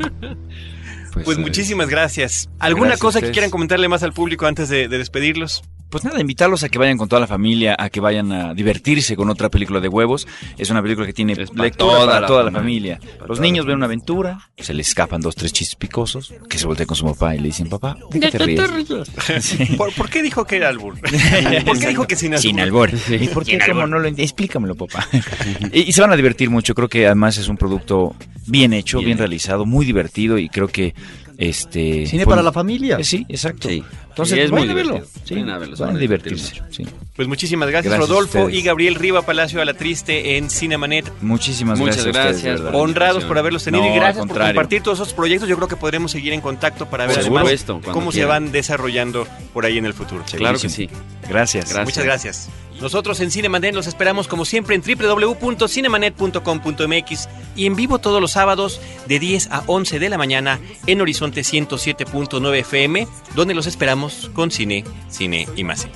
Pues, 1.16 1.24
Pues 1.24 1.38
eh, 1.38 1.40
muchísimas 1.40 1.88
gracias. 1.88 2.50
¿Alguna 2.58 2.90
gracias 2.90 3.00
cosa 3.00 3.22
que 3.22 3.30
quieran 3.30 3.48
comentarle 3.48 3.88
más 3.88 4.02
al 4.02 4.12
público 4.12 4.44
antes 4.44 4.68
de, 4.68 4.86
de 4.86 4.98
despedirlos? 4.98 5.62
Pues 5.97 6.05
nada, 6.05 6.20
invitarlos 6.20 6.62
a 6.62 6.68
que 6.68 6.78
vayan 6.78 6.99
con 6.99 7.09
toda 7.09 7.20
la 7.20 7.26
familia, 7.26 7.74
a 7.78 7.88
que 7.88 8.01
vayan 8.01 8.30
a 8.30 8.53
divertirse 8.53 9.16
con 9.16 9.30
otra 9.30 9.49
película 9.49 9.80
de 9.80 9.88
huevos. 9.88 10.28
Es 10.59 10.68
una 10.68 10.82
película 10.82 11.07
que 11.07 11.14
tiene 11.14 11.34
lectura 11.34 11.70
toda 11.70 12.05
para 12.05 12.20
la 12.20 12.26
toda 12.26 12.42
la 12.44 12.51
familia. 12.51 13.01
Los 13.26 13.40
niños 13.40 13.64
ven 13.64 13.76
una 13.76 13.86
aventura, 13.86 14.51
se 14.59 14.74
les 14.74 14.88
escapan 14.88 15.22
dos, 15.22 15.34
tres 15.34 15.55
chistes 15.55 15.74
picosos, 15.74 16.34
que 16.51 16.59
se 16.59 16.66
voltea 16.66 16.84
con 16.84 16.99
su 16.99 17.07
papá 17.07 17.34
y 17.34 17.38
le 17.38 17.44
dicen, 17.44 17.70
papá, 17.70 17.97
¿de 18.11 18.20
qué 18.20 18.30
te 18.30 18.38
ríes? 18.44 18.61
Sí. 19.40 19.64
¿Por, 19.78 19.90
por 19.94 20.11
qué 20.11 20.22
dijo 20.22 20.44
que 20.44 20.57
era 20.57 20.68
albur? 20.68 21.01
¿Por 21.64 21.78
qué 21.78 21.88
dijo 21.88 22.07
que 22.07 22.14
sin 22.14 22.34
albur? 22.34 22.42
Sin 22.42 22.61
albur. 22.61 22.90
¿Y 23.09 23.28
por 23.28 23.47
qué? 23.47 23.59
¿Cómo 23.66 23.86
no 23.86 23.99
lo? 23.99 24.09
Explícamelo, 24.09 24.74
papá. 24.74 25.09
y, 25.72 25.80
y 25.80 25.92
se 25.92 26.03
van 26.03 26.12
a 26.12 26.16
divertir 26.16 26.51
mucho. 26.51 26.74
Creo 26.74 26.90
que 26.90 27.07
además 27.07 27.38
es 27.38 27.49
un 27.49 27.57
producto 27.57 28.14
bien 28.47 28.74
hecho, 28.74 28.99
bien, 28.99 29.09
Bien. 29.09 29.18
realizado, 29.18 29.64
muy 29.64 29.86
divertido 29.86 30.36
y 30.36 30.51
creo 30.51 30.68
que 30.68 30.94
este 31.39 32.07
Cine 32.07 32.24
pues, 32.24 32.32
para 32.34 32.43
la 32.43 32.53
familia. 32.53 32.97
eh, 32.99 33.05
Sí, 33.05 33.24
exacto. 33.28 33.68
Sí. 33.68 33.82
Entonces, 34.09 34.39
es 34.39 34.51
muy 34.51 34.62
a 34.68 34.72
verlo. 34.72 34.95
divertido. 34.95 35.20
Sí, 35.24 35.34
Vayan 35.82 35.97
a 35.97 35.99
divertirse. 35.99 36.62
sí. 36.70 36.87
Pues 37.14 37.28
muchísimas 37.28 37.68
gracias, 37.70 37.97
Rodolfo 37.97 38.51
y 38.51 38.62
Gabriel 38.62 38.95
Riva 38.95 39.22
Palacio 39.22 39.61
a 39.62 39.64
la 39.64 39.74
Triste 39.74 40.37
en 40.37 40.51
Cinemanet. 40.51 41.11
Muchísimas 41.22 41.78
Muchas 41.78 42.05
gracias. 42.05 42.37
ustedes, 42.37 42.61
verdad. 42.62 42.80
Honrados 42.80 43.24
por 43.24 43.39
haberlos 43.39 43.64
tenido 43.64 43.84
No, 43.84 43.91
y 43.91 43.97
gracias 43.97 44.26
por 44.26 44.39
compartir 44.39 44.82
todos 44.82 45.01
esos 45.01 45.12
proyectos. 45.14 45.49
Yo 45.49 45.57
creo 45.57 45.68
que 45.68 45.76
podremos 45.76 46.11
seguir 46.11 46.32
en 46.32 46.41
contacto 46.41 46.87
para 46.87 47.07
ver 47.07 47.18
además 47.18 47.64
cuando 47.66 47.93
cómo 47.93 48.12
se 48.12 48.24
van 48.24 48.53
desarrollando 48.53 49.26
por 49.53 49.64
ahí 49.66 49.78
en 49.78 49.87
el 49.87 49.95
futuro. 49.95 50.24
Claro 50.30 50.59
que 50.59 50.68
sí. 50.68 50.89
Gracias. 51.28 51.64
Gracias. 51.70 51.84
Muchas 51.84 52.05
gracias. 52.05 52.49
Nosotros 52.81 53.20
en 53.20 53.31
Cinemanet 53.31 53.74
los 53.74 53.87
esperamos 53.87 54.27
como 54.29 54.45
siempre 54.45 54.74
en 54.74 54.83
www.cinemanet.com.mx 54.83 57.29
y 57.57 57.66
en 57.66 57.74
vivo 57.74 57.99
todos 57.99 58.20
los 58.20 58.33
sábados 58.33 58.81
de 59.07 59.18
10 59.18 59.51
a 59.51 59.62
11 59.66 59.99
de 59.99 60.09
la 60.09 60.18
mañana 60.18 60.61
en 60.87 61.01
Horizonte 61.01 61.41
107.9 61.41 62.57
FM, 62.59 63.09
donde 63.35 63.55
los 63.55 63.66
esperamos 63.66 64.31
con 64.35 64.51
cine, 64.51 64.85
cine 65.09 65.49
y 65.57 65.64
más 65.64 65.81
cine. 65.83 65.95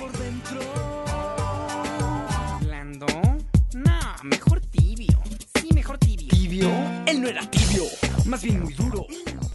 ¿Blando? 2.61 3.05
No, 3.73 3.99
mejor 4.23 4.59
tibio. 4.61 5.19
Sí, 5.61 5.69
mejor 5.73 5.97
tibio. 5.99 6.27
¿Tibio? 6.29 6.69
Él 7.05 7.21
no 7.21 7.27
era 7.29 7.41
tibio, 7.49 7.60
más 8.31 8.41
bien 8.41 8.63
muy 8.63 8.73
duro. 8.73 9.05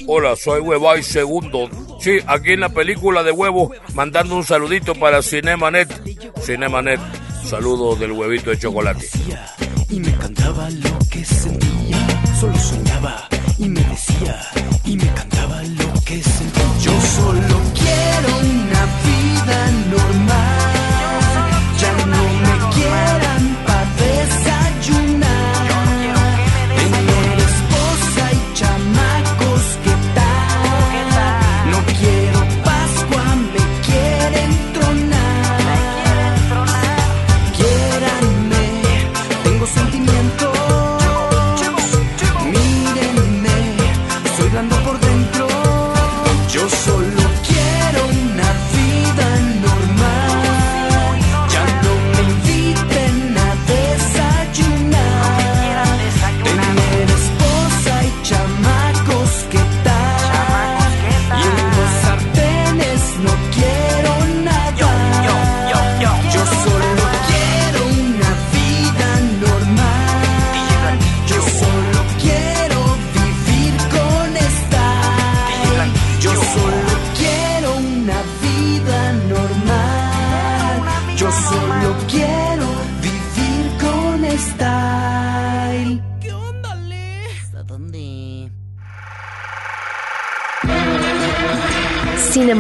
Hola, 0.06 0.36
soy 0.36 0.60
Huevay 0.60 1.02
Segundo. 1.02 1.70
Sí, 1.98 2.18
aquí 2.26 2.52
en 2.52 2.60
la 2.60 2.68
película 2.68 3.22
de 3.22 3.32
huevo, 3.32 3.72
mandando 3.94 4.36
un 4.36 4.44
saludito 4.44 4.94
para 4.94 5.22
Cinemanet. 5.22 5.88
Cinemanet, 6.42 7.00
saludo 7.46 7.96
del 7.96 8.12
huevito 8.12 8.50
de 8.50 8.58
chocolate. 8.58 9.08
Y 9.88 9.98
me 9.98 10.12
cantaba 10.18 10.68
lo 10.68 10.98
que 11.10 11.24
sentía. 11.24 12.06
Solo 12.38 12.58
soñaba 12.58 13.28
y 13.58 13.68
me 13.70 13.80
decía. 13.80 14.40
Y 14.84 14.96
me 14.96 15.10
cantaba 15.14 15.62
lo 15.62 15.92
que 16.04 16.22
sentía. 16.22 16.78
Yo 16.82 17.00
solo 17.00 17.62
quiero 17.74 18.38
una 18.40 18.86
vida 19.06 19.70
normal. 19.90 20.25